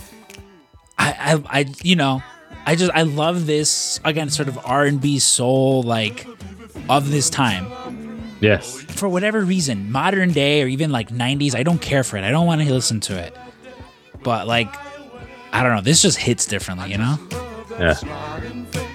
I, 0.99 1.11
I, 1.45 1.59
I, 1.61 1.67
you 1.83 1.97
know, 1.97 2.23
I 2.67 2.77
just 2.77 2.93
I 2.95 3.03
love 3.03 3.47
this 3.47 4.01
again, 4.05 4.31
sort 4.31 4.49
of 4.49 4.59
R 4.65 4.85
and 4.85 5.01
B 5.01 5.19
soul 5.19 5.83
like 5.83 6.27
of 6.89 7.11
this 7.11 7.31
time 7.31 7.67
Yes. 8.45 8.83
for 8.83 9.09
whatever 9.09 9.41
reason, 9.41 9.91
modern 9.91 10.33
day 10.33 10.63
or 10.63 10.67
even 10.67 10.93
like 10.93 11.09
90s, 11.09 11.55
I 11.55 11.63
don't 11.63 11.81
care 11.81 12.05
for 12.05 12.17
it. 12.17 12.25
I 12.25 12.31
don't 12.31 12.47
want 12.47 12.61
to 12.61 12.73
listen 12.73 13.01
to 13.01 13.19
it. 13.19 13.37
But 14.23 14.47
like, 14.47 14.75
I 15.53 15.63
don't 15.63 15.75
know. 15.75 15.81
This 15.81 16.03
just 16.03 16.19
hits 16.19 16.47
differently, 16.47 16.91
you 16.91 16.99
know? 16.99 17.19
Yeah. 17.79 17.95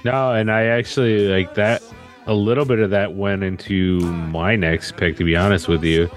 No, 0.06 0.34
and 0.34 0.52
I 0.52 0.66
actually 0.66 1.28
like 1.28 1.56
that. 1.56 1.82
A 2.28 2.34
little 2.34 2.66
bit 2.66 2.80
of 2.80 2.92
that 2.92 3.16
went 3.16 3.44
into 3.44 4.00
my 4.02 4.56
next 4.56 4.98
pick. 4.98 5.18
To 5.18 5.24
be 5.24 5.36
honest 5.36 5.68
with 5.68 5.84
you, 5.84 6.10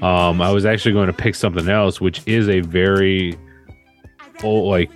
um, 0.00 0.40
I 0.40 0.52
was 0.52 0.64
actually 0.64 0.92
going 0.92 1.08
to 1.08 1.12
pick 1.12 1.34
something 1.34 1.68
else, 1.68 2.00
which 2.00 2.22
is 2.26 2.48
a 2.48 2.60
very 2.60 3.36
old, 4.44 4.70
like 4.70 4.90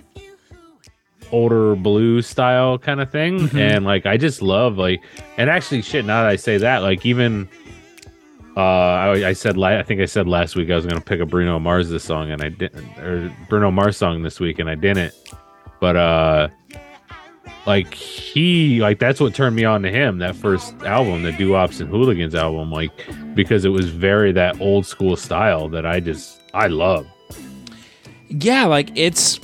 older 1.31 1.75
blues 1.75 2.25
style 2.27 2.77
kind 2.77 3.01
of 3.01 3.11
thing, 3.11 3.49
and 3.57 3.83
like 3.83 4.05
I 4.05 4.15
just 4.15 4.41
love 4.41 4.77
like, 4.77 5.01
and 5.37 5.49
actually, 5.49 5.81
shit. 5.81 6.05
Now 6.05 6.21
that 6.21 6.29
I 6.29 6.35
say 6.37 6.57
that, 6.57 6.79
like 6.83 7.05
even. 7.05 7.49
Uh, 8.57 8.59
I, 8.59 9.29
I 9.29 9.33
said 9.33 9.55
la- 9.57 9.69
I 9.79 9.83
think 9.83 10.01
I 10.01 10.05
said 10.05 10.27
last 10.27 10.55
week 10.57 10.69
I 10.71 10.75
was 10.75 10.85
gonna 10.85 10.99
pick 11.01 11.19
a 11.21 11.25
Bruno 11.25 11.57
Mars 11.59 11.89
this 11.89 12.03
song 12.03 12.31
and 12.31 12.41
I 12.41 12.49
didn't, 12.49 12.85
or 12.99 13.33
Bruno 13.49 13.71
Mars 13.71 13.95
song 13.97 14.23
this 14.23 14.39
week 14.39 14.59
and 14.59 14.69
I 14.69 14.75
didn't. 14.75 15.13
But 15.79 15.95
uh, 15.95 16.47
like 17.65 17.93
he 17.93 18.81
like 18.81 18.99
that's 18.99 19.19
what 19.21 19.33
turned 19.33 19.55
me 19.55 19.63
on 19.63 19.81
to 19.83 19.89
him 19.91 20.17
that 20.17 20.35
first 20.35 20.73
album 20.83 21.23
the 21.23 21.31
doo-wops 21.31 21.79
and 21.79 21.89
hooligans 21.89 22.33
album 22.35 22.71
like 22.71 22.91
because 23.35 23.65
it 23.65 23.69
was 23.69 23.89
very 23.89 24.31
that 24.31 24.59
old 24.59 24.83
school 24.85 25.15
style 25.15 25.69
that 25.69 25.85
i 25.85 25.99
just 25.99 26.41
i 26.55 26.65
love 26.65 27.05
Yeah, 28.29 28.65
like 28.65 28.89
it's, 28.95 29.39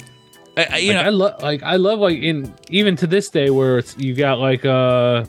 I- 0.58 0.68
I- 0.72 0.78
you 0.78 0.94
like, 0.94 1.02
know, 1.04 1.08
i 1.08 1.10
love 1.10 1.42
like 1.44 1.62
i 1.64 1.76
love 1.76 2.00
like 2.00 2.18
in 2.18 2.52
even 2.72 2.96
to 2.98 3.06
this 3.08 3.30
day 3.30 3.52
where 3.52 3.78
it's 3.78 3.96
you 4.00 4.16
got 4.16 4.40
like 4.40 4.66
uh 4.66 5.24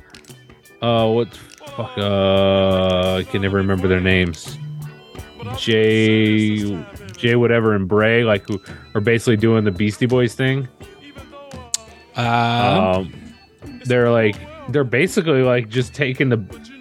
uh 0.80 1.06
what 1.10 1.28
fuck 1.68 1.96
uh 1.98 3.16
i 3.16 3.24
can 3.24 3.42
never 3.42 3.57
remember 3.57 3.88
their 3.88 4.00
names. 4.00 4.59
Jay 5.57 6.59
jay 7.16 7.37
whatever 7.37 7.74
and 7.74 7.88
bray 7.88 8.22
like 8.24 8.46
who 8.48 8.61
are 8.94 9.00
basically 9.00 9.37
doing 9.37 9.64
the 9.64 9.70
beastie 9.70 10.07
boys 10.07 10.35
thing. 10.35 10.68
Uh, 12.16 12.94
um, 12.96 13.12
they're 13.85 14.11
like 14.11 14.37
they're 14.68 14.85
basically 14.85 15.42
like 15.42 15.68
just 15.68 15.94
taking 15.94 16.28
the 16.28 16.37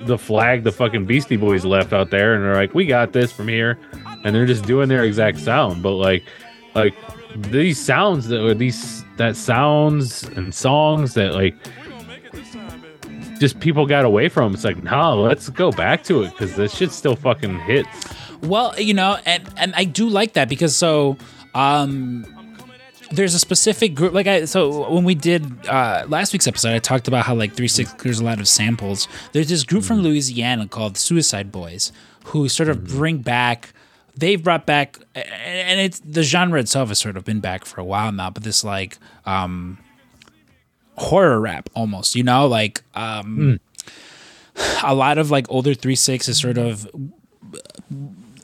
the 0.06 0.18
flag 0.18 0.64
the 0.64 0.72
fucking 0.72 1.06
Beastie 1.06 1.38
Boys 1.38 1.66
left 1.66 1.94
out 1.94 2.10
there, 2.10 2.36
and 2.36 2.44
they're 2.44 2.56
like, 2.56 2.74
we 2.74 2.86
got 2.86 3.14
this 3.14 3.32
from 3.32 3.48
here, 3.48 3.80
and 4.24 4.36
they're 4.36 4.46
just 4.46 4.66
doing 4.66 4.90
their 4.90 5.04
exact 5.04 5.40
sound, 5.40 5.82
but 5.82 5.94
like 5.94 6.24
like 6.76 6.96
these 7.36 7.80
sounds 7.80 8.28
that 8.28 8.58
these 8.58 9.04
that 9.18 9.36
sounds 9.36 10.24
and 10.24 10.54
songs 10.54 11.14
that 11.14 11.34
like 11.34 11.56
just 13.40 13.60
people 13.60 13.86
got 13.86 14.06
away 14.06 14.30
from. 14.30 14.54
It's 14.54 14.64
like, 14.64 14.84
no, 14.84 15.22
let's 15.22 15.50
go 15.50 15.72
back 15.72 16.04
to 16.06 16.24
it 16.24 16.32
because 16.32 16.56
this 16.56 16.76
shit 16.76 16.92
still 16.92 17.16
fucking 17.16 17.60
hits. 17.60 17.90
well, 18.42 18.80
you 18.80 18.94
know, 18.94 19.18
and, 19.26 19.48
and 19.58 19.74
I 19.76 19.84
do 19.84 20.08
like 20.10 20.34
that 20.34 20.50
because 20.50 20.76
so, 20.76 21.18
um, 21.56 22.26
there's 23.12 23.34
a 23.34 23.40
specific 23.40 23.96
group 23.96 24.14
like 24.14 24.28
I 24.28 24.46
so 24.46 24.92
when 24.92 25.04
we 25.04 25.16
did 25.16 25.66
uh, 25.68 26.06
last 26.08 26.34
week's 26.34 26.48
episode, 26.48 26.74
I 26.76 26.80
talked 26.80 27.08
about 27.08 27.26
how 27.26 27.36
like 27.36 27.54
Three 27.54 27.68
Six 27.68 27.94
there's 27.94 28.20
a 28.20 28.24
lot 28.24 28.40
of 28.40 28.48
samples. 28.48 29.08
There's 29.32 29.50
this 29.50 29.64
group 29.64 29.84
from 29.84 30.02
Louisiana 30.02 30.68
called 30.68 30.98
Suicide 30.98 31.52
Boys 31.52 31.92
who 32.26 32.50
sort 32.50 32.70
of 32.70 32.86
bring 32.86 33.20
back. 33.20 33.74
They've 34.16 34.44
brought 34.44 34.66
back, 34.66 34.98
and 35.16 35.80
it's 35.80 36.00
the 36.00 36.24
genre 36.24 36.60
itself 36.60 36.90
has 36.90 37.00
sort 37.00 37.18
of 37.18 37.24
been 37.24 37.40
back 37.40 37.66
for 37.66 37.80
a 37.80 37.86
while 37.86 38.12
now. 38.12 38.30
But 38.30 38.44
this 38.44 38.64
like 38.64 38.98
um, 39.26 39.78
horror 40.98 41.40
rap 41.40 41.70
almost, 41.74 42.16
you 42.16 42.24
know, 42.24 42.48
like 42.48 42.82
um, 42.96 43.60
a 44.84 44.94
lot 44.96 45.18
of 45.18 45.30
like 45.32 45.46
older 45.50 45.74
Three 45.74 45.96
Six 45.96 46.28
is 46.28 46.40
sort 46.40 46.58
of 46.58 46.88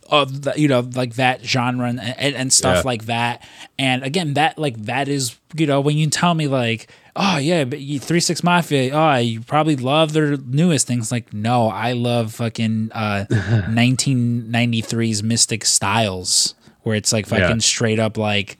of 0.10 0.44
the, 0.44 0.54
you 0.56 0.68
know 0.68 0.88
like 0.94 1.16
that 1.16 1.44
genre 1.44 1.88
and, 1.88 2.00
and, 2.00 2.54
stuff 2.54 2.78
Yeah. 2.78 2.82
like 2.86 3.06
that 3.06 3.42
and 3.80 4.04
again 4.04 4.36
that 4.36 4.60
like 4.60 4.78
that 4.84 5.08
is 5.08 5.36
you 5.56 5.66
know 5.66 5.82
when 5.82 5.98
you 5.98 6.08
tell 6.10 6.34
me 6.36 6.48
like 6.48 6.88
oh 7.16 7.38
yeah 7.38 7.64
but 7.64 7.80
you, 7.80 8.00
3 8.00 8.20
6 8.20 8.44
mafia 8.44 8.92
oh 8.94 9.16
you 9.16 9.42
probably 9.42 9.76
love 9.76 10.14
their 10.14 10.38
newest 10.38 10.86
things 10.88 11.12
like 11.12 11.34
no 11.34 11.68
i 11.70 11.94
love 11.94 12.34
fucking 12.34 12.92
uh 12.94 13.26
1993's 13.32 15.24
Mystic 15.24 15.62
Stylez 15.64 16.54
where 16.84 16.96
it's 16.96 17.12
like 17.14 17.26
fucking 17.26 17.48
Yeah. 17.50 17.58
straight 17.60 18.00
up 18.00 18.18
like 18.18 18.58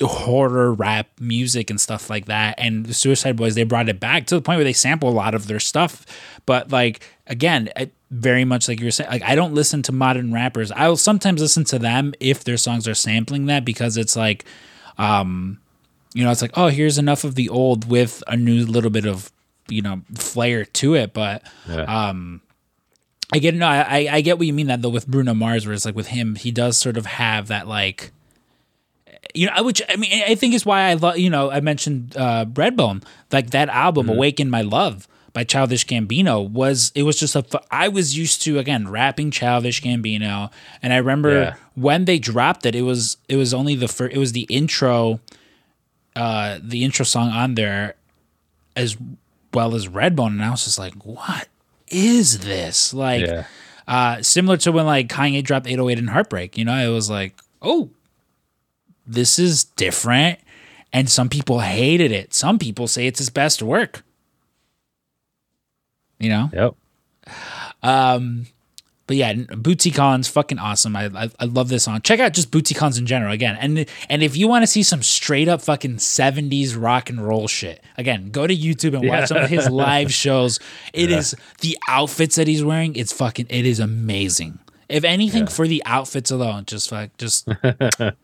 horror 0.00 0.72
rap 0.72 1.08
music 1.20 1.70
and 1.70 1.80
stuff 1.80 2.10
like 2.10 2.26
that. 2.26 2.56
And 2.58 2.86
the 2.86 2.94
Suicide 2.94 3.36
Boys, 3.36 3.54
they 3.54 3.62
brought 3.64 3.88
it 3.88 4.00
back 4.00 4.26
to 4.26 4.34
the 4.34 4.42
point 4.42 4.58
where 4.58 4.64
they 4.64 4.72
sample 4.72 5.08
a 5.08 5.10
lot 5.10 5.34
of 5.34 5.46
their 5.46 5.60
stuff. 5.60 6.04
But 6.46 6.70
like 6.72 7.08
again, 7.26 7.68
I, 7.76 7.90
very 8.10 8.44
much 8.44 8.68
like 8.68 8.80
you 8.80 8.86
were 8.86 8.90
saying, 8.90 9.10
like 9.10 9.22
I 9.22 9.34
don't 9.34 9.54
listen 9.54 9.82
to 9.82 9.92
modern 9.92 10.32
rappers. 10.32 10.70
I 10.72 10.88
will 10.88 10.96
sometimes 10.96 11.40
listen 11.40 11.64
to 11.64 11.78
them 11.78 12.12
if 12.20 12.44
their 12.44 12.56
songs 12.56 12.86
are 12.88 12.94
sampling 12.94 13.46
that 13.46 13.64
because 13.64 13.96
it's 13.96 14.16
like, 14.16 14.44
um, 14.98 15.60
you 16.12 16.24
know, 16.24 16.30
it's 16.30 16.42
like 16.42 16.56
oh, 16.56 16.68
here's 16.68 16.98
enough 16.98 17.24
of 17.24 17.34
the 17.34 17.48
old 17.48 17.88
with 17.88 18.22
a 18.26 18.36
new 18.36 18.64
little 18.66 18.90
bit 18.90 19.06
of 19.06 19.30
you 19.68 19.82
know 19.82 20.02
flair 20.14 20.64
to 20.64 20.94
it. 20.94 21.12
But 21.12 21.42
Yeah. 21.68 22.08
um, 22.08 22.40
I 23.32 23.38
get 23.38 23.54
no, 23.54 23.66
I 23.66 24.08
I 24.10 24.20
get 24.20 24.38
what 24.38 24.46
you 24.46 24.52
mean 24.52 24.66
that 24.68 24.82
though 24.82 24.90
with 24.90 25.06
Bruno 25.08 25.34
Mars, 25.34 25.66
where 25.66 25.74
it's 25.74 25.84
like 25.84 25.96
with 25.96 26.08
him, 26.08 26.34
he 26.36 26.50
does 26.50 26.76
sort 26.76 26.96
of 26.96 27.06
have 27.06 27.48
that 27.48 27.66
like 27.66 28.12
you 29.34 29.48
know, 29.50 29.62
which 29.62 29.80
I 29.88 29.96
mean, 29.96 30.22
I 30.26 30.34
think 30.34 30.54
is 30.54 30.66
why 30.66 30.82
I 30.90 30.94
love. 30.94 31.18
You 31.18 31.30
know, 31.30 31.50
I 31.50 31.60
mentioned 31.60 32.16
uh, 32.16 32.44
Redbone, 32.46 33.02
like 33.32 33.50
that 33.50 33.68
album, 33.68 34.08
"Awaken 34.08 34.50
My 34.50 34.62
Love." 34.62 35.08
by 35.32 35.42
Childish 35.42 35.84
Gambino 35.84 36.48
was 36.48 36.92
it 36.94 37.02
was 37.02 37.18
just 37.18 37.34
a 37.34 37.44
I 37.68 37.88
was 37.88 38.16
used 38.16 38.40
to 38.42 38.60
again 38.60 38.86
rapping 38.86 39.32
Childish 39.32 39.82
Gambino, 39.82 40.52
and 40.80 40.92
I 40.92 40.98
remember 40.98 41.32
Yeah. 41.34 41.54
when 41.74 42.04
they 42.04 42.20
dropped 42.20 42.64
it, 42.66 42.76
it 42.76 42.82
was 42.82 43.16
it 43.28 43.34
was 43.34 43.52
only 43.52 43.74
the 43.74 43.88
first, 43.88 44.14
it 44.14 44.18
was 44.18 44.30
the 44.30 44.42
intro, 44.48 45.18
uh, 46.14 46.58
the 46.62 46.84
intro 46.84 47.04
song 47.04 47.30
on 47.30 47.56
there, 47.56 47.96
as 48.76 48.96
well 49.52 49.74
as 49.74 49.88
Redbone, 49.88 50.28
and 50.28 50.44
I 50.44 50.50
was 50.50 50.64
just 50.66 50.78
like, 50.78 50.94
what 51.04 51.48
is 51.88 52.38
this 52.40 52.94
like? 52.94 53.26
Yeah. 53.26 53.44
uh, 53.88 54.22
similar 54.22 54.56
to 54.58 54.70
when 54.70 54.86
like 54.86 55.08
Kanye 55.08 55.42
dropped 55.42 55.66
808 55.66 55.98
and 55.98 56.10
Heartbreak. 56.10 56.56
You 56.56 56.64
know, 56.64 56.76
it 56.76 56.92
was 56.94 57.10
like, 57.10 57.34
oh, 57.60 57.90
this 59.06 59.38
is 59.38 59.64
different. 59.64 60.38
And 60.92 61.10
some 61.10 61.28
people 61.28 61.60
hated 61.60 62.12
it. 62.12 62.32
Some 62.32 62.58
people 62.58 62.86
say 62.86 63.06
it's 63.06 63.18
his 63.18 63.30
best 63.30 63.62
work. 63.62 64.04
You 66.20 66.28
know? 66.28 66.50
Yep. 66.52 66.74
Um, 67.82 68.46
but 69.06 69.16
yeah, 69.16 69.34
Bootsy 69.34 69.94
Collins, 69.94 70.28
fucking 70.28 70.58
awesome. 70.58 70.96
I, 70.96 71.10
I 71.14 71.30
I 71.38 71.44
love 71.44 71.68
this 71.68 71.84
song. 71.84 72.00
Check 72.00 72.20
out 72.20 72.32
just 72.32 72.50
Bootsy 72.50 72.74
Collins 72.74 72.96
in 72.96 73.04
general 73.04 73.32
again. 73.32 73.56
And 73.60 73.86
and 74.08 74.22
if 74.22 74.34
you 74.34 74.48
want 74.48 74.62
to 74.62 74.66
see 74.66 74.82
some 74.82 75.02
straight 75.02 75.46
up 75.46 75.60
fucking 75.60 75.98
seventies 75.98 76.74
rock 76.74 77.10
and 77.10 77.20
roll 77.20 77.46
shit, 77.46 77.84
again, 77.98 78.30
go 78.30 78.46
to 78.46 78.56
YouTube 78.56 78.96
and 78.98 79.06
watch 79.06 79.28
some 79.28 79.36
of 79.36 79.50
his 79.50 79.68
live 79.70 80.10
shows. 80.12 80.58
It 80.94 81.10
is 81.10 81.36
the 81.60 81.76
outfits 81.86 82.36
that 82.36 82.48
he's 82.48 82.64
wearing. 82.64 82.96
It's 82.96 83.12
fucking. 83.12 83.46
It 83.50 83.66
is 83.66 83.78
amazing. 83.78 84.58
If 84.88 85.04
anything, 85.04 85.48
for 85.48 85.66
the 85.68 85.82
outfits 85.84 86.30
alone, 86.30 86.64
just 86.66 86.88
fuck, 86.88 87.10
just 87.18 87.48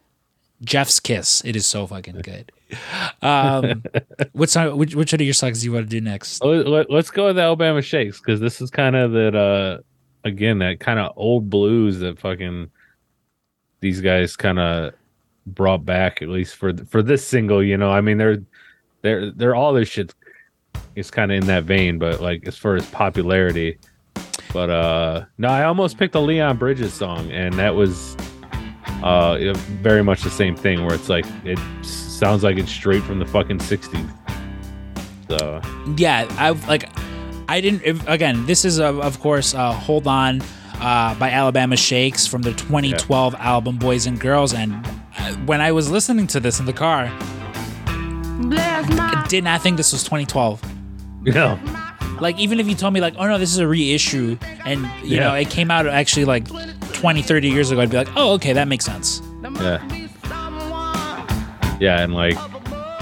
Jeff's 0.62 1.00
kiss. 1.00 1.42
It 1.44 1.56
is 1.56 1.66
so 1.66 1.86
fucking 1.86 2.20
good. 2.20 2.52
Um, 3.22 3.82
what 4.32 4.50
song? 4.50 4.76
Which, 4.76 4.94
which 4.94 5.12
of 5.12 5.20
your 5.20 5.34
songs 5.34 5.60
do 5.60 5.66
you 5.66 5.72
want 5.72 5.86
to 5.86 5.90
do 5.90 6.00
next? 6.00 6.42
Let, 6.44 6.66
let, 6.66 6.90
us 6.90 7.10
go 7.10 7.26
with 7.26 7.36
the 7.36 7.42
Alabama 7.42 7.82
Shakes 7.82 8.20
because 8.20 8.40
this 8.40 8.60
is 8.60 8.70
kind 8.70 8.96
of 8.96 9.12
that. 9.12 9.34
Uh, 9.34 9.78
again, 10.24 10.58
that 10.58 10.80
kind 10.80 10.98
of 10.98 11.12
old 11.16 11.48
blues 11.48 12.00
that 12.00 12.18
fucking 12.18 12.70
these 13.80 14.00
guys 14.00 14.36
kind 14.36 14.58
of 14.58 14.92
brought 15.46 15.84
back 15.84 16.22
at 16.22 16.28
least 16.28 16.56
for 16.56 16.76
for 16.84 17.02
this 17.02 17.26
single. 17.26 17.62
You 17.62 17.76
know, 17.76 17.90
I 17.90 18.00
mean, 18.00 18.18
they're 18.18 18.42
they're 19.02 19.30
they're 19.30 19.54
all 19.54 19.72
their 19.72 19.84
shit 19.84 20.14
is 20.94 21.10
kind 21.10 21.32
of 21.32 21.38
in 21.38 21.46
that 21.46 21.64
vein, 21.64 21.98
but 21.98 22.20
like 22.20 22.46
as 22.46 22.56
far 22.56 22.76
as 22.76 22.86
popularity. 22.90 23.78
But 24.52 24.70
uh 24.70 25.24
no, 25.38 25.48
I 25.48 25.64
almost 25.64 25.96
picked 25.96 26.14
a 26.14 26.20
Leon 26.20 26.58
Bridges 26.58 26.92
song, 26.92 27.30
and 27.30 27.54
that 27.54 27.74
was 27.74 28.16
uh 29.02 29.54
very 29.82 30.02
much 30.02 30.22
the 30.22 30.30
same 30.30 30.54
thing 30.56 30.84
where 30.84 30.94
it's 30.94 31.08
like 31.08 31.24
it 31.44 31.58
sounds 31.84 32.42
like 32.42 32.56
it's 32.58 32.70
straight 32.70 33.02
from 33.02 33.18
the 33.18 33.26
fucking 33.26 33.58
60s. 33.58 34.10
So 35.28 35.60
yeah 35.96 36.26
i 36.38 36.50
like 36.68 36.88
i 37.48 37.60
didn't 37.60 37.82
if, 37.84 38.06
again 38.08 38.44
this 38.46 38.64
is 38.64 38.78
of, 38.80 39.00
of 39.00 39.20
course 39.20 39.54
uh, 39.54 39.72
hold 39.72 40.06
on 40.06 40.42
uh, 40.80 41.14
by 41.16 41.30
alabama 41.30 41.76
shakes 41.76 42.26
from 42.26 42.42
their 42.42 42.52
2012 42.54 43.34
album 43.36 43.76
boys 43.78 44.06
and 44.06 44.18
girls 44.20 44.52
and 44.52 44.74
uh, 45.18 45.32
when 45.46 45.60
i 45.60 45.70
was 45.70 45.88
listening 45.90 46.26
to 46.26 46.40
this 46.40 46.58
in 46.60 46.66
the 46.66 46.72
car 46.72 47.08
I 47.92 49.26
did 49.28 49.44
not 49.44 49.62
think 49.62 49.76
this 49.76 49.92
was 49.92 50.02
2012 50.04 50.60
you 51.24 51.32
know, 51.32 51.58
like 52.20 52.38
even 52.38 52.58
if 52.60 52.66
you 52.68 52.74
told 52.74 52.94
me 52.94 53.00
like 53.00 53.14
oh 53.18 53.26
no 53.26 53.38
this 53.38 53.52
is 53.52 53.58
a 53.58 53.68
reissue 53.68 54.36
and 54.64 54.80
you 55.04 55.16
Yeah. 55.16 55.28
know 55.28 55.34
it 55.34 55.50
came 55.50 55.70
out 55.70 55.86
actually 55.86 56.24
like 56.24 56.48
20 57.00 57.22
30 57.22 57.48
years 57.48 57.70
ago 57.70 57.80
i'd 57.80 57.90
be 57.90 57.96
like 57.96 58.08
oh 58.16 58.32
okay 58.34 58.52
that 58.52 58.68
makes 58.68 58.84
sense 58.84 59.22
Yeah. 59.42 59.80
Yeah, 61.80 62.02
and 62.02 62.12
like 62.14 62.36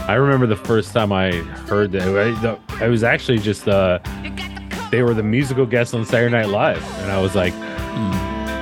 I 0.09 0.15
remember 0.15 0.47
the 0.47 0.55
first 0.57 0.93
time 0.93 1.13
I 1.13 1.33
heard 1.67 1.91
that 1.93 2.03
I, 2.03 2.31
the- 2.41 2.59
I 2.83 2.87
was 2.89 3.03
actually 3.03 3.39
just 3.41 3.67
uh 3.69 3.99
they 4.93 5.03
were 5.03 5.15
the 5.15 5.23
musical 5.25 5.67
guests 5.67 5.93
on 5.95 6.05
Saturday 6.07 6.31
Night 6.31 6.49
Live 6.49 6.83
and 7.03 7.11
I 7.11 7.21
was 7.21 7.35
like 7.35 7.53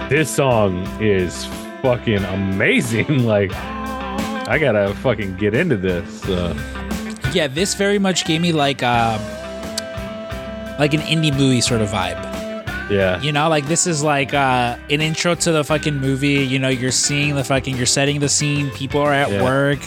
this 0.09 0.35
song 0.35 0.87
is 1.03 1.45
fucking 1.83 2.25
amazing 2.25 3.27
like 3.35 3.53
I 4.49 4.59
got 4.59 4.73
to 4.73 4.95
fucking 5.03 5.37
get 5.37 5.55
into 5.55 5.77
this. 5.77 6.25
Uh, 6.25 6.55
yeah 7.35 7.47
this 7.49 7.75
very 7.75 7.99
much 7.99 8.25
gave 8.25 8.41
me 8.41 8.53
like 8.53 8.83
uh 8.83 9.19
like 10.79 10.95
an 10.95 11.01
indie 11.01 11.37
movie 11.37 11.61
sort 11.61 11.83
of 11.83 11.91
vibe 11.91 12.23
yeah. 12.91 13.21
You 13.21 13.33
know, 13.33 13.49
like 13.49 13.67
this 13.67 13.87
is 13.87 14.03
like 14.03 14.33
uh, 14.35 14.77
an 14.91 15.01
intro 15.01 15.35
to 15.35 15.53
the 15.53 15.65
fucking 15.65 15.97
movie. 15.97 16.45
You 16.45 16.59
know, 16.59 16.69
you're 16.69 16.91
seeing 16.93 17.35
the 17.35 17.45
fucking, 17.45 17.77
you're 17.77 17.87
setting 17.87 18.21
the 18.21 18.29
scene. 18.29 18.71
People 18.71 19.01
are 19.01 19.13
at 19.13 19.31
Yeah. 19.31 19.43
work. 19.43 19.79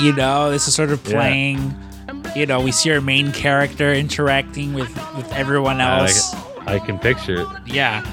You 0.00 0.12
know, 0.12 0.50
this 0.50 0.68
is 0.68 0.74
sort 0.74 0.90
of 0.90 1.04
Yeah. 1.06 1.12
playing. 1.14 1.74
You 2.34 2.44
know, 2.46 2.60
we 2.60 2.70
see 2.72 2.90
our 2.92 3.00
main 3.00 3.32
character 3.32 3.92
interacting 3.94 4.74
with 4.74 4.90
with 5.16 5.32
everyone 5.32 5.80
I, 5.80 6.00
else. 6.02 6.34
I 6.66 6.78
can 6.78 6.98
picture 6.98 7.42
it. 7.42 7.48
Yeah, 7.66 8.04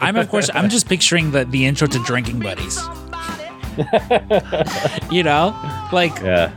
I'm 0.00 0.16
of 0.16 0.28
course. 0.28 0.50
I'm 0.54 0.68
just 0.68 0.88
picturing 0.88 1.32
the 1.32 1.44
the 1.44 1.66
intro 1.66 1.88
to 1.88 1.98
Drinking 2.04 2.38
Buddies. 2.40 2.78
you 5.10 5.22
know, 5.22 5.54
like 5.92 6.16
Yeah. 6.20 6.52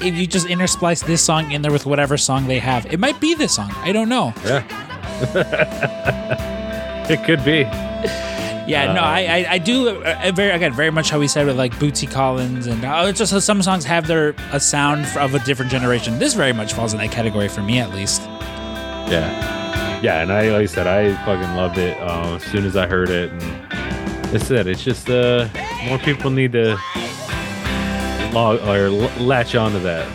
if 0.00 0.14
you 0.14 0.26
just 0.26 0.46
intersplice 0.46 1.04
this 1.04 1.22
song 1.22 1.50
in 1.50 1.62
there 1.62 1.72
with 1.72 1.86
whatever 1.86 2.16
song 2.16 2.46
they 2.46 2.58
have, 2.58 2.86
it 2.86 2.98
might 3.00 3.20
be 3.20 3.34
this 3.34 3.54
song. 3.54 3.70
I 3.82 3.92
don't 3.92 4.08
know. 4.08 4.32
Yeah. 4.44 4.62
it 7.10 7.24
could 7.24 7.44
be. 7.44 7.60
Yeah, 8.68 8.92
no, 8.92 9.00
Uh, 9.00 9.04
I, 9.04 9.20
I, 9.20 9.46
I 9.52 9.58
do 9.58 9.88
uh, 9.88 10.30
very 10.34 10.50
again 10.50 10.74
very 10.74 10.90
much 10.90 11.08
how 11.08 11.18
we 11.18 11.26
said 11.26 11.46
with 11.46 11.56
like 11.56 11.72
Bootsy 11.76 12.10
Collins 12.10 12.66
and 12.66 12.84
uh, 12.84 13.04
it's 13.08 13.18
just 13.18 13.40
some 13.46 13.62
songs 13.62 13.84
have 13.86 14.06
their 14.06 14.34
a 14.52 14.60
sound 14.60 15.06
of 15.16 15.34
a 15.34 15.38
different 15.40 15.70
generation. 15.70 16.18
This 16.18 16.34
very 16.34 16.52
much 16.52 16.74
falls 16.74 16.92
in 16.92 16.98
that 17.00 17.10
category 17.10 17.48
for 17.48 17.62
me 17.62 17.78
at 17.78 17.90
least. 17.94 18.20
Yeah. 19.10 20.00
Yeah, 20.02 20.20
and 20.22 20.30
I 20.30 20.50
like 20.50 20.62
I 20.62 20.66
said, 20.66 20.86
I 20.86 21.14
fucking 21.24 21.56
loved 21.56 21.78
it 21.78 21.98
uh, 22.00 22.34
as 22.36 22.42
soon 22.44 22.64
as 22.66 22.76
I 22.76 22.86
heard 22.86 23.08
it. 23.08 23.32
And 23.32 23.42
it's 24.34 24.50
it. 24.50 24.66
It's 24.66 24.84
just 24.84 25.08
uh, 25.08 25.48
more 25.86 25.98
people 25.98 26.30
need 26.30 26.52
to 26.52 26.78
log 28.32 28.60
or 28.68 28.86
l- 28.88 29.10
latch 29.26 29.54
onto 29.54 29.78
that. 29.80 30.06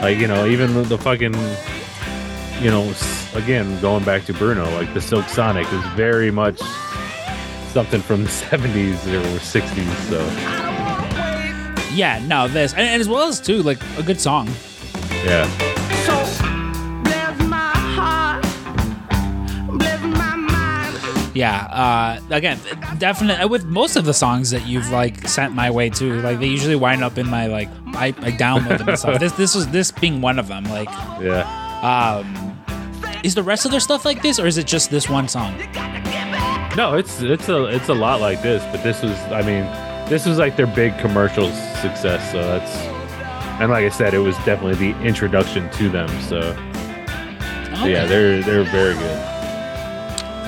Like 0.00 0.18
you 0.18 0.28
know, 0.28 0.46
even 0.46 0.74
the, 0.74 0.82
the 0.82 0.96
fucking, 0.98 1.34
you 2.62 2.70
know, 2.70 2.92
again 3.34 3.80
going 3.80 4.04
back 4.04 4.24
to 4.26 4.32
Bruno, 4.32 4.68
like 4.76 4.92
the 4.94 5.00
Silk 5.00 5.28
Sonic 5.28 5.70
is 5.72 5.84
very 5.94 6.30
much 6.30 6.58
something 7.72 8.00
from 8.00 8.24
the 8.24 8.30
'70s 8.44 9.06
or 9.06 9.22
'60s. 9.38 9.94
So 10.08 10.20
Yeah, 11.94 12.24
no, 12.26 12.48
this 12.48 12.72
and, 12.72 12.82
and 12.82 13.00
as 13.00 13.08
well 13.08 13.28
as 13.28 13.40
too 13.40 13.62
like 13.62 13.78
a 13.98 14.02
good 14.02 14.20
song. 14.20 14.48
yeah, 15.24 15.48
Yeah, 21.34 21.64
uh, 21.66 22.20
again, 22.30 22.60
definitely 22.98 23.46
with 23.46 23.64
most 23.64 23.96
of 23.96 24.04
the 24.04 24.14
songs 24.14 24.50
that 24.50 24.66
you've 24.68 24.90
like 24.90 25.26
sent 25.26 25.52
my 25.52 25.68
way 25.68 25.90
too, 25.90 26.20
like 26.20 26.38
they 26.38 26.46
usually 26.46 26.76
wind 26.76 27.02
up 27.02 27.18
in 27.18 27.28
my 27.28 27.46
like 27.48 27.68
I, 27.86 28.08
I 28.08 28.30
download 28.30 28.78
them 28.78 28.88
and 28.90 28.98
stuff. 28.98 29.18
This 29.24 29.32
this 29.32 29.54
was 29.54 29.66
this 29.68 29.90
being 29.90 30.20
one 30.20 30.38
of 30.38 30.46
them. 30.46 30.62
Like, 30.64 30.88
yeah. 31.20 32.53
Is 33.24 33.34
the 33.34 33.42
rest 33.42 33.64
of 33.64 33.70
their 33.70 33.80
stuff 33.80 34.04
like 34.04 34.22
this, 34.22 34.38
or 34.38 34.46
is 34.46 34.58
it 34.58 34.66
just 34.66 34.90
this 34.90 35.08
one 35.08 35.26
song? 35.26 35.56
No, 36.76 36.94
it's 36.94 37.22
it's 37.22 37.48
a 37.48 37.64
it's 37.66 37.88
a 37.88 37.94
lot 37.94 38.20
like 38.20 38.42
this, 38.42 38.62
but 38.70 38.82
this 38.84 39.02
was 39.02 39.18
I 39.32 39.42
mean, 39.42 39.64
this 40.08 40.26
was 40.26 40.38
like 40.38 40.56
their 40.56 40.66
big 40.66 40.96
commercial 40.98 41.48
success, 41.80 42.30
so 42.30 42.42
that's 42.42 42.76
and 43.60 43.70
like 43.70 43.84
I 43.84 43.88
said, 43.88 44.12
it 44.14 44.18
was 44.18 44.36
definitely 44.38 44.92
the 44.92 45.00
introduction 45.00 45.70
to 45.70 45.88
them. 45.88 46.08
So, 46.22 46.40
so 47.76 47.86
yeah, 47.86 48.04
they're 48.04 48.42
they're 48.42 48.64
very 48.64 48.94
good. 48.94 49.18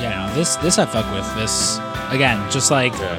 Yeah, 0.01 0.27
no, 0.29 0.35
this 0.35 0.57
this 0.57 0.79
I 0.79 0.85
fuck 0.87 1.11
with. 1.15 1.35
This 1.37 1.79
again, 2.11 2.51
just 2.51 2.71
like 2.71 2.93
Yeah, 2.93 3.19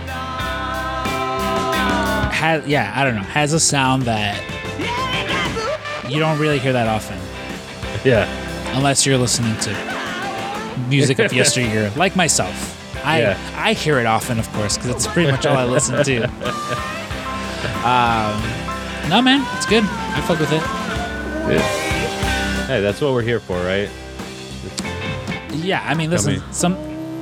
has 2.31 2.67
yeah, 2.67 2.93
I 2.95 3.03
don't 3.03 3.15
know, 3.15 3.21
has 3.21 3.53
a 3.53 3.59
sound 3.59 4.03
that 4.03 4.39
you 6.07 6.19
don't 6.19 6.37
really 6.39 6.59
hear 6.59 6.73
that 6.73 6.87
often 6.87 7.17
yeah, 8.03 8.25
unless 8.77 9.05
you're 9.05 9.17
listening 9.17 9.57
to 9.59 10.77
music 10.87 11.19
of 11.19 11.33
yesteryear, 11.41 11.91
like 11.95 12.15
myself. 12.15 12.73
I 13.05 13.21
Yeah. 13.21 13.53
I 13.55 13.73
hear 13.73 13.99
it 13.99 14.05
often, 14.05 14.39
of 14.39 14.51
course, 14.53 14.77
because 14.77 14.91
it's 14.91 15.07
pretty 15.07 15.31
much 15.31 15.45
all 15.45 15.57
I 15.57 15.65
listen 15.65 16.03
to. 16.03 16.27
Um, 17.83 18.39
no 19.09 19.21
man, 19.21 19.45
it's 19.57 19.65
good. 19.65 19.83
I 19.83 20.21
fuck 20.27 20.39
with 20.39 20.51
it. 20.51 20.61
yeah. 20.61 21.59
Hey, 22.67 22.81
that's 22.81 22.99
what 23.01 23.13
we're 23.13 23.21
here 23.21 23.39
for, 23.39 23.57
right? 23.63 23.89
Yeah, 25.53 25.81
I 25.85 25.93
mean, 25.95 26.09
listen, 26.09 26.35
me. 26.35 26.41
some 26.51 26.77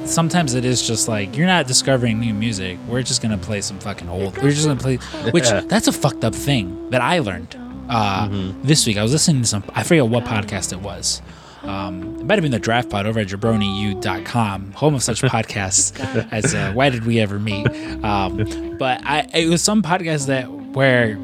sometimes 0.06 0.54
it 0.56 0.66
is 0.66 0.86
just 0.86 1.08
like 1.08 1.36
you're 1.38 1.48
not 1.48 1.68
discovering 1.68 2.20
new 2.20 2.34
music. 2.34 2.78
We're 2.88 3.04
just 3.04 3.22
gonna 3.22 3.38
play 3.38 3.62
some 3.62 3.80
fucking 3.80 4.10
old. 4.10 4.38
We're 4.38 4.52
just 4.52 4.68
gonna 4.68 4.80
play, 4.80 4.98
which 5.32 5.46
Yeah. 5.46 5.62
that's 5.62 5.88
a 5.88 5.92
fucked 5.92 6.24
up 6.24 6.34
thing 6.36 6.90
that 6.90 7.02
I 7.02 7.20
learned 7.20 7.56
uh, 7.90 8.28
Mm-hmm. 8.28 8.68
this 8.68 8.86
week. 8.88 8.98
I 8.98 9.04
was 9.04 9.12
listening 9.14 9.44
to 9.44 9.48
some. 9.48 9.64
I 9.74 9.84
forget 9.84 10.08
what 10.08 10.26
podcast 10.26 10.74
it 10.74 10.82
was. 10.82 11.22
Um, 11.68 12.18
it 12.20 12.26
might 12.26 12.36
have 12.36 12.44
been 12.44 12.52
the 12.52 12.60
Draft 12.60 12.90
Pod 12.90 13.06
over 13.06 13.20
at 13.20 13.28
jabroniu.com, 13.28 14.72
home 14.74 14.96
of 14.96 15.04
such 15.04 15.22
podcasts 15.34 15.98
as 16.32 16.54
uh, 16.54 16.72
Why 16.74 16.90
Did 16.90 17.06
We 17.06 17.20
Ever 17.20 17.40
Meet? 17.40 17.68
Um, 18.04 18.76
but 18.78 19.02
I, 19.06 19.28
it 19.34 19.48
was 19.50 19.62
some 19.64 19.82
podcast 19.82 20.28
that 20.28 20.50
where 20.52 21.16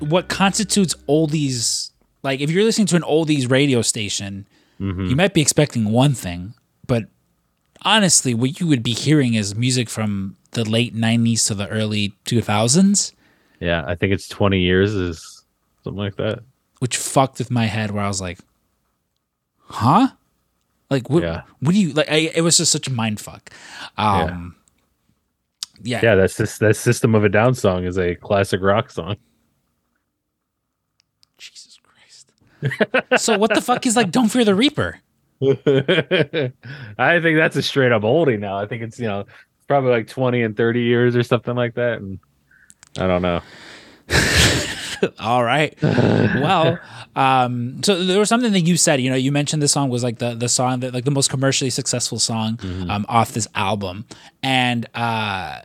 what 0.00 0.28
constitutes 0.28 0.94
oldies 1.08 1.90
Like 2.22 2.40
if 2.40 2.50
you're 2.50 2.64
listening 2.64 2.86
to 2.88 2.96
an 2.96 3.02
oldies 3.02 3.50
radio 3.50 3.82
station, 3.82 4.46
Mm-hmm. 4.80 5.06
you 5.06 5.14
might 5.14 5.32
be 5.32 5.40
expecting 5.40 5.92
one 5.92 6.12
thing, 6.12 6.54
but 6.88 7.04
honestly, 7.82 8.34
what 8.34 8.58
you 8.58 8.66
would 8.66 8.82
be 8.82 8.94
hearing 8.94 9.34
is 9.34 9.54
music 9.54 9.88
from 9.88 10.36
the 10.52 10.68
late 10.68 10.92
'90s 10.92 11.46
to 11.46 11.54
the 11.54 11.68
early 11.68 12.14
2000s, 12.24 13.12
Yeah, 13.60 13.84
I 13.86 13.94
think 13.94 14.12
it's 14.12 14.26
20 14.26 14.58
years 14.58 14.92
is 14.92 15.44
something 15.84 16.02
like 16.02 16.16
that. 16.16 16.40
which 16.80 16.96
fucked 16.96 17.38
with 17.38 17.48
my 17.48 17.66
head. 17.66 17.92
Where 17.92 18.02
I 18.02 18.08
was 18.08 18.20
like, 18.20 18.40
"Huh." 19.66 20.08
Like 20.90 21.08
what? 21.08 21.22
Yeah. 21.22 21.42
What 21.60 21.72
do 21.72 21.80
you 21.80 21.92
like? 21.92 22.10
I, 22.10 22.30
it 22.34 22.42
was 22.42 22.58
just 22.58 22.72
such 22.72 22.86
a 22.86 22.92
mind 22.92 23.20
fuck. 23.20 23.50
Um, 23.96 24.56
yeah. 25.82 26.00
Yeah, 26.02 26.14
that's 26.16 26.36
this 26.36 26.58
that 26.58 26.76
System 26.76 27.14
of 27.14 27.24
a 27.24 27.28
Down 27.28 27.54
song 27.54 27.84
is 27.84 27.98
a 27.98 28.14
classic 28.14 28.60
rock 28.60 28.90
song. 28.90 29.16
Jesus 31.38 31.78
Christ. 31.82 32.32
so 33.22 33.38
what 33.38 33.54
the 33.54 33.62
fuck 33.62 33.86
is 33.86 33.96
like 33.96 34.10
"Don't 34.10 34.28
Fear 34.28 34.44
the 34.44 34.54
Reaper"? 34.54 35.00
I 35.42 37.20
think 37.20 37.36
that's 37.36 37.56
a 37.56 37.62
straight 37.62 37.90
up 37.90 38.02
oldie 38.02 38.38
now. 38.38 38.58
I 38.58 38.66
think 38.66 38.82
it's 38.82 38.98
you 38.98 39.08
know 39.08 39.24
probably 39.66 39.90
like 39.90 40.06
20 40.06 40.42
and 40.42 40.56
30 40.56 40.80
years 40.82 41.16
or 41.16 41.22
something 41.22 41.54
like 41.54 41.74
that. 41.74 41.98
And 41.98 42.18
I 42.98 43.06
don't 43.06 43.22
know. 43.22 43.40
All 45.20 45.42
right. 45.44 45.76
well, 45.82 46.78
um, 47.16 47.82
so 47.82 48.04
there 48.04 48.18
was 48.18 48.28
something 48.28 48.52
that 48.52 48.60
you 48.60 48.76
said. 48.76 49.00
You 49.00 49.10
know, 49.10 49.16
you 49.16 49.32
mentioned 49.32 49.62
this 49.62 49.72
song 49.72 49.90
was 49.90 50.02
like 50.02 50.18
the 50.18 50.34
the 50.34 50.48
song 50.48 50.80
that 50.80 50.94
like 50.94 51.04
the 51.04 51.10
most 51.10 51.30
commercially 51.30 51.70
successful 51.70 52.18
song 52.18 52.58
um, 52.88 53.06
off 53.08 53.32
this 53.32 53.48
album, 53.54 54.04
and 54.42 54.86
uh, 54.94 55.60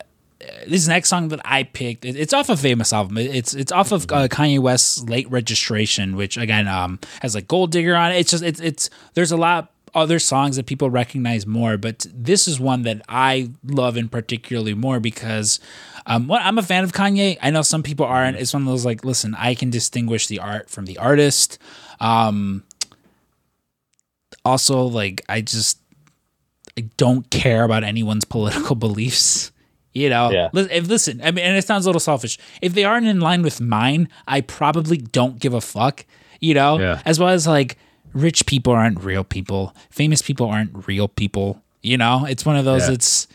this 0.68 0.88
next 0.88 1.10
song 1.10 1.30
that 1.30 1.42
I 1.46 1.64
picked, 1.64 2.06
it's 2.06 2.34
off 2.34 2.50
a 2.50 2.58
famous 2.58 2.94
album. 2.94 3.18
It's 3.18 3.54
it's 3.54 3.72
off 3.72 3.92
of 3.92 4.04
uh, 4.12 4.28
Kanye 4.28 4.60
West's 4.60 5.04
Late 5.04 5.30
Registration, 5.30 6.16
which 6.16 6.38
again 6.38 6.68
um, 6.68 7.00
has 7.22 7.36
like 7.36 7.48
Gold 7.48 7.72
Digger 7.72 7.96
on 7.96 8.12
it. 8.12 8.18
It's 8.18 8.32
just 8.32 8.44
it's 8.44 8.60
it's 8.60 8.90
there's 9.14 9.32
a 9.32 9.38
lot 9.38 9.72
other 9.94 10.20
songs 10.20 10.56
that 10.56 10.66
people 10.66 10.90
recognize 10.90 11.46
more, 11.46 11.78
but 11.78 12.06
this 12.14 12.48
is 12.48 12.60
one 12.60 12.84
that 12.84 13.02
I 13.08 13.52
love 13.64 13.98
in 13.98 14.10
particularly 14.10 14.74
more 14.74 15.00
because 15.00 15.60
um, 16.06 16.28
well, 16.28 16.40
I'm 16.42 16.58
a 16.58 16.64
fan 16.64 16.84
of 16.84 16.94
Kanye. 16.94 17.38
I 17.42 17.50
know 17.52 17.62
some 17.62 17.84
people 17.84 18.06
aren't. 18.06 18.38
It's 18.38 18.54
one 18.54 18.62
of 18.64 18.68
those 18.68 18.86
like, 18.86 19.04
listen, 19.04 19.36
I 19.38 19.56
can 19.56 19.70
distinguish 19.70 20.28
the 20.28 20.40
art 20.40 20.70
from 20.70 20.86
the 20.86 20.98
artist. 20.98 21.58
Um, 22.00 22.64
also, 24.46 24.84
like, 24.84 25.22
I 25.28 25.42
just 25.42 25.80
I 26.78 26.82
don't 26.98 27.30
care 27.30 27.64
about 27.64 27.84
anyone's 27.84 28.26
political 28.38 28.76
beliefs. 28.76 29.52
You 29.94 30.10
know, 30.10 30.30
Yeah. 30.32 30.50
If 30.54 30.88
listen, 30.88 31.22
I 31.24 31.32
mean, 31.32 31.44
and 31.44 31.58
it 31.58 31.66
sounds 31.66 31.86
a 31.86 31.90
little 31.90 32.00
selfish. 32.00 32.38
If 32.62 32.74
they 32.74 32.84
aren't 32.84 33.08
in 33.08 33.20
line 33.20 33.42
with 33.42 33.60
mine, 33.60 34.10
I 34.28 34.42
probably 34.42 34.98
don't 34.98 35.40
give 35.40 35.54
a 35.54 35.62
fuck. 35.62 36.06
You 36.40 36.54
know, 36.54 36.80
Yeah. 36.80 37.02
as 37.04 37.20
well 37.20 37.30
as 37.30 37.48
like 37.48 37.78
rich 38.18 38.46
people 38.46 38.74
aren't 38.74 39.04
real 39.04 39.24
people, 39.24 39.76
famous 39.90 40.22
people 40.22 40.48
aren't 40.48 40.88
real 40.88 41.08
people. 41.08 41.62
You 41.82 41.98
know, 41.98 42.26
it's 42.26 42.46
one 42.46 42.56
of 42.56 42.66
those. 42.66 42.88
Yeah. 42.88 42.96
It's 42.96 43.28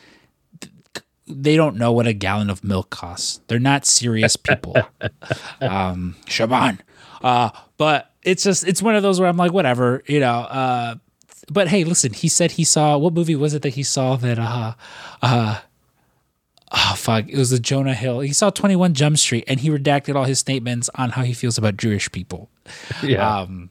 they 1.27 1.57
don't 1.57 1.77
know 1.77 1.93
what 1.93 2.07
a 2.07 2.13
gallon 2.13 2.51
of 2.51 2.65
milk 2.65 2.91
costs. 2.91 3.41
They're 3.47 3.59
not 3.59 3.87
serious 3.87 4.37
people. 4.37 4.77
um, 5.61 6.17
Shaban. 6.27 6.81
Uh, 7.23 7.51
but 7.79 8.11
it's 8.23 8.43
just 8.43 8.67
it's 8.67 8.83
one 8.83 8.95
of 8.95 9.03
those 9.03 9.21
where 9.21 9.29
I'm 9.29 9.37
like, 9.37 9.53
whatever, 9.53 10.03
you 10.07 10.21
know. 10.21 10.41
Uh, 10.41 10.95
but 11.51 11.69
hey, 11.69 11.85
listen, 11.85 12.13
he 12.13 12.29
said 12.29 12.53
he 12.53 12.65
saw 12.65 12.97
what 12.99 13.15
movie 13.15 13.37
was 13.37 13.55
it 13.55 13.63
that 13.63 13.71
he 13.71 13.83
saw 13.83 14.17
that 14.17 14.39
uh 14.39 14.75
uh 15.23 15.61
oh 16.73 16.95
fuck, 16.97 17.29
it 17.29 17.37
was 17.37 17.51
the 17.51 17.59
Jonah 17.59 17.95
Hill. 17.95 18.21
He 18.21 18.33
saw 18.33 18.51
21 18.51 18.95
Jump 18.95 19.19
Street 19.19 19.45
and 19.47 19.61
he 19.61 19.71
redacted 19.71 20.15
all 20.17 20.25
his 20.25 20.39
statements 20.39 20.91
on 20.95 21.11
how 21.11 21.23
he 21.23 21.33
feels 21.33 21.59
about 21.59 21.77
Jewish 21.77 22.11
people. 22.11 22.51
Yeah. 23.03 23.41
Um, 23.41 23.71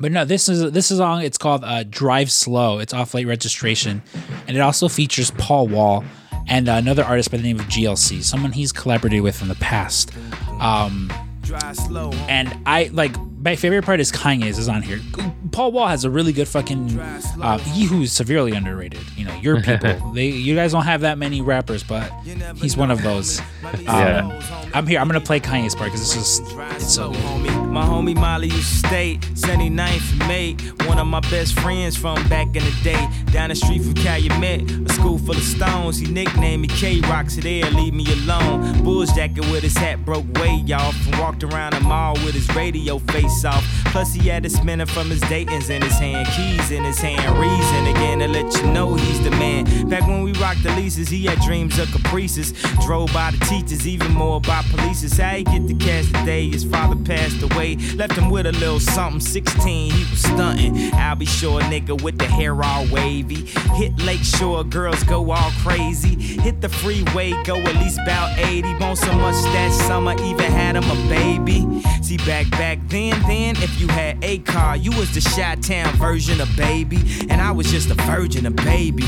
But 0.00 0.12
no, 0.12 0.24
this 0.24 0.48
is 0.48 0.72
this 0.72 0.90
is 0.90 0.98
song. 0.98 1.22
It's 1.22 1.38
called 1.38 1.62
uh, 1.62 1.84
"Drive 1.84 2.30
Slow." 2.32 2.78
It's 2.78 2.94
off 2.94 3.12
late 3.14 3.26
registration, 3.26 4.02
and 4.48 4.56
it 4.56 4.60
also 4.60 4.88
features 4.88 5.30
Paul 5.32 5.68
Wall 5.68 6.04
and 6.48 6.68
uh, 6.68 6.72
another 6.72 7.04
artist 7.04 7.30
by 7.30 7.36
the 7.36 7.42
name 7.42 7.60
of 7.60 7.66
GLC, 7.66 8.22
someone 8.22 8.52
he's 8.52 8.72
collaborated 8.72 9.22
with 9.22 9.42
in 9.42 9.48
the 9.48 9.54
past. 9.56 10.10
Um, 10.58 11.12
and 12.28 12.56
I 12.66 12.90
like 12.92 13.14
my 13.42 13.56
favorite 13.56 13.84
part 13.84 14.00
is 14.00 14.12
Kanye's 14.12 14.58
is 14.58 14.68
on 14.68 14.82
here. 14.82 15.00
Paul 15.52 15.72
Wall 15.72 15.88
has 15.88 16.04
a 16.04 16.10
really 16.10 16.32
good 16.32 16.46
fucking. 16.48 16.98
Uh, 17.00 17.58
he 17.58 17.84
who's 17.86 18.12
severely 18.12 18.52
underrated. 18.52 19.00
You 19.16 19.24
know, 19.24 19.34
your 19.36 19.60
people. 19.62 20.12
they 20.12 20.28
you 20.28 20.54
guys 20.54 20.72
don't 20.72 20.84
have 20.84 21.00
that 21.02 21.18
many 21.18 21.40
rappers, 21.40 21.82
but 21.82 22.10
he's 22.56 22.76
one 22.76 22.90
of 22.90 23.02
those. 23.02 23.40
Um, 23.40 23.80
Yeah. 23.80 24.70
I'm 24.72 24.86
here. 24.86 25.00
I'm 25.00 25.08
gonna 25.08 25.20
play 25.20 25.40
Kanye's 25.40 25.74
part 25.74 25.90
because 25.90 26.02
it's 26.02 26.14
just 26.14 26.42
it's 26.76 26.94
so 26.94 27.10
good. 27.12 27.50
My 27.70 27.84
homie 27.84 28.14
Molly 28.14 28.48
used 28.48 28.82
to 28.82 28.88
stay 28.88 29.16
79th 29.34 30.10
and 30.12 30.28
May. 30.28 30.54
One 30.86 30.98
of 30.98 31.06
my 31.06 31.20
best 31.20 31.58
friends 31.60 31.96
from 31.96 32.16
back 32.28 32.46
in 32.48 32.62
the 32.64 32.76
day. 32.84 33.08
Down 33.32 33.48
the 33.48 33.54
street 33.54 33.82
from 33.82 33.94
Calumet, 33.94 34.70
a 34.90 34.92
school 34.92 35.18
full 35.18 35.36
of 35.36 35.42
stones. 35.42 35.98
He 35.98 36.06
nicknamed 36.12 36.62
me 36.62 36.68
K 36.68 37.00
Rock, 37.02 37.30
so 37.30 37.40
there, 37.40 37.64
leave 37.70 37.94
me 37.94 38.06
alone. 38.12 38.82
Bulls 38.84 39.12
jacket 39.12 39.48
with 39.50 39.62
his 39.62 39.76
hat 39.76 40.04
broke 40.04 40.26
way 40.34 40.64
off. 40.72 40.94
And 41.06 41.18
walked 41.18 41.42
around 41.44 41.74
the 41.74 41.80
mall 41.80 42.14
with 42.24 42.34
his 42.34 42.48
radio 42.54 42.98
face 42.98 43.29
off. 43.44 43.89
Plus, 43.90 44.14
he 44.14 44.28
had 44.28 44.46
a 44.46 44.50
spinner 44.50 44.86
from 44.86 45.10
his 45.10 45.20
Dayton's 45.22 45.68
in 45.68 45.82
his 45.82 45.98
hand, 45.98 46.28
keys 46.28 46.70
in 46.70 46.84
his 46.84 46.98
hand. 46.98 47.38
Reason 47.38 47.86
again 47.88 48.20
to 48.20 48.28
let 48.28 48.54
you 48.54 48.72
know 48.72 48.94
he's 48.94 49.22
the 49.22 49.30
man. 49.32 49.88
Back 49.88 50.06
when 50.06 50.22
we 50.22 50.32
rocked 50.34 50.62
the 50.62 50.70
leases, 50.76 51.08
he 51.08 51.24
had 51.26 51.40
dreams 51.40 51.78
of 51.78 51.90
caprices. 51.90 52.52
Drove 52.86 53.12
by 53.12 53.32
the 53.32 53.44
teachers, 53.46 53.88
even 53.88 54.12
more 54.12 54.40
by 54.40 54.62
police. 54.70 55.00
How 55.18 55.34
he 55.34 55.44
get 55.44 55.66
the 55.66 55.74
cash 55.74 56.06
today? 56.06 56.48
His 56.48 56.64
father 56.64 56.96
passed 57.04 57.42
away, 57.42 57.76
left 57.96 58.16
him 58.16 58.30
with 58.30 58.46
a 58.46 58.52
little 58.52 58.78
something. 58.78 59.20
16, 59.20 59.92
he 59.92 60.10
was 60.10 60.20
stunting. 60.20 60.94
I'll 60.94 61.16
be 61.16 61.26
sure, 61.26 61.60
nigga, 61.62 62.00
with 62.00 62.18
the 62.18 62.26
hair 62.26 62.62
all 62.62 62.86
wavy. 62.92 63.46
Hit 63.74 63.98
Lake 64.00 64.22
Shore, 64.22 64.62
girls 64.62 65.02
go 65.04 65.32
all 65.32 65.50
crazy. 65.62 66.14
Hit 66.40 66.60
the 66.60 66.68
freeway, 66.68 67.32
go 67.44 67.56
at 67.56 67.74
least 67.76 67.98
about 68.04 68.38
80. 68.38 68.72
Bone 68.74 68.94
so 68.94 69.12
much 69.14 69.34
that 69.52 69.72
summer, 69.86 70.14
even 70.22 70.50
had 70.52 70.76
him 70.76 70.84
a 70.84 71.08
baby. 71.08 71.82
See, 72.02 72.18
back 72.18 72.48
back 72.50 72.78
then, 72.88 73.20
then, 73.22 73.56
if 73.56 73.79
you 73.80 73.88
had 73.88 74.22
a 74.22 74.38
car, 74.40 74.76
you 74.76 74.90
was 74.90 75.12
the 75.14 75.20
Chi-Town 75.20 75.94
version 75.96 76.40
of 76.40 76.54
baby. 76.54 76.98
And 77.30 77.40
I 77.40 77.50
was 77.50 77.70
just 77.70 77.90
a 77.90 77.94
virgin, 77.94 78.44
a 78.44 78.50
baby. 78.50 79.04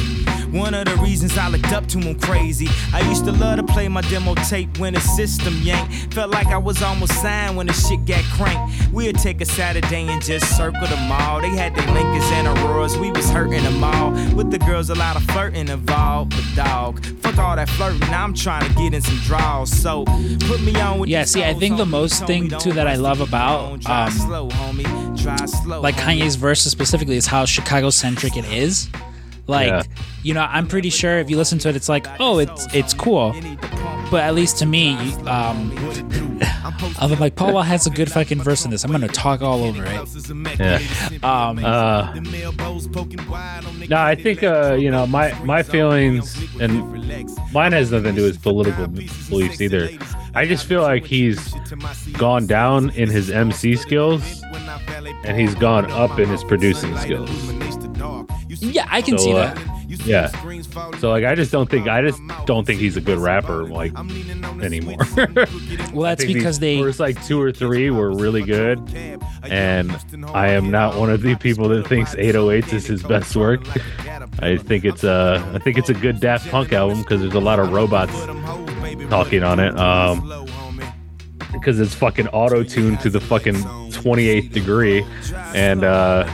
One 0.52 0.74
of 0.74 0.84
the 0.84 0.96
reasons 0.96 1.38
I 1.38 1.48
looked 1.48 1.72
up 1.72 1.86
to 1.88 1.98
him 1.98 2.18
crazy. 2.20 2.68
I 2.92 3.00
used 3.08 3.24
to 3.24 3.32
love 3.32 3.56
to 3.56 3.62
play 3.62 3.88
my 3.88 4.02
demo 4.02 4.34
tape 4.34 4.78
when 4.78 4.92
the 4.92 5.00
system 5.00 5.54
yanked. 5.62 6.12
Felt 6.12 6.30
like 6.30 6.48
I 6.48 6.58
was 6.58 6.82
almost 6.82 7.14
signed 7.22 7.56
when 7.56 7.66
the 7.68 7.72
shit 7.72 8.04
got 8.04 8.22
cranked. 8.34 8.92
We'd 8.92 9.16
take 9.16 9.40
a 9.40 9.46
Saturday 9.46 10.06
and 10.06 10.22
just 10.22 10.54
circle 10.54 10.86
the 10.86 10.96
mall. 11.08 11.40
They 11.40 11.48
had 11.48 11.74
their 11.74 11.86
Lincolns 11.94 12.24
and 12.32 12.46
Auroras, 12.46 12.98
we 12.98 13.10
was 13.10 13.30
hurting 13.30 13.64
them 13.64 13.82
all. 13.82 14.10
With 14.36 14.50
the 14.50 14.58
girls, 14.58 14.90
a 14.90 14.94
lot 14.94 15.16
of 15.16 15.22
flirting 15.24 15.68
involved. 15.68 16.32
But 16.32 16.44
dog, 16.54 17.04
fuck 17.20 17.38
all 17.38 17.56
that 17.56 17.70
flirting. 17.70 18.02
I'm 18.04 18.34
trying 18.34 18.68
to 18.68 18.74
get 18.74 18.92
in 18.92 19.00
some 19.00 19.16
draws. 19.24 19.70
So 19.70 20.04
put 20.40 20.60
me 20.60 20.78
on 20.78 20.98
with 20.98 21.08
Yeah, 21.08 21.24
see, 21.24 21.42
I 21.42 21.54
think 21.54 21.78
the 21.78 21.86
most 21.86 22.26
thing, 22.26 22.50
too, 22.58 22.72
that 22.72 22.86
I 22.86 22.96
love 22.96 23.22
about. 23.22 23.86
Um, 23.88 24.10
slow, 24.10 24.48
homie. 24.50 24.82
Slow, 25.48 25.80
like. 25.80 25.94
Kanye's 25.94 26.34
verses 26.34 26.72
specifically 26.72 27.16
is 27.16 27.26
how 27.26 27.44
Chicago 27.44 27.90
centric 27.90 28.36
it 28.36 28.44
is. 28.44 28.90
Like, 29.46 29.68
Yeah. 29.68 29.82
you 30.22 30.34
know, 30.34 30.42
I'm 30.48 30.66
pretty 30.68 30.90
sure 30.90 31.18
if 31.18 31.28
you 31.28 31.36
listen 31.36 31.58
to 31.60 31.68
it, 31.68 31.76
it's 31.76 31.88
like, 31.88 32.06
oh, 32.20 32.38
it's 32.38 32.66
it's 32.74 32.94
cool. 32.94 33.34
But 34.10 34.22
at 34.24 34.34
least 34.34 34.58
to 34.58 34.66
me, 34.66 34.94
um, 35.26 35.72
I'm 37.00 37.18
like, 37.18 37.34
Paul 37.34 37.54
Wall 37.54 37.62
has 37.62 37.86
a 37.86 37.90
good 37.90 38.10
fucking 38.12 38.42
verse 38.42 38.64
in 38.64 38.70
this. 38.70 38.84
I'm 38.84 38.92
gonna 38.92 39.08
talk 39.08 39.40
all 39.42 39.64
over 39.64 39.84
it. 39.84 40.58
Yeah. 40.60 40.78
Um, 41.22 41.64
Uh, 41.64 42.12
no, 43.88 43.96
I 43.96 44.14
think 44.14 44.42
uh, 44.42 44.74
you 44.78 44.90
know 44.90 45.06
my 45.06 45.32
my 45.44 45.62
feelings 45.62 46.36
and 46.60 46.72
mine 47.52 47.72
has 47.72 47.90
nothing 47.92 48.14
to 48.14 48.20
do 48.20 48.24
with 48.24 48.42
political 48.42 48.86
beliefs 48.86 49.60
either. 49.60 49.90
I 50.34 50.46
just 50.46 50.66
feel 50.66 50.82
like 50.82 51.04
he's 51.04 51.54
gone 52.12 52.46
down 52.46 52.90
in 52.90 53.08
his 53.10 53.30
MC 53.30 53.76
skills 53.76 54.42
and 55.24 55.38
he's 55.38 55.54
gone 55.54 55.90
up 55.90 56.18
in 56.18 56.28
his 56.28 56.42
producing 56.44 56.96
skills. 56.98 57.30
Yeah, 58.48 58.86
I 58.90 59.02
can 59.02 59.18
So, 59.18 59.24
see 59.24 59.32
uh, 59.32 59.54
that. 59.54 59.82
Yeah. 60.06 60.28
So 60.98 61.10
like 61.10 61.24
I 61.24 61.34
just 61.34 61.52
don't 61.52 61.68
think 61.68 61.88
I 61.88 62.02
just 62.02 62.20
don't 62.46 62.66
think 62.66 62.80
he's 62.80 62.96
a 62.96 63.00
good 63.00 63.18
rapper 63.18 63.64
like 63.64 63.92
anymore. 64.62 64.98
Well, 65.92 66.02
that's 66.04 66.24
because 66.24 66.58
these 66.58 66.78
they. 66.78 66.82
first 66.82 67.00
like 67.00 67.22
two 67.24 67.40
or 67.40 67.52
three 67.52 67.90
were 67.90 68.12
really 68.14 68.42
good, 68.42 68.78
and 69.42 69.94
I 70.32 70.48
am 70.48 70.70
not 70.70 70.96
one 70.96 71.10
of 71.10 71.20
the 71.20 71.34
people 71.34 71.68
that 71.68 71.86
thinks 71.86 72.14
808 72.14 72.72
is 72.72 72.86
his 72.86 73.02
best 73.02 73.36
work. 73.36 73.60
I 74.38 74.56
think 74.56 74.84
it's 74.84 75.04
a 75.04 75.50
I 75.54 75.58
think 75.58 75.76
it's 75.76 75.90
a 75.90 75.94
good 75.94 76.20
Daft 76.20 76.50
Punk 76.50 76.72
album 76.72 77.02
because 77.02 77.20
there's 77.20 77.34
a 77.34 77.40
lot 77.40 77.58
of 77.58 77.72
robots 77.72 78.12
talking 79.10 79.42
on 79.42 79.60
it. 79.60 79.78
Um, 79.78 80.48
because 81.52 81.78
it's 81.78 81.94
fucking 81.94 82.28
auto 82.28 82.62
tuned 82.62 83.00
to 83.00 83.10
the 83.10 83.20
fucking 83.20 83.54
28th 83.54 84.52
degree, 84.52 85.04
and 85.54 85.84
uh, 85.84 86.26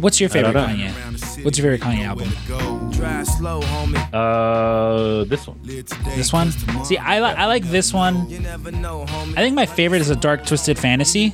What's 0.00 0.20
your 0.20 0.28
favorite 0.28 0.54
Kanye? 0.54 0.90
What's 1.44 1.58
your 1.58 1.64
favorite 1.70 1.80
Kanye 1.80 2.04
album? 2.06 2.28
Uh, 4.12 5.24
this 5.24 5.46
one. 5.46 5.58
This 5.64 6.32
one. 6.32 6.50
'cause 6.52 6.64
tomorrow 6.64 6.84
See, 6.84 6.98
I 6.98 7.20
like 7.20 7.36
I 7.36 7.46
like 7.46 7.64
this 7.64 7.92
one. 7.92 8.28
You 8.28 8.40
never 8.40 8.70
know, 8.72 9.04
homie. 9.06 9.32
I 9.36 9.42
think 9.42 9.54
my 9.54 9.66
favorite 9.66 10.00
is 10.00 10.10
a 10.10 10.16
Dark 10.16 10.46
Twisted 10.46 10.78
Fantasy 10.78 11.32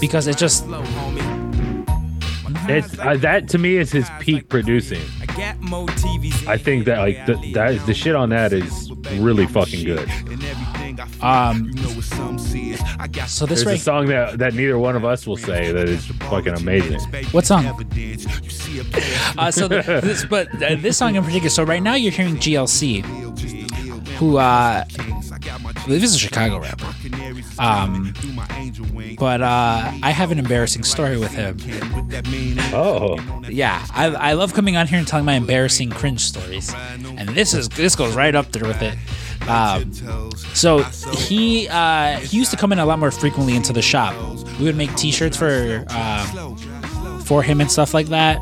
because 0.00 0.26
it 0.26 0.36
just 0.38 0.64
Slow. 0.64 0.82
It's 2.68 2.96
uh, 2.98 3.16
that 3.20 3.48
to 3.48 3.58
me 3.58 3.76
is 3.76 3.90
his 3.90 4.08
peak 4.20 4.48
producing. 4.48 5.02
I 5.20 5.26
got 5.26 5.60
more 5.60 5.86
TVs. 5.88 6.46
I 6.46 6.56
think 6.56 6.84
that 6.84 6.98
like 6.98 7.26
the, 7.26 7.34
that 7.54 7.74
is 7.74 7.84
the 7.86 7.94
shit 7.94 8.14
on 8.14 8.28
that 8.30 8.52
is 8.52 8.90
really 9.18 9.46
fucking 9.46 9.84
good. 9.84 10.08
Um. 11.20 11.70
you 11.74 11.82
know 11.82 11.96
with 11.96 12.04
some 12.04 12.38
So 12.38 13.46
this 13.46 13.46
There's 13.46 13.62
a 13.62 13.66
right. 13.66 13.80
song 13.80 14.06
that 14.06 14.38
that 14.38 14.54
neither 14.54 14.78
one 14.78 14.96
of 14.96 15.04
us 15.04 15.26
will 15.26 15.36
say 15.36 15.72
that 15.72 15.88
is 15.88 16.06
fucking 16.06 16.54
amazing. 16.54 17.00
What 17.32 17.46
song? 17.46 17.66
Uh, 19.38 19.50
so 19.50 19.68
th- 19.68 19.84
this, 19.86 20.24
but 20.24 20.48
uh, 20.62 20.76
this 20.76 20.96
song 20.96 21.16
in 21.16 21.22
particular. 21.24 21.50
So 21.50 21.62
right 21.64 21.82
now 21.82 21.94
you're 21.94 22.12
hearing 22.12 22.36
GLC, 22.36 23.04
who 24.16 24.36
uh, 24.38 24.84
this 25.86 26.02
is 26.02 26.14
a 26.14 26.18
Chicago 26.18 26.58
rapper. 26.60 26.86
Um, 27.58 28.12
but 29.18 29.40
uh, 29.42 29.92
I 30.02 30.10
have 30.10 30.30
an 30.32 30.38
embarrassing 30.38 30.84
story 30.84 31.18
with 31.18 31.32
him. 31.32 31.58
Oh, 32.72 33.18
Yeah, 33.48 33.84
I, 33.92 34.06
I 34.06 34.32
love 34.32 34.54
coming 34.54 34.76
on 34.76 34.86
here 34.86 34.98
and 34.98 35.06
telling 35.06 35.24
my 35.26 35.34
embarrassing 35.34 35.90
cringe 35.90 36.20
stories, 36.20 36.72
and 36.74 37.28
this 37.30 37.52
is 37.54 37.68
this 37.70 37.94
goes 37.94 38.14
right 38.14 38.34
up 38.34 38.52
there 38.52 38.64
with 38.66 38.82
it. 38.82 38.96
Um, 39.48 39.92
so 40.54 40.78
he 40.78 41.68
uh, 41.68 42.18
he 42.20 42.36
used 42.36 42.50
to 42.50 42.56
come 42.56 42.72
in 42.72 42.78
a 42.78 42.86
lot 42.86 42.98
more 42.98 43.10
frequently 43.10 43.56
into 43.56 43.72
the 43.72 43.82
shop. 43.82 44.14
We 44.58 44.64
would 44.64 44.76
make 44.76 44.94
T-shirts 44.96 45.36
for 45.36 45.84
uh, 45.88 46.56
for 47.24 47.42
him 47.42 47.60
and 47.60 47.70
stuff 47.70 47.94
like 47.94 48.06
that. 48.08 48.40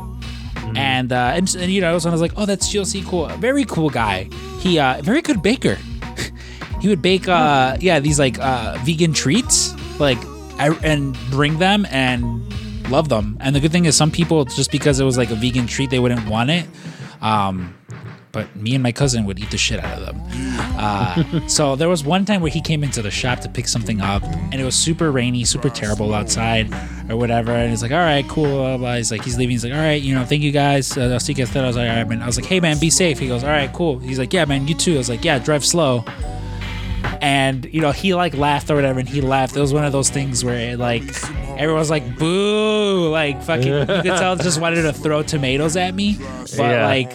And, 0.73 1.11
uh, 1.11 1.33
and, 1.35 1.53
and, 1.55 1.71
you 1.71 1.81
know, 1.81 1.97
so 1.99 2.07
I 2.07 2.11
was 2.13 2.21
like, 2.21 2.31
oh, 2.37 2.45
that's 2.45 2.73
GLC 2.73 3.05
cool. 3.05 3.27
Very 3.27 3.65
cool 3.65 3.89
guy. 3.89 4.29
He 4.59 4.79
uh, 4.79 5.01
very 5.01 5.21
good 5.21 5.41
baker. 5.41 5.77
he 6.81 6.87
would 6.87 7.01
bake 7.01 7.27
uh, 7.27 7.77
yeah 7.79 7.99
these 7.99 8.19
like 8.19 8.39
uh, 8.39 8.77
vegan 8.83 9.13
treats 9.13 9.73
like 9.99 10.17
I, 10.59 10.77
and 10.83 11.17
bring 11.29 11.59
them 11.59 11.85
and 11.89 12.41
love 12.89 13.09
them. 13.09 13.37
And 13.39 13.55
the 13.55 13.59
good 13.59 13.71
thing 13.71 13.85
is, 13.85 13.95
some 13.95 14.11
people 14.11 14.45
just 14.45 14.71
because 14.71 14.99
it 14.99 15.03
was 15.03 15.17
like 15.17 15.31
a 15.31 15.35
vegan 15.35 15.67
treat, 15.67 15.89
they 15.89 15.99
wouldn't 15.99 16.27
want 16.27 16.49
it. 16.49 16.67
Um, 17.21 17.75
but 18.31 18.55
me 18.55 18.73
and 18.75 18.83
my 18.83 18.91
cousin 18.91 19.25
would 19.25 19.39
eat 19.39 19.51
the 19.51 19.57
shit 19.57 19.79
out 19.79 19.99
of 19.99 20.05
them. 20.05 20.21
Uh, 20.33 21.47
so 21.47 21.75
there 21.75 21.89
was 21.89 22.03
one 22.03 22.25
time 22.25 22.41
where 22.41 22.51
he 22.51 22.61
came 22.61 22.83
into 22.83 23.01
the 23.01 23.11
shop 23.11 23.39
to 23.41 23.49
pick 23.49 23.67
something 23.67 24.01
up, 24.01 24.23
and 24.23 24.55
it 24.55 24.63
was 24.63 24.75
super 24.75 25.11
rainy, 25.11 25.43
super 25.45 25.69
terrible 25.69 26.13
outside, 26.13 26.73
or 27.09 27.17
whatever. 27.17 27.51
And 27.51 27.69
he's 27.69 27.81
like, 27.83 27.91
"All 27.91 27.97
right, 27.99 28.27
cool." 28.27 28.45
Blah, 28.45 28.77
blah. 28.77 28.95
He's 28.95 29.11
like, 29.11 29.23
he's 29.23 29.37
leaving. 29.37 29.51
He's 29.51 29.63
like, 29.63 29.73
"All 29.73 29.79
right, 29.79 30.01
you 30.01 30.15
know, 30.15 30.25
thank 30.25 30.41
you 30.41 30.51
guys. 30.51 30.97
Uh, 30.97 31.09
I'll 31.13 31.19
see 31.19 31.33
you 31.33 31.37
guys 31.37 31.53
later." 31.53 31.65
I 31.65 31.67
was 31.67 31.75
like, 31.77 31.89
"All 31.89 31.95
right, 31.95 32.07
man." 32.07 32.21
I 32.21 32.25
was 32.25 32.37
like, 32.37 32.45
"Hey, 32.47 32.59
man, 32.59 32.79
be 32.79 32.89
safe." 32.89 33.19
He 33.19 33.27
goes, 33.27 33.43
"All 33.43 33.49
right, 33.49 33.71
cool." 33.73 33.99
He's 33.99 34.17
like, 34.19 34.33
"Yeah, 34.33 34.45
man, 34.45 34.67
you 34.67 34.73
too." 34.75 34.95
I 34.95 34.97
was 34.97 35.09
like, 35.09 35.23
"Yeah, 35.23 35.39
drive 35.39 35.65
slow." 35.65 36.03
And 37.21 37.65
you 37.71 37.81
know, 37.81 37.91
he 37.91 38.13
like 38.15 38.33
laughed 38.35 38.69
or 38.71 38.75
whatever, 38.75 38.99
and 38.99 39.07
he 39.09 39.21
laughed. 39.21 39.55
It 39.55 39.59
was 39.61 39.73
one 39.73 39.85
of 39.85 39.91
those 39.91 40.09
things 40.09 40.43
where 40.43 40.75
like 40.77 41.03
everyone 41.51 41.75
was 41.79 41.89
like, 41.89 42.17
"Boo!" 42.17 43.09
Like 43.09 43.41
fucking, 43.43 43.67
you 43.67 43.85
could 43.85 44.03
tell 44.03 44.35
just 44.35 44.59
wanted 44.59 44.83
to 44.83 44.93
throw 44.93 45.21
tomatoes 45.21 45.75
at 45.75 45.93
me, 45.93 46.17
but 46.17 46.57
Yeah. 46.57 46.85
like 46.85 47.11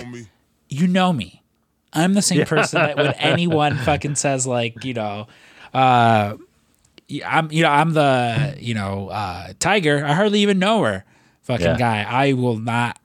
you 0.68 0.86
know 0.86 1.12
me. 1.12 1.42
I'm 1.96 2.14
the 2.14 2.22
same 2.22 2.44
person 2.46 2.80
that 2.82 2.96
when 2.96 3.12
anyone 3.14 3.76
fucking 3.84 4.14
says 4.16 4.46
like, 4.46 4.84
you 4.84 4.94
know, 4.94 5.26
uh 5.74 6.36
I'm 7.24 7.50
you 7.52 7.62
know, 7.62 7.70
I'm 7.70 7.92
the, 7.92 8.56
you 8.58 8.74
know, 8.74 9.08
uh 9.08 9.52
tiger. 9.58 10.04
I 10.04 10.12
hardly 10.12 10.40
even 10.40 10.58
know 10.58 10.82
her. 10.82 11.04
Fucking 11.42 11.64
Yeah. 11.66 11.76
guy. 11.76 12.02
I 12.08 12.32
will 12.34 12.58
not 12.58 12.98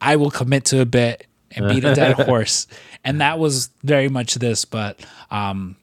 I 0.00 0.16
will 0.16 0.30
commit 0.30 0.64
to 0.66 0.80
a 0.80 0.86
bit 0.86 1.26
and 1.52 1.68
beat 1.68 1.84
a 1.84 1.94
dead 1.94 2.14
horse. 2.26 2.66
And 3.04 3.20
that 3.20 3.38
was 3.38 3.70
very 3.84 4.08
much 4.08 4.34
this, 4.34 4.64
but 4.64 4.98
um 5.30 5.76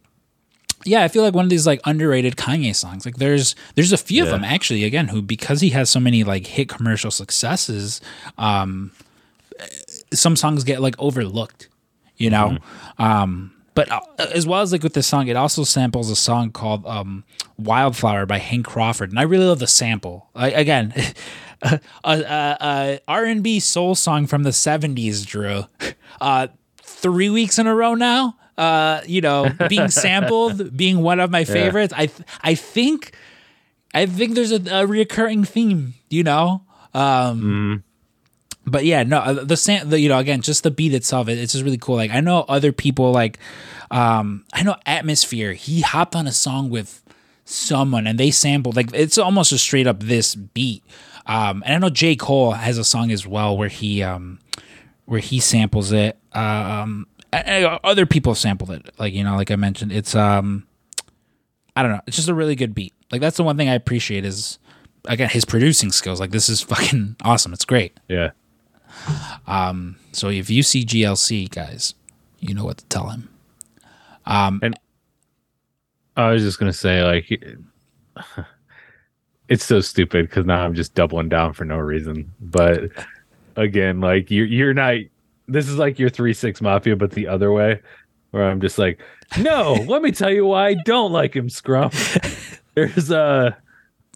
yeah, 0.86 1.02
I 1.04 1.08
feel 1.08 1.24
like 1.24 1.34
one 1.34 1.46
of 1.46 1.50
these 1.50 1.66
like 1.66 1.80
underrated 1.86 2.36
Kanye 2.36 2.76
songs. 2.76 3.06
Like 3.06 3.16
there's 3.16 3.56
there's 3.76 3.94
a 3.94 3.98
few 3.98 4.24
of 4.24 4.30
them 4.30 4.44
actually 4.44 4.84
again 4.84 5.08
who 5.08 5.22
because 5.22 5.62
he 5.62 5.70
has 5.70 5.90
so 5.90 6.00
many 6.02 6.26
like 6.26 6.46
hit 6.46 6.68
commercial 6.68 7.10
successes, 7.12 8.02
um 8.38 8.92
some 10.14 10.36
songs 10.36 10.64
get 10.66 10.82
like 10.82 10.96
overlooked, 11.00 11.70
you 12.18 12.30
know. 12.30 12.58
Um, 12.98 13.52
but 13.76 13.92
uh, 13.92 14.02
as 14.34 14.46
well 14.46 14.62
as 14.62 14.72
like 14.72 14.84
with 14.84 14.94
this 14.94 15.08
song, 15.08 15.28
it 15.28 15.36
also 15.36 15.64
samples 15.64 16.10
a 16.10 16.16
song 16.16 16.52
called 16.52 16.86
um, 16.86 17.24
"Wildflower" 17.58 18.26
by 18.26 18.38
Hank 18.38 18.66
Crawford, 18.66 19.10
and 19.10 19.20
I 19.20 19.24
really 19.24 19.46
love 19.46 19.60
the 19.60 19.68
sample. 19.68 20.30
I, 20.36 20.52
again, 20.52 20.94
a, 21.62 21.80
a, 22.04 22.58
a 22.62 23.00
R 23.08 23.26
and 23.26 23.42
B 23.42 23.60
soul 23.60 23.96
song 23.96 24.28
from 24.28 24.44
the 24.44 24.52
'70s, 24.52 25.26
Drew. 25.26 25.64
Uh, 26.22 26.48
three 26.78 27.30
weeks 27.30 27.58
in 27.58 27.68
a 27.68 27.76
row 27.76 27.96
now. 27.96 28.38
Uh, 28.58 29.02
you 29.08 29.22
know, 29.22 29.50
being 29.68 29.88
sampled, 29.90 30.78
being 30.78 31.02
one 31.02 31.20
of 31.20 31.32
my 31.32 31.44
favorites. 31.44 31.94
I 31.96 32.06
th- 32.06 32.28
I 32.42 32.54
think 32.54 33.16
I 33.96 34.06
think 34.06 34.36
there's 34.36 34.52
a, 34.52 34.58
a 34.58 34.86
reoccurring 34.88 35.48
theme. 35.48 35.96
You 36.10 36.24
know. 36.24 36.62
Um, 36.94 37.84
but 38.66 38.86
yeah, 38.86 39.04
no, 39.04 39.18
uh, 39.18 39.44
the 39.44 39.58
sam, 39.58 39.90
the, 39.90 40.00
you 40.00 40.10
know, 40.10 40.18
again, 40.18 40.42
just 40.42 40.64
the 40.64 40.72
beat 40.72 40.94
itself, 40.94 41.28
it, 41.28 41.38
it's 41.38 41.54
just 41.54 41.64
really 41.64 41.78
cool. 41.78 41.96
Like 41.96 42.12
I 42.12 42.22
know 42.22 42.46
other 42.48 42.72
people, 42.72 43.12
like, 43.12 43.40
um, 43.92 44.46
I 44.54 44.64
know 44.64 44.76
Atmosphere. 44.86 45.54
He 45.54 45.82
hopped 45.82 46.16
on 46.16 46.28
a 46.28 46.32
song 46.32 46.70
with 46.70 47.04
someone, 47.46 48.08
and 48.08 48.18
they 48.20 48.32
sampled 48.32 48.76
like 48.76 48.94
it's 48.94 49.18
almost 49.18 49.50
just 49.50 49.64
straight 49.64 49.88
up 49.88 50.00
this 50.00 50.36
beat. 50.36 50.84
Um, 51.26 51.64
and 51.66 51.76
I 51.76 51.78
know 51.78 51.90
J 51.90 52.16
Cole 52.16 52.52
has 52.52 52.78
a 52.78 52.84
song 52.84 53.12
as 53.12 53.28
well 53.28 53.56
where 53.58 53.70
he, 53.70 54.02
um, 54.04 54.40
where 55.06 55.20
he 55.20 55.40
samples 55.40 55.92
it. 55.92 56.18
Um, 56.34 57.08
other 57.34 58.06
people 58.06 58.36
sampled 58.36 58.72
it, 58.72 58.92
like 58.98 59.14
you 59.14 59.24
know, 59.24 59.36
like 59.36 59.52
I 59.52 59.56
mentioned, 59.56 59.92
it's 59.92 60.16
um, 60.16 60.66
I 61.76 61.84
don't 61.84 61.92
know, 61.92 62.02
it's 62.08 62.16
just 62.16 62.30
a 62.30 62.34
really 62.34 62.56
good 62.56 62.74
beat. 62.76 62.94
Like 63.12 63.22
that's 63.22 63.38
the 63.38 63.44
one 63.44 63.58
thing 63.58 63.70
I 63.70 63.76
appreciate 63.76 64.26
is 64.26 64.60
again 65.06 65.30
his 65.30 65.46
producing 65.46 65.92
skills. 65.92 66.20
Like 66.20 66.32
this 66.32 66.50
is 66.50 66.62
fucking 66.62 67.18
awesome. 67.24 67.54
It's 67.54 67.66
great. 67.66 68.00
yeah. 68.08 68.32
So 70.12 70.30
if 70.30 70.50
you 70.50 70.64
see 70.64 70.86
GLC, 70.86 71.50
guys, 71.50 71.94
you 72.40 72.54
know 72.54 72.66
what 72.66 72.78
to 72.78 72.86
tell 72.86 73.10
him. 73.10 73.30
Um 74.26 74.60
and 74.64 74.80
I 76.16 76.32
was 76.32 76.44
just 76.44 76.60
gonna 76.60 76.74
say 76.74 77.04
like 77.04 77.30
it's 79.50 79.66
so 79.66 79.82
stupid 79.82 80.30
because 80.30 80.46
now 80.46 80.64
I'm 80.64 80.74
just 80.74 80.96
doubling 80.96 81.30
down 81.30 81.54
for 81.54 81.66
no 81.66 81.78
reason. 81.78 82.32
But 82.40 82.92
again, 83.56 84.00
like 84.02 84.32
you're 84.32 84.46
you're 84.46 84.74
not. 84.74 84.96
This 85.48 85.68
is 85.68 85.78
like 85.78 86.00
your 86.00 86.10
three 86.10 86.34
six 86.34 86.62
mafia, 86.62 86.96
but 86.96 87.12
the 87.12 87.28
other 87.28 87.52
way, 87.52 87.82
where 88.32 88.50
I'm 88.50 88.62
just 88.62 88.78
like, 88.78 89.00
no. 89.40 89.74
let 89.88 90.02
me 90.02 90.12
tell 90.12 90.32
you 90.32 90.46
why 90.46 90.70
I 90.70 90.74
don't 90.86 91.12
like 91.12 91.36
him, 91.36 91.50
Scrump. 91.50 91.94
There's 92.76 93.12
uh 93.12 93.52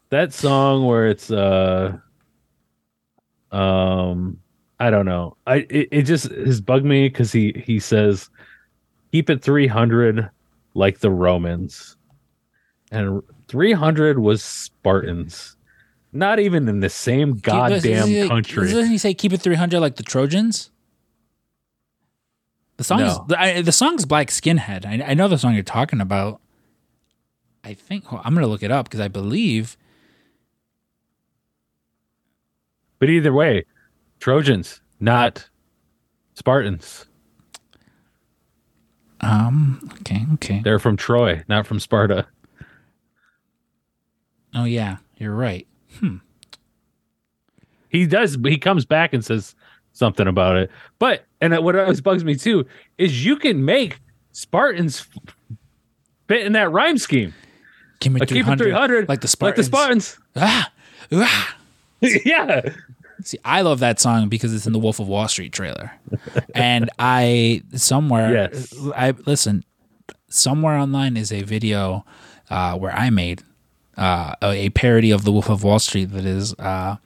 that 0.09 0.33
song 0.33 0.85
where 0.85 1.07
it's 1.07 1.29
uh 1.29 1.97
um 3.51 4.39
I 4.79 4.89
don't 4.89 5.05
know. 5.05 5.37
I 5.47 5.65
it, 5.69 5.89
it 5.91 6.01
just 6.03 6.29
has 6.31 6.61
bugged 6.61 6.85
me 6.85 7.09
because 7.09 7.31
he 7.31 7.63
he 7.65 7.79
says 7.79 8.29
keep 9.11 9.29
it 9.29 9.41
300 9.41 10.29
like 10.73 10.99
the 10.99 11.11
Romans. 11.11 11.97
And 12.91 13.21
300 13.47 14.19
was 14.19 14.43
Spartans. 14.43 15.55
Not 16.13 16.39
even 16.39 16.67
in 16.69 16.79
the 16.79 16.89
same 16.89 17.33
goddamn 17.37 17.79
Doesn't 17.81 18.29
country. 18.29 18.67
Doesn't 18.67 18.89
he 18.89 18.97
say 18.97 19.13
keep 19.13 19.33
it 19.33 19.41
300 19.41 19.79
like 19.79 19.95
the 19.95 20.03
Trojans? 20.03 20.71
The 22.77 22.83
song 22.83 23.01
is 23.01 23.17
the, 23.27 23.39
I, 23.39 23.61
the 23.61 23.71
song's 23.71 24.05
Black 24.05 24.29
Skinhead. 24.29 24.85
I, 24.85 25.11
I 25.11 25.13
know 25.15 25.27
the 25.27 25.37
song 25.37 25.55
you're 25.55 25.63
talking 25.63 25.99
about. 25.99 26.39
I 27.63 27.73
think 27.73 28.05
hold- 28.05 28.21
I'm 28.23 28.33
gonna 28.35 28.47
look 28.47 28.63
it 28.63 28.71
up 28.71 28.85
because 28.85 28.99
I 28.99 29.07
believe 29.07 29.77
But 32.99 33.09
either 33.09 33.33
way, 33.33 33.65
Trojans, 34.19 34.81
not 34.99 35.47
Spartans. 36.33 37.05
um 39.21 39.89
okay 40.01 40.25
okay 40.33 40.61
They're 40.63 40.79
from 40.79 40.97
Troy, 40.97 41.43
not 41.47 41.65
from 41.65 41.79
Sparta. 41.79 42.27
oh 44.53 44.65
yeah 44.65 44.97
you're 45.17 45.33
right 45.35 45.67
He 47.89 48.05
does, 48.05 48.37
he 48.43 48.57
comes 48.57 48.85
back 48.85 49.13
and 49.13 49.23
says 49.23 49.55
something 49.93 50.27
about 50.27 50.57
it. 50.57 50.69
But, 50.99 51.23
and 51.41 51.57
what 51.63 51.75
always 51.77 52.01
bugs 52.01 52.23
me 52.25 52.35
too, 52.35 52.65
is 52.97 53.25
you 53.25 53.37
can 53.37 53.63
make 53.63 53.99
Spartans 54.33 55.07
fit 56.27 56.45
in 56.45 56.51
that 56.51 56.69
rhyme 56.71 56.97
scheme. 56.97 57.33
keep 58.01 58.11
it 58.11 58.19
Like 58.19 58.29
keep 58.29 58.39
it 58.39 58.43
300 58.59 58.63
300 58.65 59.09
like 59.09 59.21
the 59.21 59.35
Like 59.41 59.55
the 59.55 59.63
Spartans 59.63 60.07
Spartans. 60.07 60.19
ah, 60.35 60.71
ah. 61.13 61.57
yeah. 62.01 62.69
See, 63.23 63.37
I 63.43 63.61
love 63.61 63.79
that 63.79 63.99
song 63.99 64.29
because 64.29 64.53
it's 64.53 64.67
in 64.67 64.73
the 64.73 64.79
Wolf 64.79 64.99
of 64.99 65.07
Wall 65.07 65.27
Street 65.27 65.51
trailer, 65.51 65.91
and 66.53 66.89
I 66.99 67.63
somewhere 67.73 68.31
Yes. 68.51 68.75
I 68.95 69.11
listen 69.25 69.63
somewhere 70.29 70.77
online 70.77 71.17
is 71.17 71.31
a 71.31 71.41
video 71.43 72.05
uh, 72.49 72.77
where 72.77 72.91
I 72.93 73.09
made 73.09 73.43
uh, 73.97 74.35
a, 74.41 74.51
a 74.65 74.69
parody 74.69 75.11
of 75.11 75.23
the 75.23 75.31
Wolf 75.31 75.49
of 75.49 75.63
Wall 75.63 75.79
Street 75.79 76.11
that 76.11 76.25
is 76.25 76.53
uh, 76.59 76.97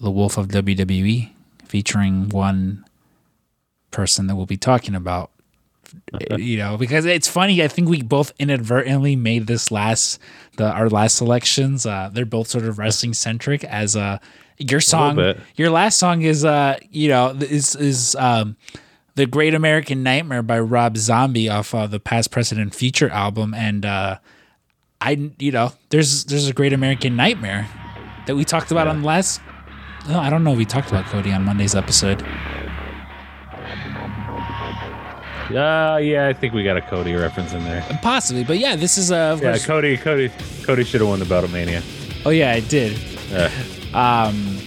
the 0.00 0.10
Wolf 0.10 0.38
of 0.38 0.48
WWE 0.48 1.30
featuring 1.64 2.28
one 2.30 2.84
person 3.90 4.26
that 4.26 4.36
we'll 4.36 4.46
be 4.46 4.56
talking 4.56 4.94
about. 4.94 5.30
you 6.36 6.56
know, 6.56 6.76
because 6.76 7.04
it's 7.04 7.28
funny. 7.28 7.62
I 7.62 7.68
think 7.68 7.88
we 7.88 8.00
both 8.02 8.32
inadvertently 8.38 9.16
made 9.16 9.46
this 9.48 9.70
last 9.72 10.20
the 10.56 10.70
our 10.70 10.88
last 10.88 11.16
selections. 11.16 11.84
Uh, 11.84 12.08
they're 12.12 12.24
both 12.24 12.46
sort 12.48 12.64
of 12.64 12.78
wrestling 12.78 13.12
centric. 13.12 13.64
As 13.64 13.96
uh, 13.96 14.18
your 14.60 14.80
song, 14.80 15.34
your 15.56 15.70
last 15.70 15.98
song 15.98 16.22
is 16.22 16.44
uh, 16.44 16.78
you 16.90 17.08
know, 17.08 17.30
is 17.30 17.74
is 17.74 18.14
um, 18.16 18.56
the 19.16 19.26
Great 19.26 19.54
American 19.54 20.02
Nightmare 20.02 20.42
by 20.42 20.60
Rob 20.60 20.96
Zombie 20.96 21.48
off 21.48 21.74
uh, 21.74 21.86
the 21.86 21.98
Past, 22.00 22.30
Present, 22.30 22.60
and 22.60 22.74
Future 22.74 23.08
album, 23.10 23.54
and 23.54 23.84
uh, 23.84 24.18
I 25.00 25.30
you 25.38 25.50
know, 25.52 25.72
there's 25.88 26.24
there's 26.26 26.48
a 26.48 26.52
Great 26.52 26.72
American 26.72 27.16
Nightmare 27.16 27.66
that 28.26 28.36
we 28.36 28.44
talked 28.44 28.70
about 28.70 28.86
on 28.86 29.00
the 29.00 29.06
last. 29.06 29.40
No, 30.08 30.18
I 30.18 30.30
don't 30.30 30.44
know. 30.44 30.52
if 30.52 30.58
We 30.58 30.64
talked 30.64 30.88
about 30.88 31.04
Cody 31.06 31.32
on 31.32 31.44
Monday's 31.44 31.74
episode. 31.74 32.22
Uh, 35.50 35.98
yeah, 36.00 36.28
I 36.28 36.32
think 36.32 36.54
we 36.54 36.62
got 36.62 36.76
a 36.76 36.80
Cody 36.80 37.12
reference 37.14 37.52
in 37.52 37.64
there. 37.64 37.82
Possibly, 38.02 38.44
but 38.44 38.58
yeah, 38.58 38.76
this 38.76 38.96
is 38.96 39.10
uh, 39.10 39.36
Yeah, 39.42 39.50
course- 39.50 39.66
Cody, 39.66 39.96
Cody, 39.96 40.30
Cody 40.62 40.84
should 40.84 41.00
have 41.00 41.08
won 41.10 41.18
the 41.18 41.24
Battle 41.24 41.50
Mania. 41.50 41.82
Oh 42.24 42.30
yeah, 42.30 42.52
I 42.52 42.60
did. 42.60 42.96
Yeah. 43.30 43.50
Um, 43.94 44.58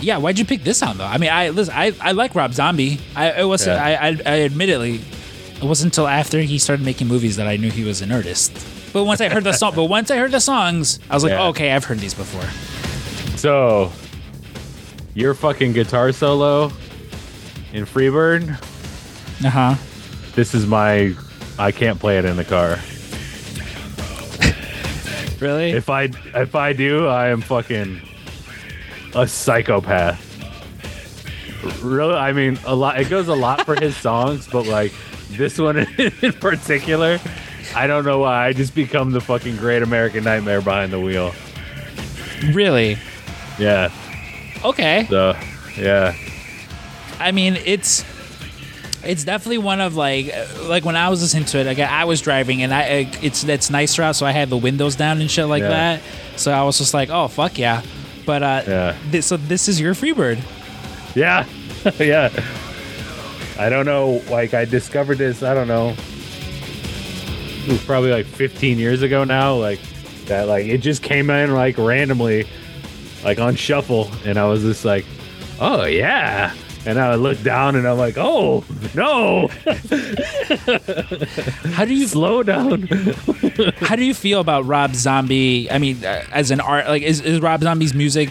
yeah, 0.00 0.18
why'd 0.18 0.38
you 0.38 0.44
pick 0.44 0.62
this 0.62 0.78
song 0.78 0.96
though? 0.98 1.04
I 1.04 1.18
mean, 1.18 1.30
I 1.30 1.48
listen, 1.50 1.74
I, 1.76 1.92
I 2.00 2.12
like 2.12 2.34
Rob 2.34 2.52
Zombie. 2.52 2.98
I 3.16 3.40
it 3.40 3.44
wasn't. 3.44 3.76
Yeah. 3.76 3.84
I, 3.84 4.08
I 4.08 4.20
I 4.26 4.40
admittedly, 4.42 5.00
it 5.56 5.64
wasn't 5.64 5.92
until 5.92 6.06
after 6.06 6.40
he 6.40 6.58
started 6.58 6.84
making 6.84 7.08
movies 7.08 7.36
that 7.36 7.48
I 7.48 7.56
knew 7.56 7.70
he 7.70 7.84
was 7.84 8.00
an 8.02 8.12
artist. 8.12 8.52
But 8.92 9.04
once 9.04 9.20
I 9.20 9.28
heard 9.28 9.44
the 9.44 9.52
song, 9.52 9.72
but 9.76 9.84
once 9.84 10.10
I 10.10 10.16
heard 10.16 10.30
the 10.30 10.40
songs, 10.40 11.00
I 11.10 11.14
was 11.14 11.24
like, 11.24 11.30
Yeah. 11.32 11.42
oh, 11.44 11.48
okay, 11.48 11.72
I've 11.72 11.84
heard 11.84 11.98
these 11.98 12.14
before. 12.14 12.48
So, 13.36 13.92
your 15.14 15.34
fucking 15.34 15.72
guitar 15.72 16.12
solo 16.12 16.66
in 17.72 17.84
Freebird. 17.84 18.50
Uh 19.44 19.50
huh. 19.50 19.74
This 20.34 20.54
is 20.54 20.66
my. 20.66 21.14
I 21.58 21.72
can't 21.72 21.98
play 21.98 22.18
it 22.18 22.24
in 22.24 22.36
the 22.36 22.44
car. 22.44 22.78
Really? 25.40 25.70
If 25.70 25.88
I 25.88 26.04
if 26.34 26.56
I 26.56 26.72
do, 26.72 27.06
I 27.06 27.28
am 27.28 27.40
fucking 27.42 28.00
a 29.14 29.26
psychopath. 29.26 30.24
Really, 31.82 32.14
I 32.14 32.32
mean, 32.32 32.58
a 32.66 32.74
lot. 32.74 33.00
It 33.00 33.08
goes 33.10 33.28
a 33.28 33.34
lot 33.34 33.64
for 33.64 33.74
his 33.78 33.96
songs, 34.06 34.46
but 34.50 34.66
like 34.66 34.92
this 35.30 35.58
one 35.58 35.78
in 36.22 36.32
particular, 36.34 37.18
I 37.74 37.86
don't 37.86 38.04
know 38.04 38.20
why. 38.20 38.46
I 38.46 38.52
just 38.52 38.74
become 38.74 39.10
the 39.10 39.20
fucking 39.20 39.56
Great 39.56 39.82
American 39.82 40.24
Nightmare 40.24 40.60
behind 40.60 40.92
the 40.92 41.00
wheel. 41.00 41.32
really? 42.52 42.96
Yeah. 43.58 43.90
Okay. 44.64 45.06
So, 45.10 45.36
yeah. 45.76 46.14
I 47.18 47.32
mean, 47.32 47.56
it's 47.64 48.04
it's 49.04 49.24
definitely 49.24 49.58
one 49.58 49.80
of 49.80 49.96
like 49.96 50.32
like 50.68 50.84
when 50.84 50.94
I 50.96 51.08
was 51.08 51.20
listening 51.22 51.44
to 51.46 51.58
it, 51.58 51.66
like 51.66 51.78
I 51.80 52.04
was 52.04 52.20
driving 52.20 52.62
and 52.62 52.72
I 52.72 53.10
it's 53.20 53.42
it's 53.42 53.68
nicer 53.70 54.02
out, 54.02 54.14
so 54.14 54.26
I 54.26 54.30
had 54.30 54.48
the 54.48 54.56
windows 54.56 54.94
down 54.94 55.20
and 55.20 55.28
shit 55.30 55.46
like 55.46 55.62
Yeah. 55.62 55.68
that. 55.98 56.00
So 56.36 56.52
I 56.52 56.62
was 56.62 56.78
just 56.78 56.94
like, 56.94 57.10
oh 57.10 57.26
fuck 57.26 57.58
yeah. 57.58 57.82
But 58.28 58.42
uh, 58.42 58.62
Yeah. 58.68 58.92
thi- 59.10 59.22
so 59.22 59.38
this 59.38 59.68
is 59.68 59.80
your 59.80 59.94
Freebird. 59.94 60.38
Yeah. 61.16 61.46
yeah. 61.98 62.28
I 63.58 63.70
don't 63.70 63.86
know. 63.86 64.22
Like, 64.28 64.52
I 64.52 64.66
discovered 64.66 65.16
this, 65.16 65.42
I 65.42 65.54
don't 65.54 65.66
know. 65.66 65.96
It 67.64 67.72
was 67.72 67.82
probably 67.86 68.10
like 68.10 68.26
15 68.26 68.78
years 68.78 69.00
ago 69.00 69.24
now. 69.24 69.54
Like, 69.54 69.80
that, 70.26 70.46
like, 70.46 70.66
it 70.66 70.78
just 70.78 71.02
came 71.02 71.30
in, 71.30 71.54
like, 71.54 71.78
randomly, 71.78 72.46
like, 73.24 73.38
on 73.38 73.56
shuffle. 73.56 74.10
And 74.26 74.36
I 74.38 74.44
was 74.46 74.60
just 74.60 74.84
like, 74.84 75.06
oh, 75.58 75.86
yeah. 75.86 76.52
And 76.88 76.98
I 76.98 77.16
look 77.16 77.42
down 77.42 77.76
and 77.76 77.86
I'm 77.86 77.98
like, 77.98 78.16
oh, 78.16 78.64
no. 78.94 79.48
How 81.74 81.84
do 81.84 81.92
you 81.92 82.06
Slow 82.08 82.42
down. 82.42 82.88
how 83.80 83.94
do 83.94 84.06
you 84.06 84.14
feel 84.14 84.40
about 84.40 84.64
Rob 84.64 84.94
Zombie? 84.94 85.70
I 85.70 85.76
mean, 85.76 86.02
uh, 86.02 86.24
as 86.32 86.50
an 86.50 86.60
art, 86.60 86.86
like 86.88 87.02
is, 87.02 87.20
is 87.20 87.40
Rob 87.40 87.60
Zombie's 87.62 87.92
music 87.92 88.30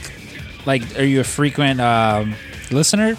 like? 0.66 0.98
Are 0.98 1.04
you 1.04 1.20
a 1.20 1.24
frequent 1.24 1.80
um, 1.80 2.34
listener? 2.72 3.16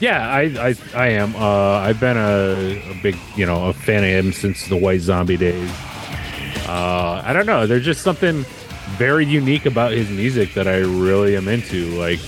Yeah, 0.00 0.28
I, 0.28 0.42
I, 0.58 0.74
I 0.96 1.06
am. 1.10 1.36
Uh, 1.36 1.78
I've 1.78 2.00
been 2.00 2.16
a, 2.16 2.82
a 2.90 3.00
big, 3.04 3.16
you 3.36 3.46
know, 3.46 3.68
a 3.68 3.72
fan 3.72 4.02
of 4.02 4.10
him 4.10 4.32
since 4.32 4.66
the 4.66 4.76
White 4.76 5.02
Zombie 5.02 5.36
days. 5.36 5.70
Uh, 6.66 7.22
I 7.24 7.32
don't 7.32 7.46
know. 7.46 7.68
There's 7.68 7.84
just 7.84 8.02
something 8.02 8.44
very 8.98 9.26
unique 9.26 9.64
about 9.64 9.92
his 9.92 10.10
music 10.10 10.54
that 10.54 10.66
I 10.66 10.78
really 10.78 11.36
am 11.36 11.46
into. 11.46 11.86
Like, 11.96 12.18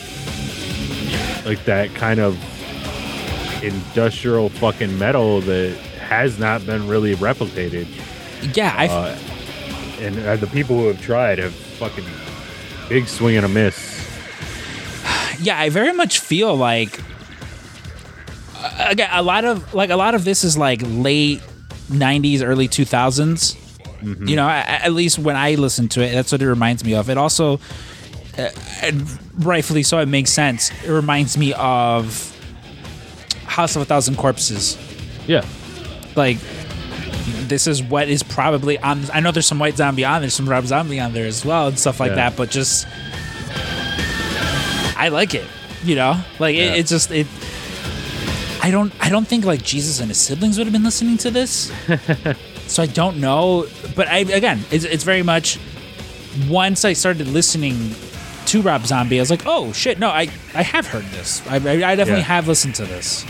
like 1.44 1.64
that 1.64 1.94
kind 1.94 2.20
of 2.20 2.36
industrial 3.62 4.48
fucking 4.48 4.98
metal 4.98 5.40
that 5.42 5.76
has 5.98 6.38
not 6.38 6.64
been 6.66 6.86
really 6.88 7.14
replicated. 7.16 7.86
Yeah, 8.56 8.74
I 8.76 8.86
Uh, 8.88 9.18
and 10.00 10.18
uh, 10.20 10.36
the 10.36 10.46
people 10.48 10.76
who 10.76 10.86
have 10.88 11.00
tried 11.00 11.38
have 11.38 11.54
fucking 11.54 12.04
big 12.88 13.08
swing 13.08 13.36
and 13.36 13.46
a 13.46 13.48
miss. 13.48 13.76
yeah, 15.40 15.58
I 15.58 15.70
very 15.70 15.92
much 15.92 16.18
feel 16.20 16.54
like 16.56 17.00
uh, 18.58 18.86
again 18.90 19.08
a 19.12 19.22
lot 19.22 19.44
of 19.44 19.72
like 19.74 19.90
a 19.90 19.96
lot 19.96 20.14
of 20.14 20.24
this 20.24 20.44
is 20.44 20.58
like 20.58 20.82
late 20.84 21.40
'90s, 21.90 22.42
early 22.42 22.68
2000s. 22.68 23.60
You 24.28 24.36
know, 24.36 24.46
at 24.46 24.92
least 24.92 25.18
when 25.18 25.34
I 25.34 25.54
listen 25.54 25.88
to 25.90 26.02
it, 26.04 26.12
that's 26.12 26.30
what 26.30 26.42
it 26.42 26.46
reminds 26.46 26.84
me 26.84 26.94
of. 26.94 27.08
It 27.08 27.16
also, 27.16 27.58
uh, 28.38 28.50
and 28.82 29.06
rightfully 29.44 29.82
so, 29.82 29.98
it 29.98 30.06
makes 30.08 30.30
sense. 30.30 30.70
It 30.84 30.90
reminds 30.90 31.36
me 31.38 31.52
of 31.54 32.30
House 33.46 33.76
of 33.76 33.82
a 33.82 33.84
Thousand 33.84 34.16
Corpses. 34.16 34.76
Yeah. 35.26 35.44
Like, 36.16 36.38
this 37.48 37.66
is 37.66 37.82
what 37.82 38.08
is 38.08 38.22
probably 38.22 38.78
on. 38.78 39.02
I 39.12 39.20
know 39.20 39.30
there's 39.30 39.46
some 39.46 39.58
White 39.58 39.76
Zombie 39.76 40.04
on 40.04 40.20
there, 40.20 40.30
some 40.30 40.48
Rob 40.48 40.64
Zombie 40.66 41.00
on 41.00 41.12
there 41.12 41.26
as 41.26 41.44
well, 41.44 41.68
and 41.68 41.78
stuff 41.78 42.00
like 42.00 42.10
Yeah. 42.10 42.16
that. 42.16 42.36
But 42.36 42.50
just, 42.50 42.86
I 44.96 45.08
like 45.10 45.34
it. 45.34 45.44
You 45.84 45.96
know, 45.96 46.20
like 46.38 46.56
Yeah. 46.56 46.74
it, 46.74 46.80
it 46.80 46.86
just 46.86 47.10
it. 47.10 47.26
I 48.62 48.70
don't. 48.70 48.92
I 49.04 49.10
don't 49.10 49.26
think 49.26 49.44
like 49.44 49.62
Jesus 49.62 50.00
and 50.00 50.08
his 50.08 50.18
siblings 50.18 50.56
would 50.56 50.66
have 50.66 50.72
been 50.72 50.82
listening 50.84 51.18
to 51.18 51.30
this. 51.30 51.70
so 52.66 52.82
I 52.82 52.86
don't 52.86 53.18
know, 53.20 53.66
but 53.94 54.08
I 54.08 54.18
again, 54.18 54.64
it's, 54.70 54.84
it's 54.84 55.04
very 55.04 55.22
much. 55.22 55.58
Once 56.48 56.84
I 56.84 56.94
started 56.94 57.28
listening 57.28 57.94
to 58.46 58.62
Rob 58.62 58.86
Zombie, 58.86 59.18
I 59.18 59.22
was 59.22 59.30
like, 59.30 59.42
"Oh 59.46 59.72
shit, 59.72 59.98
no, 59.98 60.08
I 60.08 60.28
I 60.54 60.62
have 60.62 60.86
heard 60.86 61.04
this. 61.06 61.42
I, 61.48 61.56
I, 61.56 61.56
I 61.56 61.94
definitely 61.94 62.18
Yeah. 62.20 62.20
have 62.22 62.48
listened 62.48 62.74
to 62.76 62.84
this." 62.84 63.24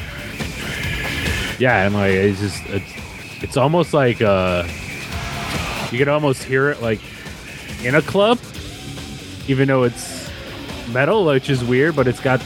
Yeah, 1.59 1.85
and 1.87 1.95
like 1.95 2.13
it's 2.13 2.41
just 2.41 2.63
it's, 2.67 3.43
it's 3.43 3.57
almost 3.57 3.95
like 3.95 4.21
uh 4.21 4.65
you 5.93 5.99
can 5.99 6.09
almost 6.09 6.43
hear 6.43 6.71
it 6.71 6.83
like 6.83 7.01
in 7.85 7.95
a 7.95 8.03
club, 8.03 8.39
even 9.47 9.69
though 9.69 9.85
it's 9.85 10.29
metal, 10.93 11.25
which 11.27 11.49
is 11.51 11.63
weird, 11.63 11.95
but 11.95 12.09
it's 12.09 12.21
got 12.21 12.41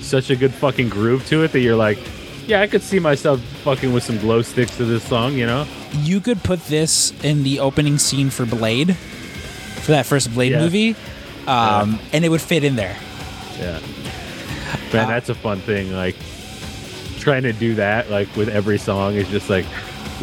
such 0.00 0.30
a 0.30 0.36
good 0.36 0.52
fucking 0.54 0.88
groove 0.88 1.26
to 1.28 1.42
it 1.42 1.52
that 1.52 1.60
you're 1.60 1.76
like, 1.76 1.98
yeah, 2.46 2.60
I 2.60 2.66
could 2.66 2.82
see 2.82 2.98
myself 2.98 3.40
fucking 3.64 3.92
with 3.92 4.04
some 4.04 4.18
glow 4.18 4.42
sticks 4.42 4.76
to 4.76 4.84
this 4.84 5.02
song, 5.04 5.34
you 5.34 5.46
know? 5.46 5.66
you 5.98 6.20
could 6.20 6.42
put 6.42 6.58
this 6.66 7.12
in 7.22 7.42
the 7.42 7.60
opening 7.60 7.98
scene 7.98 8.30
for 8.30 8.46
Blade, 8.46 8.96
for 8.96 9.92
that 9.92 10.06
first 10.06 10.32
Blade 10.32 10.52
Yeah. 10.52 10.60
movie, 10.60 10.96
um, 11.46 11.98
and 12.12 12.24
it 12.24 12.28
would 12.28 12.40
fit 12.40 12.64
in 12.64 12.76
there. 12.76 12.96
Yeah. 13.58 13.80
Man, 14.92 15.08
that's 15.08 15.28
a 15.28 15.34
fun 15.34 15.60
thing. 15.60 15.92
Like 15.92 16.16
trying 17.18 17.42
to 17.42 17.52
do 17.52 17.76
that 17.76 18.10
like 18.10 18.34
with 18.36 18.48
every 18.48 18.78
song 18.78 19.14
is 19.14 19.28
just 19.28 19.48
like 19.48 19.64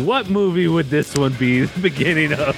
what 0.06 0.30
movie 0.30 0.68
would 0.68 0.90
this 0.90 1.14
one 1.16 1.34
be 1.34 1.62
the 1.66 1.80
beginning 1.80 2.34
of? 2.34 2.58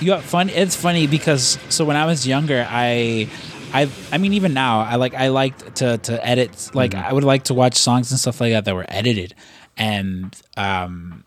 You 0.00 0.06
got 0.06 0.22
fun. 0.22 0.48
It's 0.50 0.76
funny 0.76 1.06
because 1.06 1.58
so 1.68 1.84
when 1.84 1.96
I 1.96 2.06
was 2.06 2.26
younger, 2.26 2.66
I, 2.68 3.28
I, 3.72 3.88
I 4.12 4.18
mean, 4.18 4.34
even 4.34 4.54
now, 4.54 4.80
I 4.80 4.96
like 4.96 5.14
I 5.14 5.28
liked 5.28 5.76
to 5.76 5.98
to 5.98 6.26
edit. 6.26 6.70
Like 6.74 6.94
I 6.94 7.12
would 7.12 7.24
like 7.24 7.44
to 7.44 7.54
watch 7.54 7.74
songs 7.76 8.10
and 8.10 8.20
stuff 8.20 8.40
like 8.40 8.52
that 8.52 8.64
that 8.64 8.74
were 8.74 8.86
edited, 8.88 9.34
and 9.76 10.34
um, 10.56 11.24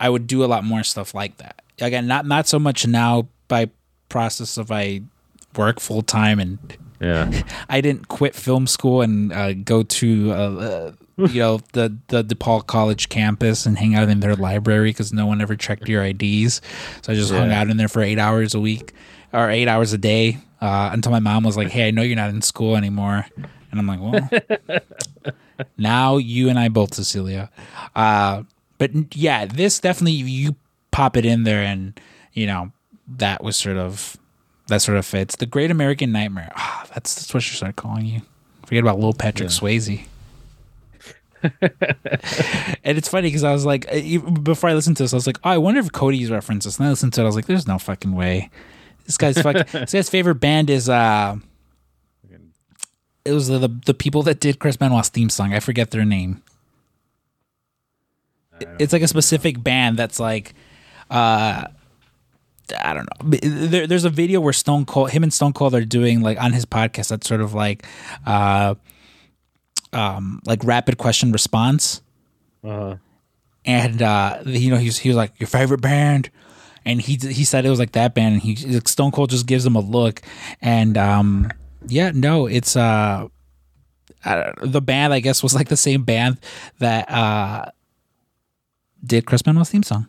I 0.00 0.08
would 0.08 0.26
do 0.26 0.44
a 0.44 0.46
lot 0.46 0.64
more 0.64 0.82
stuff 0.82 1.14
like 1.14 1.36
that. 1.38 1.62
Again, 1.80 2.06
not 2.06 2.26
not 2.26 2.48
so 2.48 2.58
much 2.58 2.86
now 2.86 3.28
by 3.48 3.70
process 4.08 4.58
of 4.58 4.72
I 4.72 5.02
work 5.56 5.80
full 5.80 6.02
time 6.02 6.38
and 6.40 6.58
Yeah. 7.00 7.42
I 7.68 7.80
didn't 7.80 8.08
quit 8.08 8.34
film 8.34 8.66
school 8.66 9.02
and 9.02 9.32
uh, 9.32 9.52
go 9.54 9.82
to 9.82 10.32
uh, 10.32 10.34
uh, 10.36 10.92
you 11.28 11.40
know 11.40 11.60
the 11.72 11.96
the 12.08 12.24
DePaul 12.24 12.66
College 12.66 13.08
campus 13.08 13.66
and 13.66 13.76
hang 13.78 13.94
out 13.94 14.08
in 14.08 14.20
their 14.20 14.34
library 14.34 14.90
because 14.90 15.12
no 15.12 15.26
one 15.26 15.40
ever 15.40 15.54
checked 15.56 15.88
your 15.88 16.02
IDs. 16.04 16.60
So 17.02 17.12
I 17.12 17.16
just 17.16 17.30
hung 17.32 17.52
out 17.52 17.68
in 17.68 17.76
there 17.76 17.88
for 17.88 18.02
eight 18.02 18.18
hours 18.18 18.54
a 18.54 18.60
week 18.60 18.92
or 19.32 19.50
eight 19.50 19.68
hours 19.68 19.92
a 19.92 19.98
day 19.98 20.38
uh, 20.60 20.90
until 20.92 21.12
my 21.12 21.20
mom 21.20 21.44
was 21.44 21.56
like, 21.56 21.68
"Hey, 21.68 21.88
I 21.88 21.90
know 21.90 22.02
you're 22.02 22.16
not 22.16 22.30
in 22.30 22.40
school 22.42 22.76
anymore," 22.76 23.26
and 23.70 23.78
I'm 23.80 23.86
like, 23.86 24.00
"Well, 24.00 25.32
now 25.76 26.16
you 26.16 26.48
and 26.48 26.58
I 26.58 26.68
both, 26.68 26.94
Cecilia." 26.94 27.50
Uh, 27.94 28.42
but 28.78 29.14
yeah, 29.14 29.44
this 29.46 29.78
definitely 29.80 30.12
you 30.12 30.56
pop 30.90 31.16
it 31.16 31.24
in 31.24 31.44
there 31.44 31.62
and 31.62 31.98
you 32.32 32.46
know 32.46 32.70
that 33.16 33.42
was 33.42 33.56
sort 33.56 33.76
of 33.76 34.16
that 34.72 34.82
sort 34.82 34.98
of 34.98 35.06
fits. 35.06 35.36
The 35.36 35.46
Great 35.46 35.70
American 35.70 36.12
Nightmare. 36.12 36.50
Ah, 36.56 36.86
that's 36.94 37.14
that's 37.14 37.32
what 37.32 37.42
she 37.42 37.54
started 37.56 37.76
calling 37.76 38.06
you. 38.06 38.22
Forget 38.66 38.82
about 38.82 38.98
Lil 38.98 39.12
Patrick 39.12 39.50
Swayze. 39.50 40.06
and 41.42 42.96
it's 42.96 43.08
funny 43.08 43.28
because 43.28 43.44
I 43.44 43.52
was 43.52 43.66
like, 43.66 43.86
uh, 43.92 44.30
before 44.30 44.70
I 44.70 44.74
listened 44.74 44.96
to 44.98 45.02
this, 45.02 45.12
I 45.12 45.16
was 45.16 45.26
like, 45.26 45.38
oh, 45.44 45.50
I 45.50 45.58
wonder 45.58 45.80
if 45.80 45.90
Cody's 45.90 46.30
referenced 46.30 46.66
this. 46.66 46.78
And 46.78 46.86
I 46.86 46.90
listened 46.90 47.12
to 47.14 47.20
it, 47.20 47.24
I 47.24 47.26
was 47.26 47.34
like, 47.34 47.46
there's 47.46 47.66
no 47.66 47.78
fucking 47.78 48.12
way. 48.12 48.48
This 49.04 49.18
guy's 49.18 49.40
fuck. 49.40 49.66
this 49.72 49.92
guy's 49.92 50.08
favorite 50.08 50.36
band 50.36 50.70
is 50.70 50.88
uh, 50.88 51.36
it 53.24 53.32
was 53.32 53.48
the, 53.48 53.58
the 53.58 53.68
the 53.86 53.94
people 53.94 54.22
that 54.22 54.40
did 54.40 54.58
Chris 54.58 54.76
Benoit's 54.76 55.08
theme 55.08 55.28
song. 55.28 55.52
I 55.52 55.60
forget 55.60 55.90
their 55.90 56.04
name. 56.04 56.42
It's 58.78 58.92
like 58.92 59.02
a 59.02 59.08
specific 59.08 59.62
band 59.62 59.96
that's 59.96 60.20
like, 60.20 60.54
uh, 61.10 61.66
I 62.78 62.94
don't 62.94 63.06
know. 63.06 63.38
There, 63.38 63.86
there's 63.86 64.04
a 64.04 64.10
video 64.10 64.40
where 64.40 64.52
Stone 64.52 64.86
Cold, 64.86 65.10
him 65.10 65.22
and 65.22 65.32
Stone 65.32 65.52
Cold 65.52 65.74
are 65.74 65.84
doing 65.84 66.20
like 66.20 66.40
on 66.40 66.52
his 66.52 66.64
podcast. 66.64 67.08
That's 67.08 67.26
sort 67.26 67.40
of 67.40 67.54
like, 67.54 67.84
uh, 68.26 68.74
um, 69.92 70.40
like 70.46 70.64
rapid 70.64 70.98
question 70.98 71.32
response. 71.32 72.02
Uh-huh. 72.64 72.96
And 73.64 74.02
uh, 74.02 74.42
you 74.44 74.70
know, 74.70 74.76
he 74.76 74.86
was 74.86 74.98
he 74.98 75.08
was 75.08 75.16
like 75.16 75.38
your 75.38 75.46
favorite 75.46 75.80
band, 75.80 76.30
and 76.84 77.00
he 77.00 77.14
he 77.14 77.44
said 77.44 77.64
it 77.64 77.70
was 77.70 77.78
like 77.78 77.92
that 77.92 78.14
band. 78.14 78.34
And 78.34 78.42
he 78.42 78.56
like, 78.66 78.88
Stone 78.88 79.12
Cold 79.12 79.30
just 79.30 79.46
gives 79.46 79.64
him 79.64 79.76
a 79.76 79.80
look, 79.80 80.20
and 80.60 80.98
um, 80.98 81.50
yeah, 81.86 82.10
no, 82.12 82.46
it's 82.46 82.74
uh, 82.76 83.28
uh, 84.24 84.52
the 84.62 84.80
band 84.80 85.12
I 85.12 85.20
guess 85.20 85.42
was 85.42 85.54
like 85.54 85.68
the 85.68 85.76
same 85.76 86.02
band 86.02 86.38
that 86.78 87.08
uh 87.10 87.70
did 89.04 89.26
Chris 89.26 89.42
Benoit's 89.42 89.70
theme 89.70 89.82
song. 89.82 90.08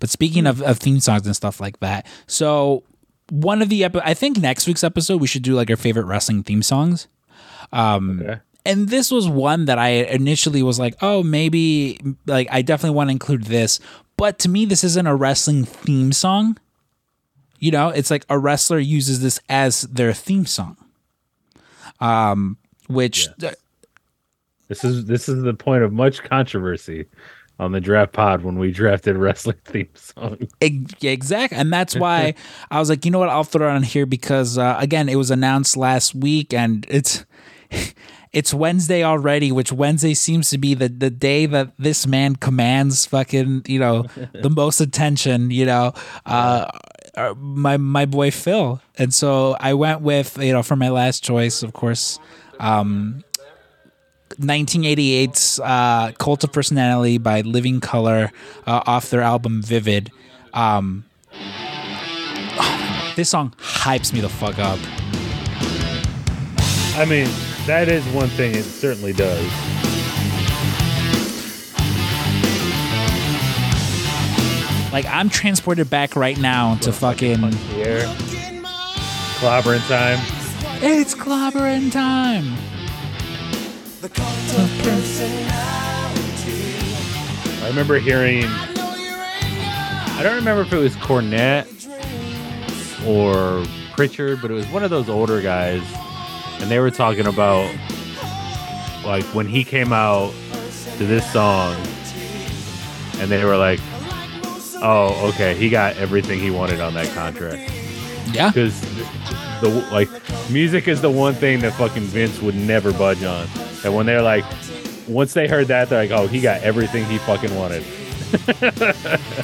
But 0.00 0.10
speaking 0.10 0.46
of, 0.46 0.62
of 0.62 0.78
theme 0.78 1.00
songs 1.00 1.26
and 1.26 1.34
stuff 1.36 1.60
like 1.60 1.80
that, 1.80 2.06
so 2.26 2.82
one 3.30 3.62
of 3.62 3.68
the 3.68 3.84
epi- 3.84 4.00
I 4.04 4.14
think 4.14 4.38
next 4.38 4.66
week's 4.66 4.84
episode 4.84 5.20
we 5.20 5.26
should 5.26 5.42
do 5.42 5.54
like 5.54 5.70
our 5.70 5.76
favorite 5.76 6.04
wrestling 6.06 6.42
theme 6.42 6.62
songs. 6.62 7.08
Um, 7.72 8.20
Okay. 8.20 8.40
and 8.66 8.88
this 8.88 9.10
was 9.10 9.28
one 9.28 9.64
that 9.66 9.78
I 9.78 9.88
initially 9.88 10.62
was 10.62 10.78
like, 10.78 10.94
oh, 11.02 11.22
maybe 11.22 11.98
like 12.26 12.48
I 12.50 12.62
definitely 12.62 12.96
want 12.96 13.08
to 13.08 13.12
include 13.12 13.44
this. 13.44 13.80
But 14.16 14.38
to 14.40 14.48
me, 14.48 14.64
this 14.64 14.84
isn't 14.84 15.06
a 15.06 15.14
wrestling 15.16 15.64
theme 15.64 16.12
song. 16.12 16.58
You 17.58 17.70
know, 17.70 17.88
it's 17.88 18.10
like 18.10 18.26
a 18.28 18.38
wrestler 18.38 18.78
uses 18.78 19.22
this 19.22 19.40
as 19.48 19.82
their 19.82 20.12
theme 20.12 20.44
song. 20.46 20.76
Um, 22.00 22.58
which 22.88 23.28
This 24.68 24.84
is 24.84 25.06
this 25.06 25.28
is 25.28 25.42
the 25.42 25.54
point 25.54 25.82
of 25.82 25.92
much 25.92 26.22
controversy 26.22 27.06
on 27.58 27.72
the 27.72 27.80
draft 27.80 28.12
pod 28.12 28.42
when 28.42 28.58
we 28.58 28.72
drafted 28.72 29.16
wrestling 29.16 29.56
theme 29.64 29.88
song. 29.94 30.48
Exactly, 30.60 31.56
and 31.56 31.72
that's 31.72 31.96
why 31.96 32.34
I 32.70 32.78
was 32.78 32.90
like, 32.90 33.04
you 33.04 33.10
know 33.10 33.18
what, 33.18 33.28
I'll 33.28 33.44
throw 33.44 33.68
it 33.68 33.72
on 33.72 33.82
here 33.82 34.06
because 34.06 34.58
uh, 34.58 34.76
again, 34.78 35.08
it 35.08 35.16
was 35.16 35.30
announced 35.30 35.76
last 35.76 36.14
week, 36.14 36.52
and 36.52 36.86
it's 36.88 37.24
it's 38.32 38.52
Wednesday 38.52 39.04
already, 39.04 39.52
which 39.52 39.72
Wednesday 39.72 40.14
seems 40.14 40.50
to 40.50 40.58
be 40.58 40.74
the 40.74 40.88
the 40.88 41.10
day 41.10 41.46
that 41.46 41.72
this 41.78 42.06
man 42.06 42.36
commands 42.36 43.06
fucking 43.06 43.62
you 43.66 43.78
know 43.78 44.04
the 44.34 44.50
most 44.50 44.80
attention. 44.80 45.50
You 45.50 45.66
know, 45.66 45.92
uh, 46.26 46.66
uh, 47.16 47.34
my 47.38 47.76
my 47.76 48.04
boy 48.04 48.30
Phil, 48.30 48.80
and 48.98 49.14
so 49.14 49.56
I 49.60 49.74
went 49.74 50.00
with 50.00 50.36
you 50.38 50.52
know 50.52 50.62
for 50.62 50.76
my 50.76 50.88
last 50.90 51.22
choice, 51.22 51.62
of 51.62 51.72
course. 51.72 52.18
Um, 52.60 53.24
1988's 54.30 55.60
uh, 55.60 56.12
Cult 56.18 56.44
of 56.44 56.52
Personality 56.52 57.18
by 57.18 57.42
Living 57.42 57.80
Color 57.80 58.32
uh, 58.66 58.82
off 58.86 59.10
their 59.10 59.22
album 59.22 59.62
Vivid. 59.62 60.10
Um, 60.52 61.04
this 63.16 63.30
song 63.30 63.54
hypes 63.58 64.12
me 64.12 64.20
the 64.20 64.28
fuck 64.28 64.58
up. 64.58 64.78
I 66.96 67.04
mean, 67.08 67.28
that 67.66 67.88
is 67.88 68.06
one 68.08 68.28
thing 68.28 68.54
it 68.54 68.62
certainly 68.62 69.12
does. 69.12 69.50
Like 74.92 75.06
I'm 75.06 75.28
transported 75.28 75.90
back 75.90 76.14
right 76.14 76.38
now 76.38 76.76
to 76.76 76.92
fucking. 76.92 77.38
Clobbering 79.40 79.86
time. 79.88 80.20
It's 80.80 81.16
clobbering 81.16 81.90
time. 81.90 82.73
I 87.62 87.68
remember 87.68 87.98
hearing. 87.98 88.44
I 88.46 90.20
don't 90.22 90.36
remember 90.36 90.62
if 90.62 90.72
it 90.74 90.76
was 90.76 90.94
Cornette 90.96 91.66
or 93.06 93.64
Pritchard, 93.94 94.42
but 94.42 94.50
it 94.50 94.54
was 94.54 94.66
one 94.68 94.84
of 94.84 94.90
those 94.90 95.08
older 95.08 95.40
guys, 95.40 95.82
and 96.60 96.70
they 96.70 96.80
were 96.80 96.90
talking 96.90 97.26
about 97.26 97.74
like 99.06 99.24
when 99.34 99.46
he 99.46 99.64
came 99.64 99.90
out 99.92 100.34
to 100.98 101.06
this 101.06 101.30
song, 101.32 101.74
and 103.20 103.30
they 103.30 103.42
were 103.42 103.56
like, 103.56 103.80
"Oh, 104.82 105.30
okay, 105.30 105.54
he 105.54 105.70
got 105.70 105.96
everything 105.96 106.40
he 106.40 106.50
wanted 106.50 106.80
on 106.80 106.92
that 106.92 107.08
contract." 107.14 107.72
Yeah. 108.32 108.48
because 108.50 108.84
the 109.60 109.68
like 109.92 110.08
music 110.50 110.88
is 110.88 111.00
the 111.00 111.10
one 111.10 111.34
thing 111.34 111.60
that 111.60 111.72
fucking 111.74 112.02
Vince 112.02 112.40
would 112.42 112.54
never 112.54 112.92
budge 112.92 113.22
on. 113.24 113.46
And 113.84 113.94
when 113.94 114.06
they're 114.06 114.22
like, 114.22 114.44
once 115.08 115.34
they 115.34 115.46
heard 115.48 115.68
that, 115.68 115.88
they're 115.88 116.02
like, 116.02 116.10
oh, 116.10 116.26
he 116.26 116.40
got 116.40 116.62
everything 116.62 117.04
he 117.04 117.18
fucking 117.18 117.54
wanted. 117.54 117.84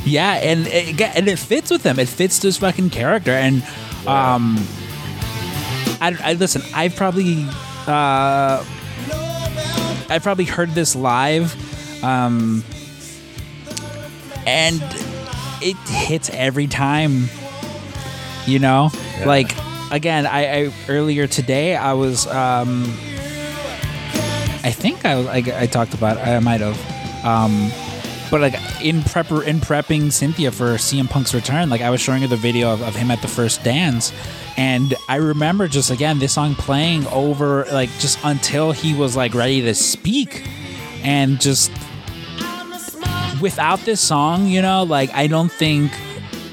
Yeah, 0.04 0.32
and 0.34 0.66
it, 0.66 1.00
and 1.00 1.28
it 1.28 1.38
fits 1.38 1.70
with 1.70 1.84
him. 1.84 1.98
It 1.98 2.08
fits 2.08 2.38
this 2.40 2.56
fucking 2.56 2.90
character. 2.90 3.30
And 3.30 3.62
um, 4.06 4.56
I, 6.00 6.16
I 6.22 6.32
listen. 6.32 6.62
I've 6.74 6.96
probably 6.96 7.44
uh, 7.86 8.64
I've 10.08 10.22
probably 10.22 10.46
heard 10.46 10.70
this 10.70 10.96
live, 10.96 11.54
um, 12.02 12.64
and 14.46 14.82
it 15.62 15.76
hits 15.88 16.30
every 16.30 16.66
time. 16.66 17.28
You 18.46 18.58
know, 18.58 18.90
like 19.26 19.54
again, 19.90 20.26
I, 20.26 20.64
I 20.66 20.72
earlier 20.88 21.26
today 21.26 21.76
I 21.76 21.92
was 21.92 22.26
um, 22.26 22.84
I 24.62 24.72
think 24.72 25.04
I, 25.04 25.20
I 25.20 25.62
I 25.62 25.66
talked 25.66 25.94
about 25.94 26.18
I 26.18 26.38
might 26.40 26.60
have. 26.60 26.78
Um, 27.24 27.70
but 28.30 28.40
like 28.40 28.54
in 28.82 29.02
prep 29.02 29.30
in 29.32 29.58
prepping 29.58 30.12
Cynthia 30.12 30.52
for 30.52 30.74
CM 30.74 31.10
Punk's 31.10 31.34
return, 31.34 31.68
like 31.68 31.80
I 31.80 31.90
was 31.90 32.00
showing 32.00 32.22
her 32.22 32.28
the 32.28 32.36
video 32.36 32.72
of, 32.72 32.80
of 32.82 32.94
him 32.94 33.10
at 33.10 33.20
the 33.22 33.28
first 33.28 33.64
dance, 33.64 34.12
and 34.56 34.94
I 35.08 35.16
remember 35.16 35.66
just 35.66 35.90
again 35.90 36.20
this 36.20 36.34
song 36.34 36.54
playing 36.54 37.06
over 37.08 37.64
like 37.72 37.90
just 37.98 38.18
until 38.22 38.70
he 38.72 38.94
was 38.94 39.16
like 39.16 39.34
ready 39.34 39.62
to 39.62 39.74
speak, 39.74 40.48
and 41.02 41.40
just 41.40 41.72
without 43.40 43.80
this 43.80 44.00
song, 44.00 44.46
you 44.46 44.62
know, 44.62 44.84
like 44.84 45.10
I 45.12 45.26
don't 45.26 45.50
think 45.50 45.90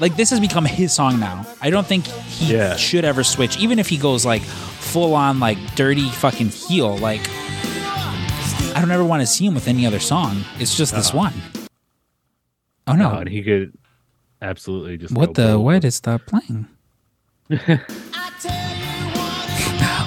like 0.00 0.16
this 0.16 0.30
has 0.30 0.40
become 0.40 0.64
his 0.64 0.92
song 0.92 1.18
now. 1.20 1.46
I 1.60 1.70
don't 1.70 1.86
think 1.86 2.06
he 2.06 2.54
Yeah. 2.54 2.76
should 2.76 3.04
ever 3.04 3.24
switch, 3.24 3.58
even 3.58 3.78
if 3.78 3.88
he 3.88 3.96
goes 3.96 4.24
like 4.24 4.42
full 4.42 5.14
on 5.14 5.40
like 5.40 5.58
dirty 5.74 6.08
fucking 6.08 6.48
heel. 6.48 6.96
Like 6.98 7.20
I 8.74 8.80
don't 8.80 8.90
ever 8.90 9.04
want 9.04 9.22
to 9.22 9.26
see 9.26 9.46
him 9.46 9.54
with 9.54 9.66
any 9.68 9.86
other 9.86 9.98
song. 9.98 10.44
It's 10.58 10.76
just 10.76 10.94
this 10.94 11.08
uh-huh. 11.10 11.18
one. 11.18 11.32
Oh 12.86 12.94
no! 12.94 13.24
He 13.28 13.42
could 13.42 13.76
absolutely 14.40 14.96
just 14.98 15.14
what 15.14 15.34
go 15.34 15.42
the? 15.42 15.52
bold. 15.54 15.64
Why 15.64 15.72
did 15.74 15.84
it 15.86 15.90
stop 15.92 16.22
playing? 16.26 16.68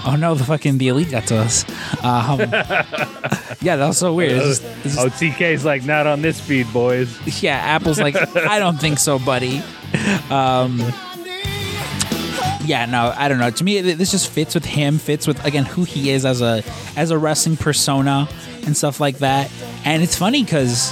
oh 0.05 0.15
no! 0.17 0.35
The 0.35 0.43
fucking 0.43 0.77
the 0.77 0.87
elite 0.89 1.11
got 1.11 1.27
to 1.27 1.37
us. 1.37 1.63
Um, 2.03 2.39
yeah, 3.61 3.75
that 3.75 3.87
was 3.87 3.97
so 3.97 4.13
weird. 4.13 4.31
It's 4.33 4.59
just- 4.59 4.63
it's 4.85 4.95
just- 4.95 4.99
Oh, 4.99 5.09
TK's 5.09 5.63
like 5.65 5.83
not 5.85 6.07
on 6.07 6.21
this 6.21 6.39
feed, 6.39 6.71
boys. 6.73 7.17
yeah, 7.41 7.57
Apple's 7.57 7.99
like, 7.99 8.15
I 8.35 8.59
don't 8.59 8.79
think 8.79 8.99
so, 8.99 9.19
buddy. 9.19 9.61
Um, 10.29 10.79
yeah, 12.63 12.85
no, 12.89 13.13
I 13.17 13.27
don't 13.27 13.39
know. 13.39 13.49
To 13.49 13.63
me, 13.63 13.81
this 13.81 14.11
just 14.11 14.29
fits 14.29 14.53
with 14.53 14.65
him. 14.65 14.97
Fits 14.99 15.25
with 15.27 15.43
again 15.45 15.65
who 15.65 15.83
he 15.83 16.11
is 16.11 16.25
as 16.25 16.41
a 16.41 16.63
as 16.95 17.09
a 17.11 17.17
wrestling 17.17 17.57
persona 17.57 18.29
and 18.65 18.77
stuff 18.77 18.99
like 18.99 19.17
that. 19.19 19.51
And 19.85 20.03
it's 20.03 20.15
funny 20.15 20.43
because. 20.43 20.91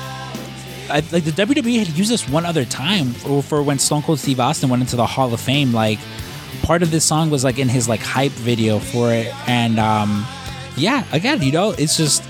I, 0.92 1.04
like 1.12 1.24
the 1.24 1.30
WWE 1.30 1.78
had 1.78 1.90
used 1.90 2.10
this 2.10 2.28
one 2.28 2.48
other 2.48 2.66
time 2.66 3.12
for, 3.12 3.44
for 3.44 3.62
when 3.62 3.78
Stone 3.78 4.02
Cold 4.02 4.18
Steve 4.18 4.40
Austin 4.40 4.70
went 4.70 4.82
into 4.82 4.96
the 4.96 5.06
Hall 5.06 5.32
of 5.32 5.40
Fame. 5.40 5.72
Like 5.72 6.00
part 6.64 6.84
of 6.84 6.92
this 6.92 7.06
song 7.06 7.30
was 7.30 7.44
like 7.44 7.60
in 7.60 7.70
his 7.70 7.88
like 7.90 8.02
hype 8.02 8.32
video 8.34 8.80
for 8.80 9.14
it, 9.14 9.28
and 9.50 9.80
um, 9.80 10.26
yeah, 10.78 11.04
again, 11.12 11.42
you 11.42 11.52
know, 11.52 11.72
it's 11.78 11.98
just 11.98 12.24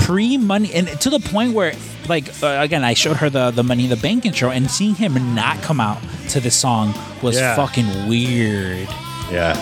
pre 0.00 0.36
money 0.36 0.72
and 0.74 0.88
to 1.00 1.10
the 1.10 1.20
point 1.20 1.52
where 1.54 1.72
like 2.08 2.26
uh, 2.42 2.56
again 2.60 2.82
i 2.82 2.92
showed 2.92 3.16
her 3.16 3.30
the 3.30 3.52
the 3.52 3.62
money 3.62 3.84
in 3.84 3.90
the 3.90 3.96
bank 3.96 4.26
intro 4.26 4.50
and 4.50 4.68
seeing 4.68 4.96
him 4.96 5.14
not 5.36 5.56
come 5.62 5.78
out 5.80 6.02
to 6.28 6.40
this 6.40 6.56
song 6.56 6.92
was 7.22 7.36
Yeah. 7.38 7.54
fucking 7.54 8.08
weird 8.08 8.88
Yeah. 9.30 9.54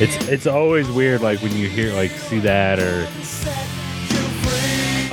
It's 0.00 0.16
it's 0.28 0.48
always 0.48 0.90
weird 0.90 1.20
like 1.20 1.40
when 1.40 1.56
you 1.56 1.68
hear 1.68 1.92
like 1.94 2.10
see 2.10 2.40
that 2.40 2.80
or 2.80 3.06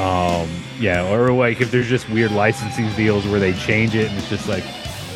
um 0.01 0.49
yeah, 0.79 1.09
or 1.09 1.31
like 1.31 1.61
if 1.61 1.71
there's 1.71 1.87
just 1.87 2.09
weird 2.09 2.31
licensing 2.31 2.89
deals 2.95 3.25
where 3.27 3.39
they 3.39 3.53
change 3.53 3.95
it 3.95 4.09
and 4.09 4.17
it's 4.17 4.27
just 4.29 4.47
like 4.49 4.63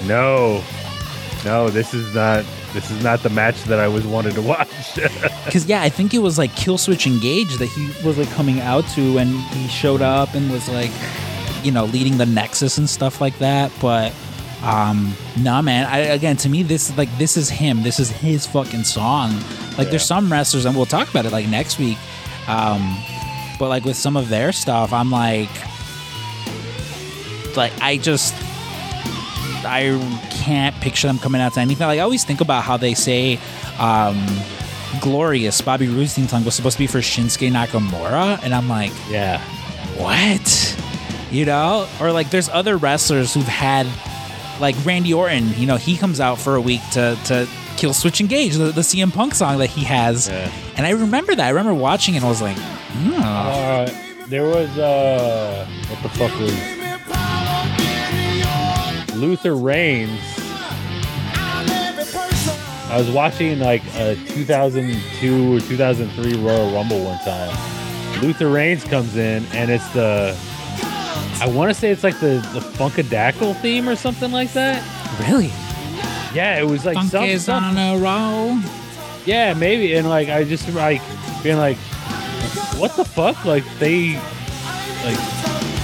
no. 0.06 0.64
No, 1.46 1.70
this 1.70 1.94
is 1.94 2.14
not 2.14 2.46
this 2.74 2.92
is 2.92 3.04
not 3.04 3.22
the 3.24 3.30
match 3.30 3.64
that 3.64 3.80
I 3.80 3.88
was 3.88 4.06
wanted 4.06 4.34
to 4.36 4.42
watch. 4.42 4.68
Because 5.46 5.66
yeah, 5.66 5.82
I 5.82 5.90
think 5.90 6.14
it 6.14 6.20
was 6.20 6.38
like 6.38 6.52
Killswitch 6.52 7.08
Engage 7.08 7.58
that 7.58 7.66
he 7.66 7.88
was 8.06 8.18
like 8.18 8.30
coming 8.32 8.60
out 8.60 8.88
to, 8.90 9.18
and 9.18 9.30
he 9.30 9.68
showed 9.68 10.02
up 10.02 10.36
and 10.36 10.52
was 10.52 10.70
like, 10.70 10.92
you 11.64 11.72
know, 11.72 11.86
leading 11.86 12.18
the 12.18 12.26
Nexus 12.26 12.78
and 12.78 12.88
stuff 12.88 13.20
like 13.20 13.38
that. 13.40 13.72
But 13.82 14.14
um, 14.62 15.16
nah, 15.40 15.62
man. 15.62 15.88
I, 15.88 16.00
again, 16.00 16.38
to 16.38 16.50
me, 16.50 16.64
this 16.64 16.96
like 16.98 17.10
this 17.18 17.38
is 17.38 17.50
him. 17.50 17.82
This 17.82 18.00
is 18.00 18.10
his 18.12 18.46
fucking 18.46 18.84
song. 18.84 19.34
Like, 19.78 19.90
there's 19.90 20.06
some 20.06 20.32
wrestlers, 20.32 20.66
and 20.66 20.76
we'll 20.76 20.86
talk 20.86 21.10
about 21.10 21.26
it 21.26 21.32
like 21.32 21.48
next 21.48 21.80
week. 21.80 21.98
Um, 22.48 22.98
but 23.58 23.70
like 23.70 23.86
with 23.86 23.96
some 23.96 24.18
of 24.18 24.30
their 24.30 24.52
stuff, 24.52 24.94
I'm 24.94 25.10
like, 25.10 25.50
like 27.56 27.74
I 27.82 27.98
just 27.98 28.36
I 29.70 30.28
can't 30.32 30.76
picture 30.82 31.08
them 31.08 31.20
coming 31.20 31.42
out 31.42 31.54
to 31.54 31.60
anything. 31.60 31.88
Like 31.88 32.00
I 32.00 32.02
always 32.02 32.24
think 32.24 32.42
about 32.42 32.64
how 32.64 32.78
they 32.78 32.94
say 32.94 33.40
um, 33.80 34.18
"Glorious" 35.02 35.62
Bobby 35.62 35.88
Roode's 35.88 36.14
theme 36.16 36.28
song 36.28 36.44
was 36.44 36.56
supposed 36.56 36.78
to 36.78 36.84
be 36.84 36.88
for 36.88 37.00
Shinsuke 37.00 37.52
Nakamura, 37.52 38.40
and 38.44 38.54
I'm 38.54 38.68
like, 38.68 38.92
yeah. 39.10 39.40
what? 39.98 40.76
You 41.32 41.46
know, 41.46 41.88
or 42.02 42.12
like 42.12 42.32
there's 42.32 42.50
other 42.50 42.78
wrestlers 42.78 43.34
who've 43.34 43.44
had 43.48 43.86
like 44.60 44.76
Randy 44.86 45.14
Orton. 45.14 45.54
You 45.56 45.68
know, 45.68 45.78
he 45.78 45.96
comes 45.98 46.20
out 46.20 46.40
for 46.40 46.56
a 46.56 46.62
week 46.62 46.82
to 46.94 47.18
to 47.26 47.48
Killswitch 47.78 48.20
Engage, 48.20 48.56
the, 48.56 48.72
the 48.72 48.82
CM 48.82 49.14
Punk 49.14 49.36
song 49.36 49.60
that 49.60 49.68
he 49.70 49.84
has, 49.86 50.28
Yeah. 50.28 50.52
and 50.76 50.86
I 50.86 50.90
remember 50.92 51.36
that. 51.36 51.46
I 51.46 51.50
remember 51.50 51.74
watching 51.74 52.16
it. 52.16 52.18
and 52.18 52.26
I 52.26 52.30
was 52.30 52.42
like, 52.42 52.58
hmm. 52.58 53.14
Uh, 53.16 53.90
there 54.28 54.44
was 54.46 54.76
uh, 54.78 55.66
what 55.90 56.04
the 56.04 56.10
fuck 56.10 56.38
was 56.40 56.79
Luther 59.20 59.56
Reigns. 59.56 60.20
I 62.92 62.96
was 62.98 63.10
watching 63.12 63.60
like 63.60 63.84
a 63.96 64.16
2002 64.16 65.56
or 65.56 65.60
2003 65.60 66.38
Royal 66.44 66.74
Rumble 66.74 67.04
one 67.04 67.20
time. 67.20 67.56
Luther 68.22 68.50
Reigns 68.50 68.84
comes 68.84 69.16
in 69.16 69.46
and 69.54 69.70
it's 69.70 69.88
the 69.94 70.36
I 71.42 71.48
want 71.48 71.70
to 71.70 71.74
say 71.74 71.90
it's 71.92 72.04
like 72.04 72.20
the 72.20 72.46
the 72.54 72.60
Funkadactyl 72.60 73.62
theme 73.62 73.88
or 73.88 73.96
something 73.96 74.32
like 74.32 74.54
that. 74.54 74.82
really? 75.30 75.52
Yeah, 76.34 76.60
it 76.60 76.66
was 76.66 76.86
like 76.86 76.96
Funk 76.96 77.12
some, 77.12 77.24
is 77.26 77.44
some- 77.46 77.64
on 77.64 77.78
a 77.78 77.98
roll. 77.98 78.58
yeah, 79.26 79.54
maybe. 79.54 79.94
And 79.96 80.08
like, 80.10 80.30
I 80.30 80.44
just 80.44 80.68
like 80.74 81.02
being 81.44 81.58
like, 81.58 81.78
what 82.78 82.96
the 82.96 83.06
fuck? 83.06 83.46
Like 83.46 83.64
they 83.80 84.14
like 85.06 85.18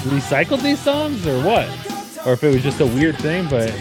recycled 0.06 0.62
these 0.62 0.80
songs 0.80 1.26
or 1.28 1.42
what? 1.44 1.68
Or 2.26 2.34
if 2.34 2.44
it 2.44 2.54
was 2.54 2.64
just 2.64 2.80
a 2.82 2.86
weird 2.86 3.18
thing, 3.18 3.48
but 3.50 3.72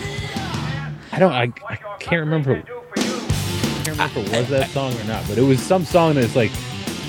I 1.13 1.19
don't. 1.19 1.33
I, 1.33 1.53
I 1.69 1.77
can't 1.99 2.21
remember. 2.21 2.57
I 2.57 2.63
can't 2.63 3.87
remember 3.87 4.21
if 4.21 4.29
it 4.35 4.39
was 4.39 4.49
that 4.51 4.71
song 4.71 4.93
or 5.01 5.05
not. 5.05 5.27
But 5.29 5.39
it 5.39 5.43
was 5.43 5.63
some 5.63 5.85
song 5.85 6.15
that's 6.15 6.37
like 6.37 6.51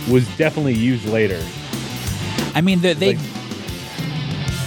was 0.10 0.26
definitely 0.38 0.76
used 0.76 1.06
later. 1.06 1.42
I 2.54 2.62
mean, 2.62 2.80
they 2.80 2.94
they, 2.94 3.16
Like- 3.16 3.26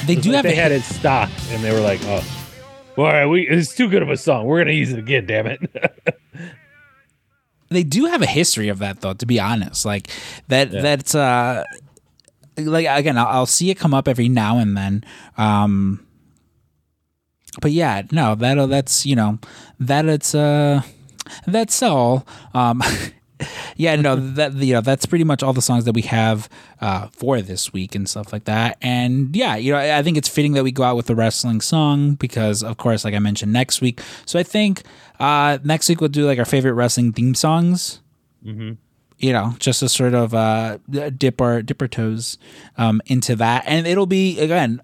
they 0.07 0.15
do 0.15 0.31
like 0.31 0.37
have 0.37 0.43
they 0.45 0.53
a 0.53 0.63
had 0.63 0.73
it 0.73 0.83
stocked 0.83 1.33
and 1.51 1.63
they 1.65 1.73
were 1.73 1.81
like, 1.81 2.01
oh. 2.05 2.23
All 2.99 3.05
right, 3.05 3.27
we 3.27 3.47
it's 3.49 3.75
too 3.77 3.89
good 3.89 4.03
of 4.03 4.11
a 4.11 4.17
song. 4.17 4.45
We're 4.47 4.59
gonna 4.59 4.73
use 4.73 4.93
it 4.93 4.99
again, 4.99 5.25
damn 5.27 5.47
it. 5.47 5.61
they 7.71 7.85
do 7.85 8.07
have 8.07 8.23
a 8.23 8.27
history 8.27 8.69
of 8.69 8.79
that 8.81 9.01
though 9.03 9.13
to 9.13 9.27
be 9.27 9.39
honest 9.39 9.85
like 9.85 10.09
that 10.49 10.73
Yeah. 10.73 10.81
that's 10.81 11.15
uh 11.15 11.65
like 12.57 12.87
again 12.89 13.19
I'll, 13.19 13.27
I'll 13.27 13.47
see 13.47 13.71
it 13.71 13.75
come 13.77 13.93
up 13.93 14.09
every 14.09 14.29
now 14.31 14.59
and 14.59 14.75
then 14.77 15.05
um 15.37 16.05
but 17.61 17.73
yeah 17.73 18.03
no 18.13 18.35
that 18.35 18.69
that's 18.69 19.05
you 19.07 19.17
know 19.17 19.39
that 19.81 20.07
it's 20.07 20.35
uh 20.35 20.83
that's 21.47 21.83
all. 21.83 22.27
Um 22.55 22.83
yeah 23.77 23.95
no 23.97 24.17
that 24.35 24.55
you 24.55 24.73
know 24.75 24.81
that's 24.81 25.07
pretty 25.07 25.25
much 25.25 25.43
all 25.43 25.53
the 25.53 25.63
songs 25.63 25.85
that 25.85 25.95
we 25.95 26.03
have 26.03 26.49
uh 26.81 27.07
for 27.09 27.41
this 27.41 27.73
week 27.73 27.95
and 27.95 28.09
stuff 28.09 28.33
like 28.33 28.45
that. 28.45 28.77
And 28.83 29.35
yeah 29.37 29.57
you 29.57 29.73
know 29.73 29.79
i 29.79 30.03
think 30.03 30.17
it's 30.17 30.29
fitting 30.29 30.53
that 30.55 30.65
we 30.65 30.73
go 30.73 30.83
out 30.83 30.97
with 30.97 31.07
the 31.07 31.15
wrestling 31.15 31.61
song 31.61 32.15
because 32.15 32.63
of 32.63 32.77
course 32.79 33.05
like 33.05 33.15
i 33.15 33.19
mentioned 33.19 33.53
next 33.53 33.81
week. 33.81 34.01
So 34.27 34.39
i 34.39 34.43
think 34.43 34.83
uh 35.21 35.59
next 35.65 35.89
week 35.89 36.01
we'll 36.01 36.09
do 36.09 36.27
like 36.27 36.39
our 36.39 36.45
favorite 36.45 36.73
wrestling 36.75 37.13
theme 37.13 37.35
songs. 37.35 38.01
You 39.21 39.33
know, 39.33 39.57
just 39.59 39.81
to 39.81 39.89
sort 39.89 40.15
of 40.15 40.33
uh, 40.33 40.79
dip 41.17 41.41
our 41.41 41.61
dip 41.61 41.83
our 41.83 41.89
toes 41.89 42.39
um, 42.77 43.03
into 43.07 43.35
that, 43.35 43.65
and 43.67 43.85
it'll 43.85 44.07
be 44.07 44.39
again. 44.39 44.81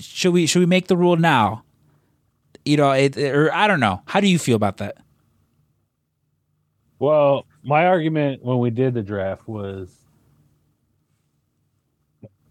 Should 0.00 0.32
we 0.32 0.46
should 0.46 0.60
we 0.60 0.66
make 0.66 0.86
the 0.86 0.96
rule 0.96 1.16
now? 1.16 1.64
You 2.64 2.76
know, 2.76 2.92
it, 2.92 3.16
or 3.16 3.52
I 3.52 3.66
don't 3.66 3.80
know. 3.80 4.02
How 4.06 4.20
do 4.20 4.28
you 4.28 4.38
feel 4.38 4.56
about 4.56 4.76
that? 4.78 4.96
Well, 6.98 7.46
my 7.64 7.86
argument 7.86 8.44
when 8.44 8.58
we 8.58 8.70
did 8.70 8.94
the 8.94 9.02
draft 9.02 9.48
was 9.48 9.92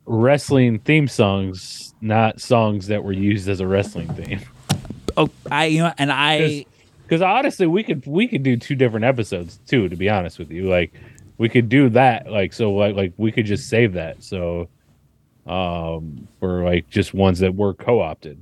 wrestling 0.06 0.80
theme 0.80 1.08
songs, 1.08 1.94
not 2.02 2.42
songs 2.42 2.88
that 2.88 3.04
were 3.04 3.14
used 3.14 3.48
as 3.48 3.62
a 3.62 3.68
wrestling 3.68 4.14
theme. 4.14 4.42
Oh, 5.18 5.30
I 5.50 5.66
you 5.66 5.84
know, 5.84 5.94
and 5.98 6.12
I 6.12 6.66
Because 7.04 7.22
honestly, 7.22 7.68
we 7.68 7.84
could 7.84 8.06
we 8.06 8.28
could 8.28 8.44
do 8.44 8.58
two 8.58 8.76
different 8.76 9.06
episodes 9.06 9.60
too. 9.68 9.90
To 9.90 9.96
be 9.96 10.10
honest 10.10 10.40
with 10.40 10.52
you, 10.52 10.70
like 10.70 10.94
we 11.38 11.50
could 11.50 11.70
do 11.70 11.90
that. 11.90 12.30
Like 12.30 12.54
so, 12.54 12.72
like 12.74 12.96
like 12.96 13.14
we 13.18 13.32
could 13.32 13.46
just 13.46 13.70
save 13.70 13.94
that. 13.94 14.24
So, 14.24 14.70
um, 15.48 16.28
for 16.40 16.64
like 16.64 16.90
just 16.90 17.14
ones 17.14 17.40
that 17.40 17.56
were 17.56 17.74
co-opted. 17.74 18.42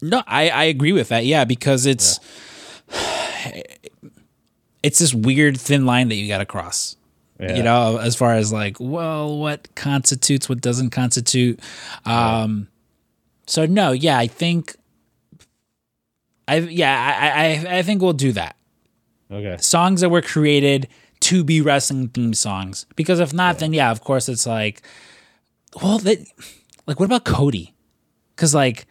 no, 0.00 0.22
I 0.26 0.48
I 0.50 0.64
agree 0.64 0.92
with 0.92 1.08
that. 1.08 1.24
Yeah, 1.26 1.44
because 1.44 1.86
it's 1.86 2.20
it's 4.82 4.98
this 4.98 5.12
weird 5.14 5.58
thin 5.60 5.86
line 5.86 6.08
that 6.08 6.14
you 6.14 6.28
got 6.28 6.38
to 6.38 6.46
cross. 6.46 6.96
Yeah. 7.40 7.56
you 7.56 7.62
know 7.62 7.98
as 7.98 8.16
far 8.16 8.34
as 8.34 8.52
like 8.52 8.78
well 8.80 9.38
what 9.38 9.72
constitutes 9.76 10.48
what 10.48 10.60
doesn't 10.60 10.90
constitute 10.90 11.60
um 12.04 12.66
so 13.46 13.64
no 13.64 13.92
yeah 13.92 14.18
i 14.18 14.26
think 14.26 14.74
i 16.48 16.56
yeah 16.56 16.98
I, 17.22 17.28
I 17.74 17.78
i 17.78 17.82
think 17.82 18.02
we'll 18.02 18.12
do 18.12 18.32
that 18.32 18.56
Okay. 19.30 19.56
songs 19.60 20.00
that 20.00 20.08
were 20.08 20.20
created 20.20 20.88
to 21.20 21.44
be 21.44 21.60
wrestling 21.60 22.08
theme 22.08 22.34
songs 22.34 22.86
because 22.96 23.20
if 23.20 23.32
not 23.32 23.60
then 23.60 23.72
yeah 23.72 23.92
of 23.92 24.00
course 24.00 24.28
it's 24.28 24.44
like 24.44 24.82
well 25.82 25.98
that 25.98 26.18
like 26.86 26.98
what 26.98 27.06
about 27.06 27.24
cody 27.24 27.74
because 28.34 28.54
like 28.54 28.86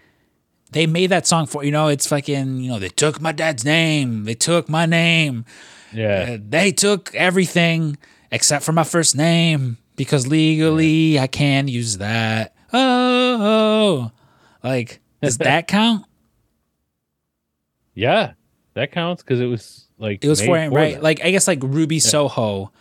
they 0.72 0.86
made 0.86 1.08
that 1.08 1.26
song 1.26 1.46
for 1.46 1.64
you 1.64 1.72
know 1.72 1.88
it's 1.88 2.08
fucking 2.08 2.58
you 2.60 2.70
know 2.70 2.80
they 2.80 2.90
took 2.90 3.20
my 3.22 3.32
dad's 3.32 3.64
name 3.66 4.24
they 4.26 4.34
took 4.36 4.70
my 4.70 4.86
name 4.86 5.46
Yeah. 5.94 6.34
uh, 6.34 6.38
they 6.48 6.72
took 6.72 7.14
everything 7.16 7.98
except 8.32 8.64
for 8.66 8.74
my 8.74 8.84
first 8.84 9.16
name 9.16 9.78
because 9.96 10.28
legally 10.28 11.18
I 11.18 11.28
can 11.28 11.68
use 11.68 11.98
that. 11.98 12.54
Oh, 12.74 14.12
like 14.64 15.00
does 15.22 15.38
that 15.40 15.68
count? 15.68 16.06
yeah. 17.94 18.34
That 18.76 18.92
counts 18.92 19.24
because 19.24 19.40
it 19.40 19.46
was 19.48 19.88
like 19.98 20.24
It 20.24 20.30
was 20.30 20.40
for 20.42 20.56
him, 20.58 20.72
right? 20.74 21.02
Like 21.02 21.24
I 21.26 21.32
guess 21.32 21.48
like 21.48 21.64
Ruby 21.64 22.00
Soho. 22.00 22.72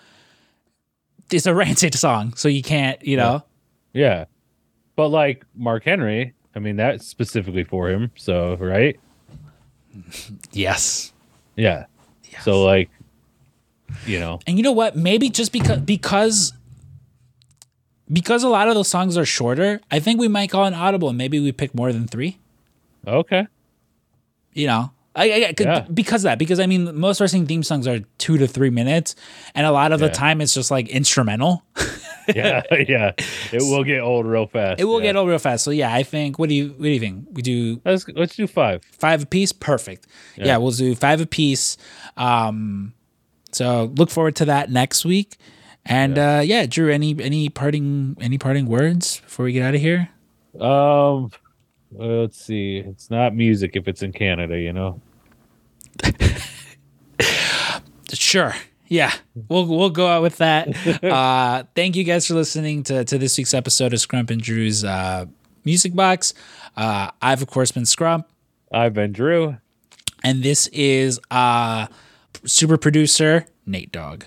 It's 1.33 1.47
a 1.47 1.55
Rancid 1.63 1.95
song, 1.95 2.35
so 2.37 2.49
you 2.49 2.63
can't, 2.63 3.03
you 3.03 3.17
know. 3.17 3.33
yeah. 3.35 3.41
But 4.97 5.09
like 5.09 5.45
Mark 5.55 5.85
Henry, 5.85 6.35
I 6.55 6.59
mean 6.59 6.77
that's 6.77 7.07
specifically 7.07 7.65
for 7.65 7.89
him. 7.91 8.11
So 8.17 8.57
right. 8.57 8.99
Yes. 10.53 11.13
Yeah. 11.57 11.87
So 12.43 12.63
like, 12.65 12.91
you 14.07 14.19
know, 14.21 14.41
And 14.47 14.57
you 14.59 14.63
know 14.63 14.73
what? 14.73 14.97
Maybe 14.97 15.31
just 15.31 15.53
because 15.53 15.79
because 15.81 16.53
because 18.13 18.43
a 18.45 18.49
lot 18.49 18.69
of 18.69 18.75
those 18.75 18.89
songs 18.89 19.17
are 19.17 19.25
shorter, 19.25 19.81
I 19.91 19.99
think 20.01 20.21
we 20.21 20.29
might 20.29 20.51
call 20.51 20.65
an 20.65 20.75
audible 20.75 21.09
and 21.09 21.19
maybe 21.19 21.41
we 21.41 21.51
pick 21.53 21.75
more 21.75 21.93
than 21.93 22.07
three. 22.07 22.39
okay. 23.07 23.47
you 24.53 24.67
know 24.67 24.91
I, 25.15 25.25
I, 25.25 25.55
Yeah. 25.59 25.81
because 25.93 26.23
of 26.25 26.29
that 26.31 26.39
because 26.39 26.61
i 26.61 26.67
mean 26.67 26.99
most 26.99 27.21
wrestling 27.21 27.47
theme 27.47 27.63
songs 27.63 27.87
are 27.87 28.01
two 28.19 28.37
to 28.39 28.47
three 28.47 28.69
minutes 28.71 29.15
and 29.55 29.67
a 29.67 29.71
lot 29.73 29.93
of 29.93 30.01
the 30.01 30.09
time 30.11 30.41
it's 30.43 30.53
just 30.55 30.71
like 30.71 30.89
instrumental 30.89 31.63
Yeah, 32.35 32.63
yeah. 32.89 33.13
It 33.53 33.63
will 33.63 33.85
get 33.85 34.01
old 34.01 34.27
real 34.27 34.47
fast. 34.47 34.81
it 34.81 34.85
will 34.85 35.01
yeah. 35.01 35.07
get 35.13 35.17
old 35.17 35.29
real 35.29 35.39
fast 35.39 35.65
so 35.65 35.71
yeah 35.71 35.93
i 35.95 36.03
think 36.03 36.39
what 36.39 36.49
do 36.49 36.55
you 36.55 36.69
what 36.71 36.83
do 36.83 36.89
you 36.91 37.01
think 37.01 37.27
we 37.33 37.43
do 37.43 37.81
Let's 37.85 38.07
let's 38.09 38.35
do 38.37 38.47
five. 38.47 38.83
five 38.85 39.23
a 39.23 39.27
piece. 39.27 39.53
perfect 39.53 40.07
yeah, 40.37 40.57
we'll 40.57 40.73
do 40.73 40.95
five 40.95 41.21
apiece 41.21 41.77
um 42.17 42.93
so 43.53 43.93
look 43.97 44.11
forward 44.11 44.37
to 44.37 44.45
that 44.47 44.71
next 44.71 45.05
week 45.05 45.37
and 45.85 46.17
yeah. 46.17 46.39
uh 46.39 46.41
yeah 46.41 46.67
drew 46.67 46.91
any 46.93 47.17
any 47.21 47.49
parting 47.49 48.17
any 48.21 48.39
parting 48.39 48.67
words 48.67 49.21
before 49.21 49.45
we 49.45 49.53
get 49.53 49.63
out 49.63 49.75
of 49.75 49.81
here 49.81 50.09
Um, 50.59 51.31
well, 51.93 52.23
let's 52.23 52.41
see. 52.43 52.79
It's 52.79 53.11
not 53.11 53.35
music 53.35 53.77
if 53.77 53.87
it's 53.89 54.03
in 54.03 54.13
Canada, 54.13 54.59
you 54.59 54.73
know. 54.73 55.01
Sure. 58.13 58.55
Yeah, 58.89 59.13
we'll 59.49 59.67
we'll 59.67 59.91
go 59.91 60.07
out 60.07 60.23
with 60.23 60.37
that. 60.39 60.69
Uh, 61.03 61.65
thank 61.75 61.97
you 61.97 62.05
guys 62.05 62.27
for 62.27 62.35
listening 62.35 62.83
to 62.85 63.05
to 63.05 63.19
this 63.19 63.37
week's 63.39 63.55
episode 63.55 63.93
of 63.93 63.99
Scrump 64.01 64.31
and 64.31 64.41
Drew's 64.41 64.85
uh, 64.85 65.27
Music 65.65 65.95
Box. 65.95 66.35
Uh, 66.77 67.11
I've 67.21 67.43
of 67.43 67.49
course 67.49 67.73
been 67.73 67.85
Scrump, 67.85 68.25
I've 68.73 68.95
been 68.95 69.13
Drew. 69.13 69.57
and 70.23 70.43
this 70.43 70.67
is 70.69 71.19
uh 71.31 71.87
super 72.45 72.77
producer 72.77 73.47
Nate 73.67 73.91
Dogg. 73.93 74.25